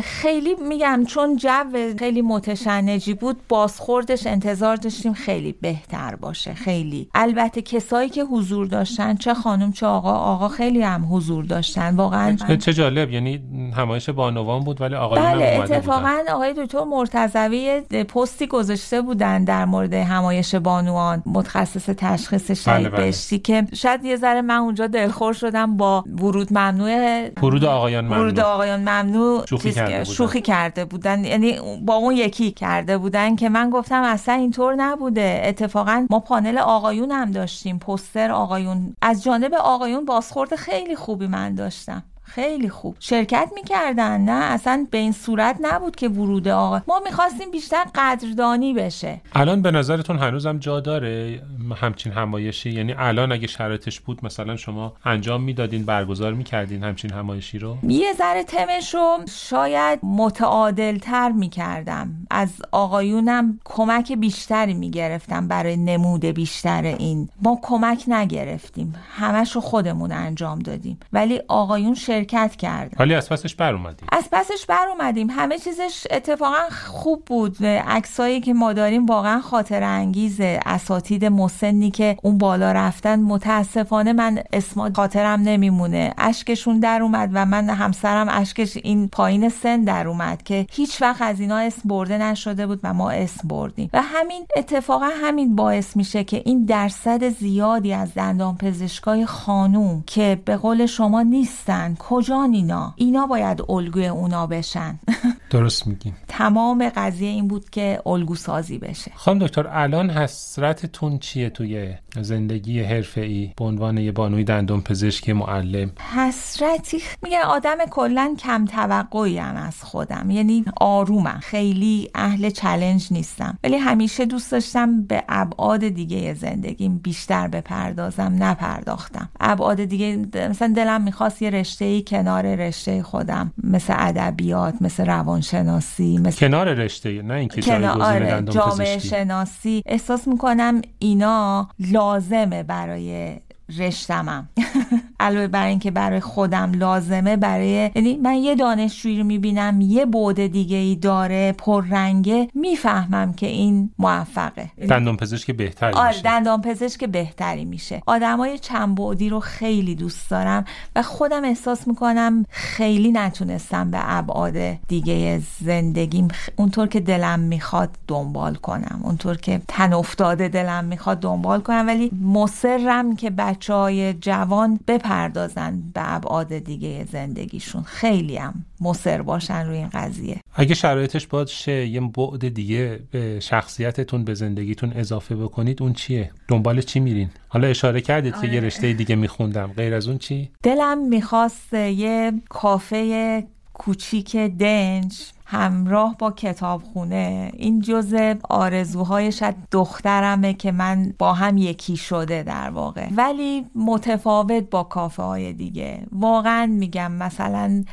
خیلی 0.00 0.54
میگم 0.68 1.04
چون 1.08 1.36
جو 1.36 1.94
خیلی 1.98 2.22
متشنجی 2.22 3.14
بود 3.14 3.36
بازخوردش 3.48 4.26
انتظار 4.26 4.76
داشتیم 4.76 5.12
خیلی 5.12 5.52
بهتر 5.74 6.16
باشه 6.16 6.54
خیلی. 6.54 7.08
البته 7.14 7.62
کسایی 7.62 8.08
که 8.08 8.24
حضور 8.24 8.66
داشتن 8.66 9.14
چه 9.16 9.34
خانم 9.34 9.72
چه 9.72 9.86
آقا 9.86 10.12
آقا 10.12 10.48
خیلی 10.48 10.82
هم 10.82 11.06
حضور 11.10 11.44
داشتن 11.44 11.96
واقعا 11.96 12.36
چه 12.36 12.72
جالب 12.72 13.10
یعنی 13.10 13.42
همایش 13.76 14.10
بانوان 14.10 14.60
بود 14.60 14.80
ولی 14.80 14.94
آقایون 14.94 15.32
بله 15.32 15.60
اتفاقا 15.62 16.18
آقای 16.32 16.54
دکتر 16.56 16.84
مرتضوی 16.84 17.80
پستی 18.08 18.46
گذاشته 18.46 19.02
بودن 19.02 19.44
در 19.44 19.64
مورد 19.64 19.92
همایش 19.92 20.54
بانوان 20.54 21.22
متخصص 21.26 21.86
تشخیص 21.86 22.50
شهید 22.50 22.88
بله. 22.88 23.12
بله. 23.30 23.38
که 23.38 23.66
شاید 23.74 24.04
یه 24.04 24.16
ذره 24.16 24.42
من 24.42 24.56
اونجا 24.56 24.86
دلخور 24.86 25.32
شدم 25.32 25.76
با 25.76 26.04
ورود 26.18 26.52
ممنوع 26.52 27.28
ورود 27.42 27.64
آقایان 27.64 28.04
ممنوع. 28.04 28.20
ورود 28.20 28.40
آقایان 28.40 28.80
ممنوع 28.80 29.46
شوخی, 29.46 29.72
کرده 29.72 29.98
بودن. 29.98 30.04
شوخی 30.04 30.40
کرده 30.40 30.84
بودن. 30.84 31.24
یعنی 31.24 31.58
با 31.86 31.94
اون 31.94 32.16
یکی 32.16 32.50
کرده 32.50 32.98
بودن 32.98 33.36
که 33.36 33.48
من 33.48 33.70
گفتم 33.70 34.02
اصلا 34.02 34.34
اینطور 34.34 34.74
نبوده. 34.74 35.40
اتفاقا 35.64 36.06
ما 36.10 36.20
پانل 36.20 36.58
آقایون 36.58 37.10
هم 37.10 37.30
داشتیم 37.30 37.78
پستر 37.78 38.30
آقایون. 38.32 38.96
از 39.02 39.24
جانب 39.24 39.54
آقایون 39.54 40.04
بازخورد 40.04 40.56
خیلی 40.56 40.96
خوبی 40.96 41.26
من 41.26 41.54
داشتم. 41.54 42.02
خیلی 42.24 42.68
خوب. 42.68 42.96
شرکت 43.00 43.50
می‌کردن 43.54 44.20
نه؟ 44.20 44.44
اصلا 44.44 44.86
به 44.90 44.98
این 44.98 45.12
صورت 45.12 45.56
نبود 45.60 45.96
که 45.96 46.08
ورود 46.08 46.48
آقا. 46.48 46.80
ما 46.88 47.00
می‌خواستیم 47.04 47.50
بیشتر 47.50 47.84
قدردانی 47.94 48.74
بشه. 48.74 49.20
الان 49.32 49.62
به 49.62 49.70
نظرتون 49.70 50.18
هنوزم 50.18 50.58
جا 50.58 50.80
داره 50.80 51.42
همچین 51.76 52.12
همایشی؟ 52.12 52.70
یعنی 52.70 52.94
الان 52.98 53.32
اگه 53.32 53.46
شرایطش 53.46 54.00
بود 54.00 54.24
مثلا 54.24 54.56
شما 54.56 54.92
انجام 55.04 55.42
می‌دادین 55.42 55.84
برگزار 55.84 56.32
می‌کردین 56.32 56.84
همچین 56.84 57.12
همایشی 57.12 57.58
رو؟ 57.58 57.76
یه 57.82 58.12
ذره 58.12 58.44
تمشو 58.44 59.18
شاید 59.28 59.98
متعادل 60.02 60.98
تر 60.98 61.32
می‌کردم. 61.32 62.14
از 62.30 62.48
آقایونم 62.72 63.58
کمک 63.64 64.12
بیشتری 64.12 64.74
می‌گرفتم 64.74 65.48
برای 65.48 65.76
نمود 65.76 66.24
بیشتر 66.24 66.82
این. 66.82 67.28
ما 67.42 67.58
کمک 67.62 68.04
نگرفتیم. 68.08 68.94
همش 69.16 69.52
رو 69.52 69.60
خودمون 69.60 70.12
انجام 70.12 70.58
دادیم. 70.58 71.00
ولی 71.12 71.40
آقایون 71.48 71.94
شرکت 72.14 72.56
کردن 72.56 72.96
ولی 72.98 73.14
از 73.14 73.28
پسش 73.28 73.54
بر 73.54 73.74
اومدین 73.74 74.08
از 74.12 74.28
پسش 74.32 74.66
بر 74.66 74.86
اومدیم. 74.88 75.30
همه 75.30 75.58
چیزش 75.58 76.06
اتفاقا 76.10 76.68
خوب 76.70 77.24
بود. 77.26 77.64
عکسایی 77.64 78.40
که 78.40 78.54
ما 78.54 78.72
داریم 78.72 79.06
واقعا 79.06 79.40
خاطر 79.40 79.82
انگیزه 79.82 80.60
اساتید 80.66 81.24
مسنی 81.24 81.90
که 81.90 82.16
اون 82.22 82.38
بالا 82.38 82.72
رفتن. 82.72 83.20
متاسفانه 83.20 84.12
من 84.12 84.42
اسما 84.52 84.90
خاطرم 84.96 85.40
نمیمونه. 85.40 86.14
اشکشون 86.18 86.80
در 86.80 87.02
اومد 87.02 87.30
و 87.32 87.46
من 87.46 87.70
همسرم 87.70 88.26
اشکش 88.30 88.76
این 88.76 89.08
پایین 89.08 89.48
سن 89.48 89.84
در 89.84 90.08
اومد 90.08 90.42
که 90.42 90.66
هیچ 90.72 91.02
وقت 91.02 91.22
از 91.22 91.40
اینا 91.40 91.56
اسم 91.56 91.88
برده 91.88 92.18
نشده 92.18 92.66
بود 92.66 92.80
و 92.82 92.94
ما 92.94 93.10
اسم 93.10 93.48
بردیم. 93.48 93.90
و 93.92 94.02
همین 94.02 94.46
اتفاقا 94.56 95.10
همین 95.22 95.56
باعث 95.56 95.96
میشه 95.96 96.24
که 96.24 96.42
این 96.44 96.64
درصد 96.64 97.28
زیادی 97.28 97.92
از 97.92 98.14
دندان 98.14 98.56
پزشکای 98.56 99.26
خانوم 99.26 100.04
که 100.06 100.38
به 100.44 100.56
قول 100.56 100.86
شما 100.86 101.22
نیستن 101.22 101.94
کجا 102.08 102.42
اینا؟ 102.42 102.92
اینا 102.96 103.26
باید 103.26 103.62
الگوی 103.68 104.06
اونا 104.06 104.46
بشن. 104.46 104.98
درست 105.54 105.86
میگیم 105.86 106.16
تمام 106.28 106.92
قضیه 106.96 107.28
این 107.28 107.48
بود 107.48 107.70
که 107.70 108.00
الگو 108.06 108.34
سازی 108.34 108.78
بشه. 108.78 109.12
خانم 109.14 109.38
دکتر 109.38 109.66
الان 109.70 110.10
حسرتتون 110.10 111.18
چیه 111.18 111.50
توی 111.50 111.94
زندگی 112.20 112.80
حرفه‌ای 112.80 113.52
به 113.56 113.64
عنوان 113.64 113.98
یه 113.98 114.12
بانوی 114.12 114.44
دندان 114.44 114.80
پزشک 114.80 115.28
معلم؟ 115.30 115.90
حسرتی. 116.16 117.02
میگن 117.22 117.42
آدم 117.46 117.76
کلا 117.90 118.34
کم 118.38 118.64
توقعی 118.64 119.38
هم 119.38 119.56
از 119.56 119.82
خودم. 119.82 120.30
یعنی 120.30 120.64
آرومم. 120.80 121.40
خیلی 121.42 122.10
اهل 122.14 122.50
چلنج 122.50 123.08
نیستم. 123.10 123.58
ولی 123.64 123.76
همیشه 123.76 124.24
دوست 124.24 124.52
داشتم 124.52 125.02
به 125.02 125.24
ابعاد 125.28 125.88
دیگه 125.88 126.34
زندگیم 126.34 126.98
بیشتر 126.98 127.48
بپردازم 127.48 128.36
نپرداختم. 128.38 129.28
ابعاد 129.40 129.84
دیگه 129.84 130.26
مثلا 130.50 130.72
دلم 130.76 131.02
می‌خواست 131.02 131.42
یه 131.42 131.50
رشته 131.50 132.02
کنار 132.02 132.54
رشته 132.54 133.02
خودم 133.02 133.52
مثل 133.62 133.94
ادبیات 133.96 134.74
مثل 134.80 135.04
روانشناسی 135.52 136.18
مثل 136.18 136.38
کنار 136.48 136.74
رشته 136.74 137.22
نه 137.22 137.34
اینکه 137.34 137.62
کنار 137.62 138.02
آره، 138.02 138.42
جامعه 138.42 138.96
پزشکی. 138.96 139.08
شناسی. 139.08 139.82
احساس 139.86 140.28
می‌کنم 140.28 140.82
اینا 140.98 141.68
لازمه 141.92 142.62
برای 142.62 143.36
رشتمم. 143.78 144.48
علاوه 145.20 145.46
بر 145.46 145.66
اینکه 145.66 145.90
برای 145.90 146.20
خودم 146.20 146.72
لازمه 146.74 147.36
برای 147.36 147.90
یعنی 147.94 148.16
من 148.16 148.34
یه 148.34 148.54
دانشجویی 148.54 149.18
رو 149.18 149.24
می‌بینم 149.24 149.80
یه 149.80 150.06
بعد 150.06 150.46
دیگه 150.46 150.76
ای 150.76 150.96
داره 150.96 151.52
پررنگه 151.52 152.48
می‌فهمم 152.54 153.32
که 153.32 153.46
این 153.46 153.90
موفقه. 153.98 154.70
دندان 154.88 155.16
پزشک 155.16 155.50
بهتری 155.50 155.92
آره 155.92 156.08
میشه. 156.08 156.22
دندان 156.22 156.60
پزشک 156.60 157.04
بهتری 157.04 157.64
میشه. 157.64 158.02
آدمای 158.06 158.58
چند 158.58 158.94
بعدی 158.94 159.28
رو 159.28 159.40
خیلی 159.40 159.94
دوست 159.94 160.30
دارم 160.30 160.64
و 160.96 161.02
خودم 161.02 161.44
احساس 161.44 161.88
می‌کنم 161.88 162.44
خیلی 162.50 163.12
نتونستم 163.12 163.90
به 163.90 163.98
ابعاد 164.00 164.56
دیگه 164.88 165.42
زندگیم 165.60 166.28
اونطور 166.56 166.86
که 166.86 167.00
دلم 167.00 167.40
می‌خواد 167.40 167.90
دنبال 168.08 168.54
کنم 168.54 169.00
اونطور 169.02 169.36
که 169.36 169.60
تن 169.68 169.92
افتاده 169.92 170.48
دلم 170.48 170.84
می‌خواد 170.84 171.20
دنبال 171.20 171.60
کنم. 171.60 171.84
ولی 171.86 172.10
مصرم 172.22 173.16
که 173.16 173.30
بچه 173.30 173.74
های 173.74 174.14
جوان 174.14 174.80
بپردازن 175.04 175.82
به 175.94 176.14
ابعاد 176.14 176.58
دیگه 176.58 177.06
زندگیشون. 177.12 177.82
خیلی 177.82 178.36
هم 178.36 178.64
مصر 178.80 179.22
باشن 179.22 179.66
روی 179.66 179.76
این 179.76 179.88
قضیه. 179.88 180.40
اگه 180.54 180.74
شرایطش 180.74 181.26
باشه 181.26 181.86
یه 181.86 182.00
بعد 182.00 182.48
دیگه 182.48 183.00
به 183.10 183.40
شخصیتتون 183.40 184.24
به 184.24 184.34
زندگیتون 184.34 184.92
اضافه 184.92 185.36
بکنید 185.36 185.82
اون 185.82 185.92
چیه؟ 185.92 186.30
دنبال 186.48 186.80
چی 186.80 187.00
میرین؟ 187.00 187.30
حالا 187.48 187.66
اشاره 187.68 188.00
کردید 188.00 188.34
که 188.40 188.48
یه 188.48 188.60
رشته 188.60 188.92
دیگه 188.92 189.16
میخوندم. 189.16 189.72
غیر 189.76 189.94
از 189.94 190.08
اون 190.08 190.18
چی؟ 190.18 190.50
دلم 190.62 191.08
می‌خواست 191.08 191.74
یه 191.74 192.32
کافه 192.48 193.44
کوچیک 193.72 194.36
دنج 194.36 195.22
همراه 195.46 196.16
با 196.18 196.30
کتابخونه. 196.30 197.50
این 197.54 197.80
جزء 197.80 198.34
آرزوهای 198.48 199.32
شاید 199.32 199.56
دخترمه 199.70 200.54
که 200.54 200.72
من 200.72 201.14
با 201.18 201.32
هم 201.32 201.58
یکی 201.58 201.96
شده 201.96 202.42
در 202.42 202.70
واقع. 202.70 203.08
ولی 203.16 203.66
متفاوت 203.74 204.70
با 204.70 204.82
کافه 204.82 205.22
های 205.22 205.52
دیگه. 205.52 206.06
واقعا 206.12 206.66
میگم 206.66 207.12
مثلا 207.12 207.84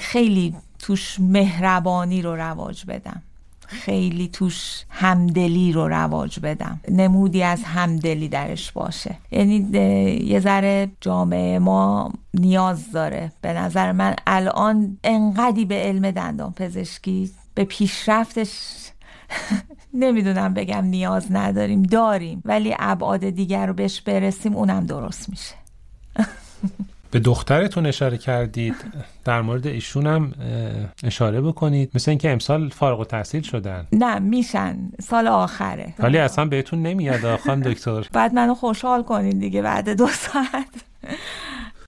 خیلی 0.00 0.54
توش 0.78 1.20
مهربانی 1.20 2.22
رو 2.22 2.36
رواج 2.36 2.84
بدم. 2.86 3.22
خیلی 3.66 4.28
توش 4.28 4.84
همدلی 4.88 5.72
رو 5.72 5.88
رواج 5.88 6.40
بدم. 6.40 6.80
نمودی 6.88 7.42
از 7.42 7.62
همدلی 7.64 8.28
درش 8.28 8.72
باشه. 8.72 9.16
یعنی 9.30 9.56
یه 10.24 10.40
ذره 10.40 10.90
جامعه 11.00 11.58
ما 11.58 12.12
نیاز 12.34 12.92
داره. 12.92 13.32
به 13.40 13.52
نظر 13.52 13.92
من 13.92 14.16
الان 14.26 14.98
انقدی 15.04 15.64
به 15.64 15.74
علم 15.74 16.10
دندان 16.10 16.52
پزشکی 16.52 17.30
به 17.54 17.64
پیشرفتش 17.64 18.50
نمی‌دونم 19.94 20.54
بگم 20.54 20.84
نیاز 20.84 21.26
نداریم 21.30 21.82
داریم. 21.82 22.42
ولی 22.44 22.74
ابعاد 22.78 23.30
دیگر 23.30 23.66
رو 23.66 23.72
بهش 23.72 24.00
برسیم 24.00 24.56
اونم 24.56 24.86
درست 24.86 25.28
میشه. 25.28 25.54
به 27.14 27.20
دخترتون 27.20 27.86
اشاره 27.86 28.18
کردید 28.18 28.74
در 29.24 29.42
مورد 29.42 29.66
ایشون 29.66 30.06
هم 30.06 30.32
اشاره 31.04 31.40
بکنید. 31.40 31.90
مثل 31.94 32.10
اینکه 32.10 32.30
امسال 32.30 32.68
فارغ 32.68 32.98
التحصیل 32.98 33.42
شدن. 33.42 33.86
نه 33.92 34.18
میشن. 34.18 34.76
سال 35.00 35.26
آخره. 35.28 35.94
ولی 35.98 36.18
اصلا 36.18 36.44
بهتون 36.44 36.82
نمیاد 36.82 37.24
آه، 37.24 37.36
خانم 37.36 37.62
دکتر. 37.70 38.06
بعد 38.12 38.34
منو 38.34 38.54
خوشحال 38.54 39.02
کنین 39.02 39.38
دیگه 39.38 39.62
بعد 39.62 39.88
دو 39.88 40.06
ساعت. 40.06 40.84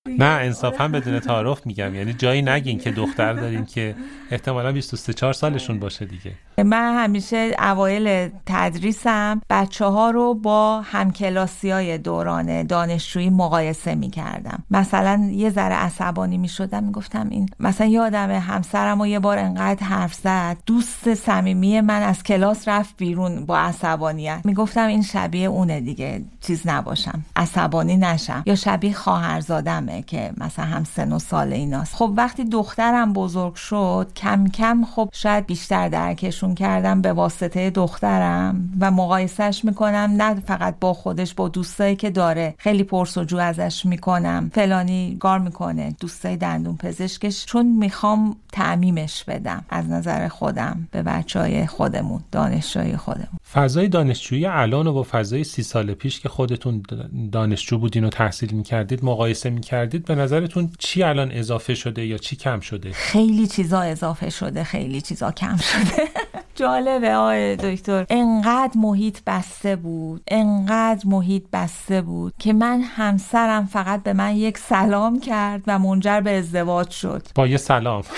نه 0.06 0.24
انصافا 0.24 0.88
بدون 0.88 1.20
تعارف 1.20 1.66
میگم. 1.66 1.94
یعنی 1.94 2.12
جایی 2.12 2.42
نگین 2.42 2.78
که 2.78 2.90
دختر 2.90 3.32
دارین 3.32 3.64
که 3.64 3.94
احتمالا 4.30 4.72
23 4.72 5.12
4 5.12 5.32
سالشون 5.32 5.78
باشه 5.78 6.04
دیگه. 6.04 6.32
من 6.64 7.04
همیشه 7.04 7.56
اوایل 7.58 8.30
تدریسم 8.46 9.40
بچه 9.50 9.84
ها 9.84 10.10
رو 10.10 10.34
با 10.34 10.80
همکلاسی 10.80 11.70
های 11.70 11.98
دوران 11.98 12.62
دانشجویی 12.62 13.30
مقایسه 13.30 13.94
می 13.94 14.10
کردم 14.10 14.64
مثلا 14.70 15.28
یه 15.32 15.50
ذره 15.50 15.74
عصبانی 15.74 16.38
می 16.38 16.48
شدم 16.48 16.84
می 16.84 16.92
گفتم 16.92 17.28
این 17.30 17.48
مثلا 17.60 17.86
یادم 17.86 18.30
همسرم 18.30 19.00
و 19.00 19.06
یه 19.06 19.18
بار 19.18 19.38
انقدر 19.38 19.86
حرف 19.86 20.14
زد 20.14 20.56
دوست 20.66 21.14
صمیمی 21.14 21.80
من 21.80 22.02
از 22.02 22.22
کلاس 22.22 22.68
رفت 22.68 22.96
بیرون 22.96 23.46
با 23.46 23.58
عصبانیت. 23.58 24.40
می 24.44 24.54
گفتم 24.54 24.86
این 24.86 25.02
شبیه 25.02 25.48
اونه 25.48 25.80
دیگه 25.80 26.24
چیز 26.40 26.62
نباشم 26.64 27.24
عصبانی 27.36 27.96
نشم. 27.96 28.42
یا 28.46 28.54
شبیه 28.54 28.92
خواهرزادمه 28.92 30.02
که 30.02 30.32
مثلا 30.36 30.64
هم 30.64 30.84
سن 30.84 31.12
و 31.12 31.18
سال 31.18 31.52
ایناست. 31.52 31.94
خب 31.94 32.12
وقتی 32.16 32.44
دخترم 32.44 33.12
بزرگ 33.12 33.54
شد 33.54 34.10
کم 34.16 34.46
کم 34.48 34.84
خب 34.84 35.08
شاید 35.12 35.46
بیشتر 35.46 35.88
درکشون 35.88 36.45
کردم 36.54 37.02
به 37.02 37.12
واسطه 37.12 37.70
دخترم 37.70 38.70
و 38.80 38.90
مقایسهش 38.90 39.64
می‌کنم 39.64 40.14
نه 40.16 40.40
فقط 40.40 40.74
با 40.80 40.94
خودش 40.94 41.34
با 41.34 41.48
دوستایی 41.48 41.96
که 41.96 42.10
داره. 42.10 42.54
خیلی 42.58 42.82
پرسجو 42.82 43.36
ازش 43.36 43.86
می‌کنم. 43.86 44.50
فلانی 44.54 45.16
کار 45.20 45.38
می‌کنه 45.38 45.96
دوستای 46.00 46.36
دندون 46.36 46.76
پزشکش. 46.76 47.44
چون 47.46 47.66
می‌خوام 47.66 48.36
تعمیمش 48.52 49.24
بدم 49.24 49.64
از 49.70 49.88
نظر 49.90 50.28
خودم 50.28 50.88
به 50.90 51.02
بچه 51.02 51.40
های 51.40 51.66
خودمون 51.66 52.20
دانشجوی 52.32 52.96
خودمون. 52.96 53.38
فضای 53.52 53.88
دانشجویی 53.88 54.46
الان 54.46 54.86
و 54.86 54.92
با 54.92 55.06
فضای 55.10 55.44
سی 55.44 55.62
سال 55.62 55.94
پیش 55.94 56.20
که 56.20 56.28
خودتون 56.28 56.82
دانشجو 57.32 57.78
بودین 57.78 58.04
و 58.04 58.08
تحصیل 58.08 58.52
می‌کردید 58.52 59.04
مقایسه 59.04 59.50
می‌کردید 59.50 60.04
به 60.04 60.14
نظرتون 60.14 60.70
چی 60.78 61.02
الان 61.02 61.30
اضافه 61.32 61.74
شده 61.74 62.06
یا 62.06 62.18
چی 62.18 62.36
کم 62.36 62.60
شده؟ 62.60 62.92
خیلی 62.92 63.46
چیزا 63.46 63.80
اضافه 63.80 64.30
شده 64.30 64.64
خیلی 64.64 65.00
چیزا 65.00 65.30
کم 65.30 65.56
شده. 65.56 66.02
جالبه 66.56 67.14
آقای 67.14 67.56
دکتر. 67.56 68.06
انقدر 68.10 68.72
محیط 68.76 69.18
بسته 69.26 69.76
بود 69.76 70.22
انقدر 70.28 71.06
محیط 71.06 71.44
بسته 71.52 72.02
بود 72.02 72.34
که 72.38 72.52
من 72.52 72.80
همسرم 72.80 73.66
فقط 73.66 74.02
به 74.02 74.12
من 74.12 74.36
یک 74.36 74.58
سلام 74.58 75.20
کرد 75.20 75.62
و 75.66 75.78
منجر 75.78 76.20
به 76.20 76.38
ازدواج 76.38 76.90
شد. 76.90 77.22
با 77.34 77.46
یه 77.46 77.56
سلام. 77.56 78.02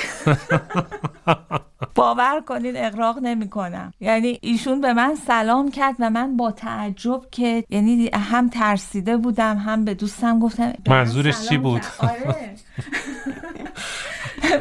باور 1.94 2.40
کنین 2.46 2.76
اقراق 2.76 3.18
نمی 3.18 3.48
کنم 3.48 3.92
یعنی 4.00 4.38
ایشون 4.42 4.80
به 4.80 4.92
من 4.92 5.14
سلام 5.14 5.70
کرد 5.70 5.94
و 5.98 6.10
من 6.10 6.36
با 6.36 6.50
تعجب 6.50 7.20
که 7.30 7.64
یعنی 7.70 8.10
هم 8.14 8.48
ترسیده 8.48 9.16
بودم 9.16 9.56
هم 9.56 9.84
به 9.84 9.94
دوستم 9.94 10.38
گفتم 10.38 10.72
منظورش 10.88 11.48
چی 11.48 11.59
بود؟ 11.59 11.82
آره. 11.98 12.55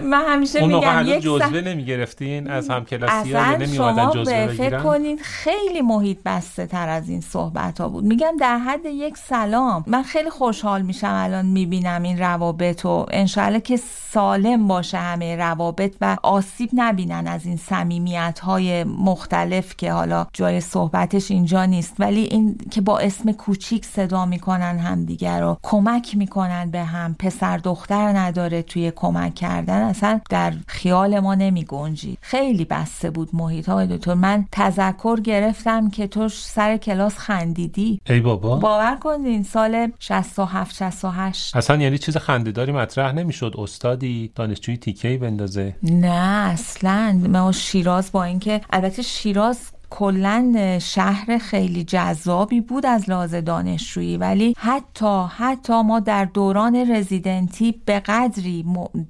من 0.03 0.26
همیشه 0.27 0.60
اون 0.60 0.73
میگم 0.73 1.03
یک 1.06 1.22
جزوه 1.22 1.61
نمی 1.61 1.85
گرفتین 1.85 2.49
از 2.49 2.69
همکلاسی 2.69 3.34
ها 3.34 3.39
اصلا 3.39 3.57
نمی 3.57 3.76
شما 3.76 4.11
جزوه 4.15 4.48
فکر 4.48 4.80
کنید 4.80 5.22
خیلی 5.22 5.81
محیط 5.81 6.18
بسته 6.26 6.65
تر 6.65 6.89
از 6.89 7.10
این 7.10 7.22
صحبت 7.22 7.81
ها 7.81 7.89
بود. 7.89 8.03
میگم 8.03 8.34
در 8.39 8.57
حد 8.57 8.85
یک 8.85 9.18
سلام. 9.18 9.84
من 9.88 10.03
خیلی 10.03 10.30
خوشحال 10.30 10.81
میشم 10.81 11.14
الان 11.14 11.45
می‌بینم 11.45 12.03
این 12.03 12.19
روابط 12.19 12.85
و 12.85 13.06
انشالله 13.11 13.60
که 13.60 13.77
سالم 14.11 14.68
باشه 14.68 14.98
همه 14.98 15.35
روابط 15.35 15.95
و 16.02 16.18
آسیب 16.23 16.69
نبینن 17.08 17.28
از 17.28 17.46
این 17.46 17.58
صمیمیت 17.58 18.40
های 18.40 18.84
مختلف 18.84 19.78
که 19.78 19.92
حالا 19.92 20.28
جای 20.34 20.62
صحبتش 20.62 21.32
اینجا 21.32 21.66
نیست. 21.66 21.94
ولی 22.00 22.22
این 22.22 22.58
که 22.72 22.82
با 22.82 23.00
اسم 23.00 23.32
کوچیک 23.32 23.86
صدا 23.86 24.26
می‌کنن 24.26 24.80
همدیگر 24.80 25.42
رو 25.42 25.58
کمک 25.64 26.18
می‌کنن 26.18 26.72
به 26.72 26.84
هم. 26.84 27.16
پسر 27.20 27.58
دختر 27.58 28.18
نداره 28.18 28.62
توی 28.62 28.92
کمک 28.96 29.36
کردن. 29.36 29.82
اصلا 29.82 30.22
در 30.30 30.54
خیال 30.68 31.20
ما 31.20 31.36
نمی 31.36 31.64
گنجی 31.64 32.18
خیلی 32.22 32.66
بسته 32.66 33.10
بود 33.10 33.30
محیط 33.34 33.70
های 33.70 33.88
دکتر. 33.88 34.14
من 34.14 34.46
تذکر 34.52 35.20
گرفتم 35.20 35.90
که 35.90 36.08
تو 36.08 36.30
سر 36.30 36.78
کلاس 36.78 37.18
خندیدی. 37.18 38.02
ای 38.10 38.20
بابا. 38.20 38.56
باور 38.56 38.96
کنین 38.96 39.44
سال 39.44 39.92
67 40.00 40.76
68 40.76 41.56
اصلا 41.56 41.76
یعنی 41.78 41.98
چیز 41.98 42.18
خندهداری 42.18 42.72
مطرح 42.72 43.12
نمی‌شد. 43.12 43.56
استادی 43.58 44.32
دانشجوی 44.36 44.78
تیکهی 44.78 45.18
بندازه. 45.18 45.76
نه 45.84 46.52
اصلا 46.52 46.97
ما 47.28 47.52
شیراز 47.52 48.11
با 48.11 48.24
اینکه 48.24 48.61
البته 48.69 49.02
شیراز 49.02 49.60
کلا 49.90 50.78
شهر 50.82 51.38
خیلی 51.38 51.84
جذابی 51.84 52.62
بود 52.62 52.86
از 52.86 53.10
لحاظ 53.10 53.36
دانشجویی 53.36 54.18
ولی 54.18 54.56
حتی 54.58 55.26
حتی 55.38 55.82
ما 55.82 56.00
در 56.00 56.26
دوران 56.26 56.92
رزیدنتی 56.92 57.82
به 57.86 58.00
قدری 58.00 58.66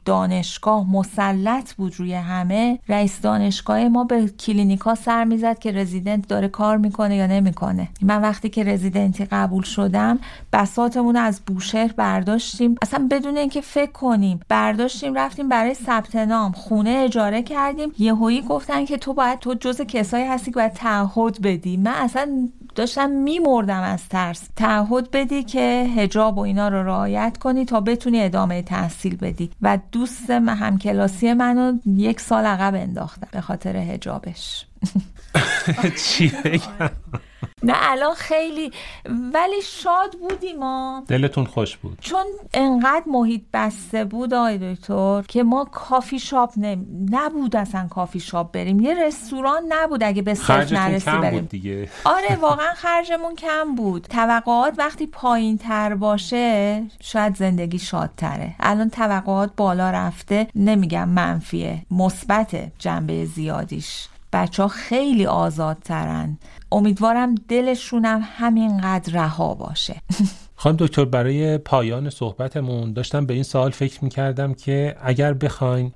دانشگاه 0.05 0.91
مسلط 0.91 1.73
بود 1.73 1.93
روی 1.97 2.13
همه 2.13 2.79
رئیس 2.89 3.21
دانشگاه 3.21 3.87
ما 3.87 4.03
به 4.03 4.27
کلینیکا 4.27 4.95
سر 4.95 5.23
می‌زد 5.23 5.59
که 5.59 5.71
رزیدنت 5.71 6.27
داره 6.27 6.47
کار 6.47 6.77
می‌کنه 6.77 7.15
یا 7.15 7.27
نمی‌کنه. 7.27 7.89
من 8.01 8.21
وقتی 8.21 8.49
که 8.49 8.63
رزیدنتی 8.63 9.25
قبول 9.25 9.63
شدم 9.63 10.19
بساتمون 10.53 11.15
از 11.15 11.41
بوشهر 11.47 11.93
برداشتیم. 11.97 12.75
اصلا 12.81 13.07
بدون 13.11 13.37
اینکه 13.37 13.61
فکر 13.61 13.91
کنیم 13.91 14.39
برداشتیم 14.49 15.13
رفتیم 15.13 15.49
برای 15.49 15.73
ثبت 15.73 16.15
نام. 16.15 16.51
خونه 16.51 16.89
اجاره 16.89 17.43
کردیم. 17.43 17.91
یهویی 17.97 18.41
گفتن 18.41 18.85
که 18.85 18.97
تو 18.97 19.13
باید 19.13 19.39
تو 19.39 19.53
جز 19.53 19.81
کسایی 19.81 20.25
هستی 20.25 20.51
که 20.51 20.66
باید 20.67 20.73
تعهد 20.79 21.41
بدی. 21.41 21.77
من 21.77 21.91
اصلا 21.91 22.49
داشتم 22.75 23.09
میمردم 23.09 23.81
از 23.81 24.07
ترس. 24.09 24.49
تعهد 24.55 25.11
بدی 25.11 25.43
که 25.43 25.87
هجاب 25.97 26.37
و 26.37 26.41
اینا 26.41 26.67
رو 26.67 26.83
رعایت 26.83 27.37
کنی 27.39 27.65
تا 27.65 27.81
بتونی 27.81 28.21
ادامه 28.21 28.61
تحصیل 28.61 29.15
بدی. 29.15 29.49
و 29.61 29.77
دوست 29.91 30.29
من- 30.31 30.55
همکلاسی 30.57 31.33
منو 31.33 31.73
یک 31.85 32.19
سال 32.21 32.45
عقب 32.45 32.75
انداختم 32.75 33.27
به 33.31 33.41
خاطر 33.41 33.75
هجابش 33.77 34.65
چی 36.07 36.31
بگم؟ 36.45 36.89
نه 37.63 37.73
الان 37.75 38.13
خیلی 38.13 38.71
ولی 39.33 39.61
شاد 39.63 40.15
بودیم 40.21 40.59
ما. 40.59 41.03
دلتون 41.07 41.45
خوش 41.45 41.77
بود. 41.77 41.97
چون 42.01 42.25
انقدر 42.53 43.03
محیط 43.07 43.41
بسته 43.53 44.05
بود 44.05 44.33
آقای 44.33 44.75
دکتر 44.75 45.21
که 45.27 45.43
ما 45.43 45.65
کافی 45.65 46.19
شاپ 46.19 46.53
نم... 46.57 46.85
نبود 47.11 47.55
اصلا 47.55 47.87
کافی 47.87 48.19
شاپ 48.19 48.51
بریم. 48.51 48.79
یه 48.79 48.93
رستوران 48.93 49.63
نبود 49.69 50.03
اگه 50.03 50.21
به 50.21 50.33
صرف 50.33 50.71
نرسی 50.71 51.05
کم 51.05 51.21
بریم 51.21 51.39
بود 51.39 51.49
دیگه. 51.49 51.89
آره 52.05 52.35
واقعا 52.35 52.73
خرجمون 52.73 53.35
کم 53.35 53.75
بود. 53.75 54.03
توقعات 54.03 54.73
وقتی 54.77 55.07
پایین 55.07 55.57
تر 55.57 55.95
باشه 55.95 56.83
شاید 56.99 57.35
زندگی 57.35 57.79
شادتره. 57.79 58.55
الان 58.59 58.89
توقعات 58.89 59.51
بالا 59.57 59.91
رفته 59.91 60.47
نمیگم 60.55 61.09
منفیه 61.09 61.81
مثبت 61.91 62.71
جنبه 62.79 63.25
زیادیش. 63.25 64.07
بچه 64.33 64.63
ها 64.63 64.69
خیلی 64.69 65.25
آزادترن. 65.25 66.37
امیدوارم 66.71 67.35
دلشونم 67.35 68.21
همینقدر 68.23 69.13
رها 69.13 69.53
باشه. 69.53 70.01
خانم 70.59 70.75
دکتر 70.75 71.05
برای 71.05 71.57
پایان 71.57 72.09
صحبتمون 72.09 72.93
داشتم 72.93 73.25
به 73.25 73.33
این 73.33 73.43
سوال 73.43 73.71
فکر 73.71 74.03
می‌کردم 74.03 74.53
که 74.53 74.95
اگر 75.01 75.33
بخواین 75.33 75.91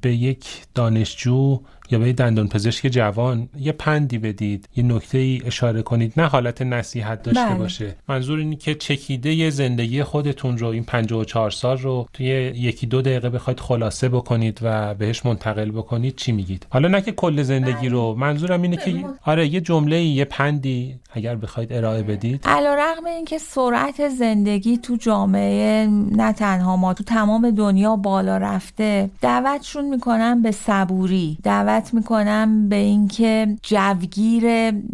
به 0.00 0.14
یک 0.14 0.46
دانشجو 0.74 1.60
یا 1.90 1.98
به 1.98 2.08
یک 2.08 2.16
دندان 2.16 2.48
پزشک 2.48 2.86
جوان 2.86 3.48
یه 3.58 3.72
پندی 3.72 4.18
بدید 4.18 4.68
یه 4.76 4.84
نکته 4.84 5.18
ای 5.18 5.42
اشاره 5.46 5.82
کنید. 5.82 6.12
نه 6.16 6.26
حالت 6.26 6.62
نصیحت 6.62 7.22
داشته 7.22 7.44
بله. 7.44 7.54
باشه. 7.54 7.96
منظور 8.08 8.38
اینه 8.38 8.56
که 8.56 8.74
چکیده 8.74 9.50
زندگی 9.50 10.02
خودتون 10.02 10.58
رو 10.58 10.66
این 10.66 10.84
54 10.84 11.50
سال 11.50 11.78
رو 11.78 12.08
توی 12.12 12.26
یکی 12.54 12.86
دو 12.86 13.02
دقیقه 13.02 13.30
بخواید 13.30 13.60
خلاصه 13.60 14.08
بکنید 14.08 14.58
و 14.62 14.94
بهش 14.94 15.26
منتقل 15.26 15.70
بکنید 15.70 16.16
چی 16.16 16.32
میگید؟ 16.32 16.66
حالا 16.70 16.88
نه 16.88 17.00
که 17.00 17.12
کل 17.12 17.42
زندگی 17.42 17.88
رو 17.88 18.14
منظورم 18.14 18.62
اینه 18.62 18.76
که 18.76 19.04
آره 19.22 19.48
یه 19.48 19.60
جمله 19.60 20.00
یه 20.00 20.24
پندی 20.24 20.96
اگر 21.12 21.36
بخواید 21.36 21.72
ارائه 21.72 22.02
بدید. 22.02 22.40
علا 22.44 22.74
رقم 22.74 23.06
این 23.06 23.24
که 23.24 23.38
سرعت 23.38 24.08
زندگی 24.08 24.78
تو 24.78 24.96
جامعه 24.96 25.86
نه 26.10 26.32
تنها 26.32 26.76
ما 26.76 26.94
تو 26.94 27.04
تمام 27.04 27.50
دنیا 27.50 27.96
بالا 27.96 28.36
رفته. 28.36 29.10
دعوتشون 29.20 29.88
می‌کنم 29.88 30.42
به 30.42 30.50
صبوری. 30.50 31.38
دعوت 31.42 31.79
می‌کنم 31.92 32.68
به 32.68 32.76
اینکه 32.76 33.56
جوگیر 33.62 34.44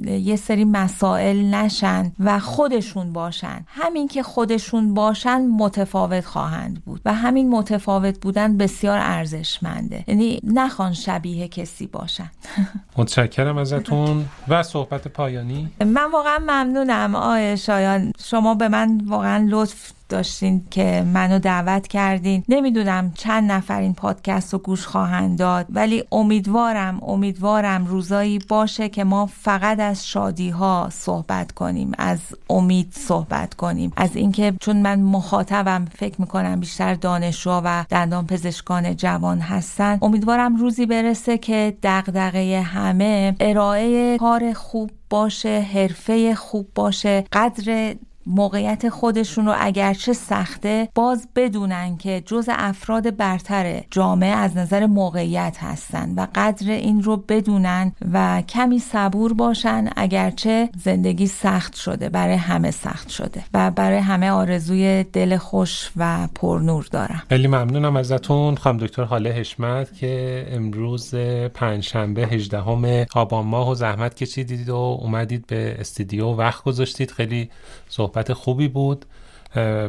یه 0.06 0.36
سری 0.36 0.64
مسائل 0.64 1.54
نشن 1.54 2.12
و 2.20 2.38
خودشون 2.38 3.12
باشن. 3.12 3.64
همین 3.68 4.08
که 4.08 4.22
خودشون 4.22 4.94
باشن 4.94 5.46
متفاوت 5.46 6.24
خواهند 6.24 6.82
بود 6.84 7.00
و 7.04 7.14
همین 7.14 7.50
متفاوت 7.50 8.20
بودن 8.20 8.56
بسیار 8.56 8.98
ارزشمنده. 8.98 10.04
یعنی 10.06 10.40
نخوان 10.44 10.92
شبیه 10.92 11.48
کسی 11.48 11.86
باشن. 11.86 12.30
متشکرم 12.98 13.58
ازتون. 13.58 14.24
و 14.48 14.62
صحبت 14.62 15.08
پایانی؟ 15.08 15.70
من 15.80 16.10
واقعا 16.12 16.38
ممنونم 16.38 17.14
آقای 17.14 17.56
شایان. 17.56 18.12
شما 18.24 18.54
به 18.54 18.68
من 18.68 19.00
واقعا 19.06 19.46
لطف 19.48 19.92
داشتین 20.08 20.64
که 20.70 21.04
منو 21.14 21.38
دعوت 21.38 21.86
کردین. 21.88 22.44
نمی‌دونم 22.48 23.12
چند 23.14 23.52
نفر 23.52 23.80
این 23.80 23.94
پادکست 23.94 24.52
رو 24.52 24.58
گوش 24.58 24.86
خواهند 24.86 25.38
داد 25.38 25.66
ولی 25.70 26.04
امیدوارم 26.12 27.00
امیدوارم 27.02 27.86
روزایی 27.86 28.38
باشه 28.38 28.88
که 28.88 29.04
ما 29.04 29.26
فقط 29.26 29.80
از 29.80 30.06
شادی 30.06 30.50
ها 30.50 30.88
صحبت 30.92 31.52
کنیم 31.52 31.92
از 31.98 32.18
امید 32.50 32.92
صحبت 32.96 33.54
کنیم. 33.54 33.92
از 33.96 34.16
اینکه 34.16 34.52
چون 34.60 34.76
من 34.76 35.00
مخاطبم 35.00 35.84
فکر 35.98 36.20
می‌کنم 36.20 36.60
بیشتر 36.60 36.94
دانشجو 36.94 37.50
و 37.64 37.84
دندان 37.90 38.26
پزشکان 38.26 38.96
جوان 38.96 39.40
هستن 39.40 39.98
امیدوارم 40.02 40.56
روزی 40.56 40.86
برسه 40.86 41.38
که 41.38 41.76
دغدغه 41.82 42.60
همه 42.60 43.36
ارائه 43.40 44.18
کار 44.18 44.52
خوب 44.52 44.90
باشه 45.10 45.60
حرفه 45.74 46.34
خوب 46.34 46.68
باشه 46.74 47.24
قدر 47.32 47.94
موقعیت 48.26 48.88
خودشون 48.88 49.46
رو 49.46 49.54
اگرچه 49.58 50.12
سخته 50.12 50.88
باز 50.94 51.28
بدونن 51.36 51.96
که 51.96 52.22
جز 52.26 52.48
افراد 52.52 53.16
برتر 53.16 53.82
جامعه 53.90 54.30
از 54.30 54.56
نظر 54.56 54.86
موقعیت 54.86 55.56
هستن 55.60 56.14
و 56.14 56.26
قدر 56.34 56.70
این 56.70 57.02
رو 57.02 57.16
بدونن 57.16 57.92
و 58.12 58.42
کمی 58.48 58.78
صبور 58.78 59.32
باشن 59.32 59.88
اگرچه 59.96 60.68
زندگی 60.84 61.26
سخت 61.26 61.74
شده 61.74 62.08
برای 62.08 62.34
همه 62.34 62.70
سخت 62.70 63.08
شده 63.08 63.44
و 63.54 63.70
برای 63.70 63.98
همه 63.98 64.30
آرزوی 64.30 65.04
دل 65.12 65.36
خوش 65.36 65.90
و 65.96 66.28
پرنور 66.34 66.88
دارم 66.90 67.22
خیلی 67.28 67.48
ممنونم 67.48 67.96
ازتون. 67.96 68.56
خانم 68.56 68.78
دکتر 68.78 69.04
حاله 69.04 69.30
حشمت 69.30 69.94
که 69.94 70.46
امروز 70.50 71.14
پنجشنبه 71.54 72.26
18 72.26 73.06
آبان 73.14 73.46
ماه 73.46 73.70
و 73.70 73.74
زحمت 73.74 74.14
کشیدید 74.14 74.68
و 74.68 74.74
اومدید 74.74 75.46
به 75.46 75.76
استودیو. 75.78 76.26
وقت 76.26 76.64
گذاشتید. 76.64 77.10
خیلی 77.10 77.50
صحبت 77.88 78.15
خوبی 78.22 78.68
بود. 78.68 79.04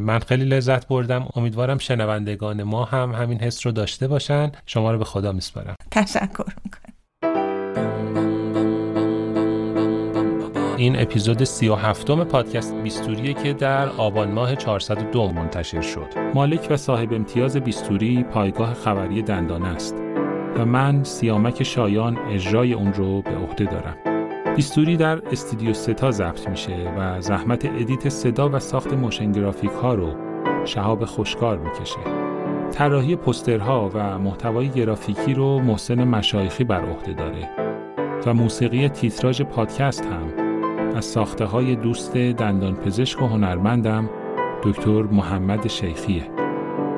من 0.01 0.19
خیلی 0.19 0.45
لذت 0.45 0.87
بردم. 0.87 1.27
امیدوارم 1.35 1.77
شنوندگان 1.77 2.63
ما 2.63 2.85
هم 2.85 3.11
همین 3.11 3.39
حس 3.39 3.65
رو 3.65 3.71
داشته 3.71 4.07
باشن. 4.07 4.51
شما 4.65 4.91
رو 4.91 4.97
به 4.97 5.05
خدا 5.05 5.31
میسپارم. 5.31 5.75
تشکر 5.91 6.53
می‌کنم. 6.65 6.93
این 10.77 11.01
اپیزود 11.01 11.43
37 11.43 12.11
م 12.11 12.23
پادکست 12.23 12.75
بیستوریه 12.75 13.33
که 13.33 13.53
در 13.53 13.89
آبان 13.89 14.31
ماه 14.31 14.55
402 14.55 15.27
منتشر 15.27 15.81
شد. 15.81 16.07
مالک 16.33 16.67
و 16.69 16.77
صاحب 16.77 17.13
امتیاز 17.13 17.57
بیستوری 17.57 18.23
پایگاه 18.23 18.73
خبری 18.73 19.21
دندانه 19.21 19.67
است. 19.67 19.95
و 20.57 20.65
من 20.65 21.03
سیامک 21.03 21.63
شایان 21.63 22.17
اجرای 22.17 22.73
اون 22.73 22.93
رو 22.93 23.21
به 23.21 23.35
عهده 23.35 23.65
دارم. 23.65 24.16
بیستوری 24.57 24.97
در 24.97 25.21
استودیو 25.31 25.73
ستا 25.73 26.11
ضبط 26.11 26.49
میشه 26.49 26.93
و 26.97 27.21
زحمت 27.21 27.65
edit 27.65 28.09
صدا 28.09 28.49
و 28.49 28.59
ساخت 28.59 28.93
motion 28.93 29.31
graphic 29.31 29.71
ها 29.71 29.93
رو 29.93 30.13
شهاب 30.65 31.05
خوشکار 31.05 31.57
می‌کشه. 31.57 31.99
طراحی 32.71 33.15
پسترها 33.15 33.91
و 33.93 34.19
محتوای 34.19 34.69
گرافیکی 34.69 35.33
رو 35.33 35.59
محسن 35.59 36.03
مشایخی 36.03 36.63
بر 36.63 36.85
عهده 36.85 37.13
داره 37.13 37.49
و 38.25 38.33
موسیقی 38.33 38.89
تیتراژ 38.89 39.41
پادکست 39.41 40.05
هم. 40.05 40.47
از 40.95 41.05
ساخته 41.05 41.45
های 41.45 41.75
دوست 41.75 42.17
دندان 42.17 42.75
پزشک 42.75 43.21
و 43.21 43.25
هنرمندم 43.25 44.09
دکتر 44.63 45.01
محمد 45.01 45.67
شیخیه. 45.67 46.23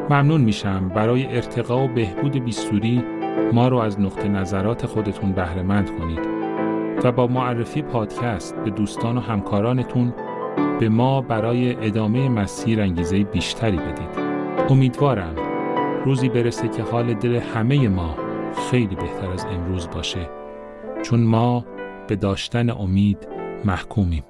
ممنون 0.10 0.42
میشم 0.42 0.90
برای 0.90 1.36
ارتقا 1.36 1.84
و 1.84 1.88
بهبود 1.88 2.44
بیستوری 2.44 3.04
ما 3.54 3.68
رو 3.68 3.78
از 3.78 4.00
نقطه 4.00 4.28
نظرات 4.28 4.86
خودتون 4.86 5.32
بهرهمند 5.32 6.00
کنید. 6.00 6.39
و 7.04 7.12
با 7.12 7.28
معرفی 7.28 7.82
پادکست 7.82 8.56
به 8.56 8.70
دوستان 8.70 9.18
و 9.18 9.20
همکارانتون 9.20 10.14
به 10.80 10.90
ما 10.90 11.22
برای 11.22 11.88
ادامه 11.88 12.30
مسیر 12.30 12.82
انگیزه 12.82 13.24
بیشتری 13.24 13.78
بدید. 13.78 14.20
امیدوارم 14.70 15.36
روزی 16.06 16.30
برسه 16.30 16.68
که 16.68 16.84
حال 16.84 17.14
دل 17.14 17.36
همه 17.36 17.88
ما 17.88 18.16
خیلی 18.72 18.96
بهتر 18.96 19.32
از 19.32 19.46
امروز 19.46 19.90
باشه 19.90 20.30
چون 21.04 21.20
ما 21.20 21.66
به 22.08 22.16
داشتن 22.16 22.70
امید 22.70 23.28
محکومیم. 23.66 24.24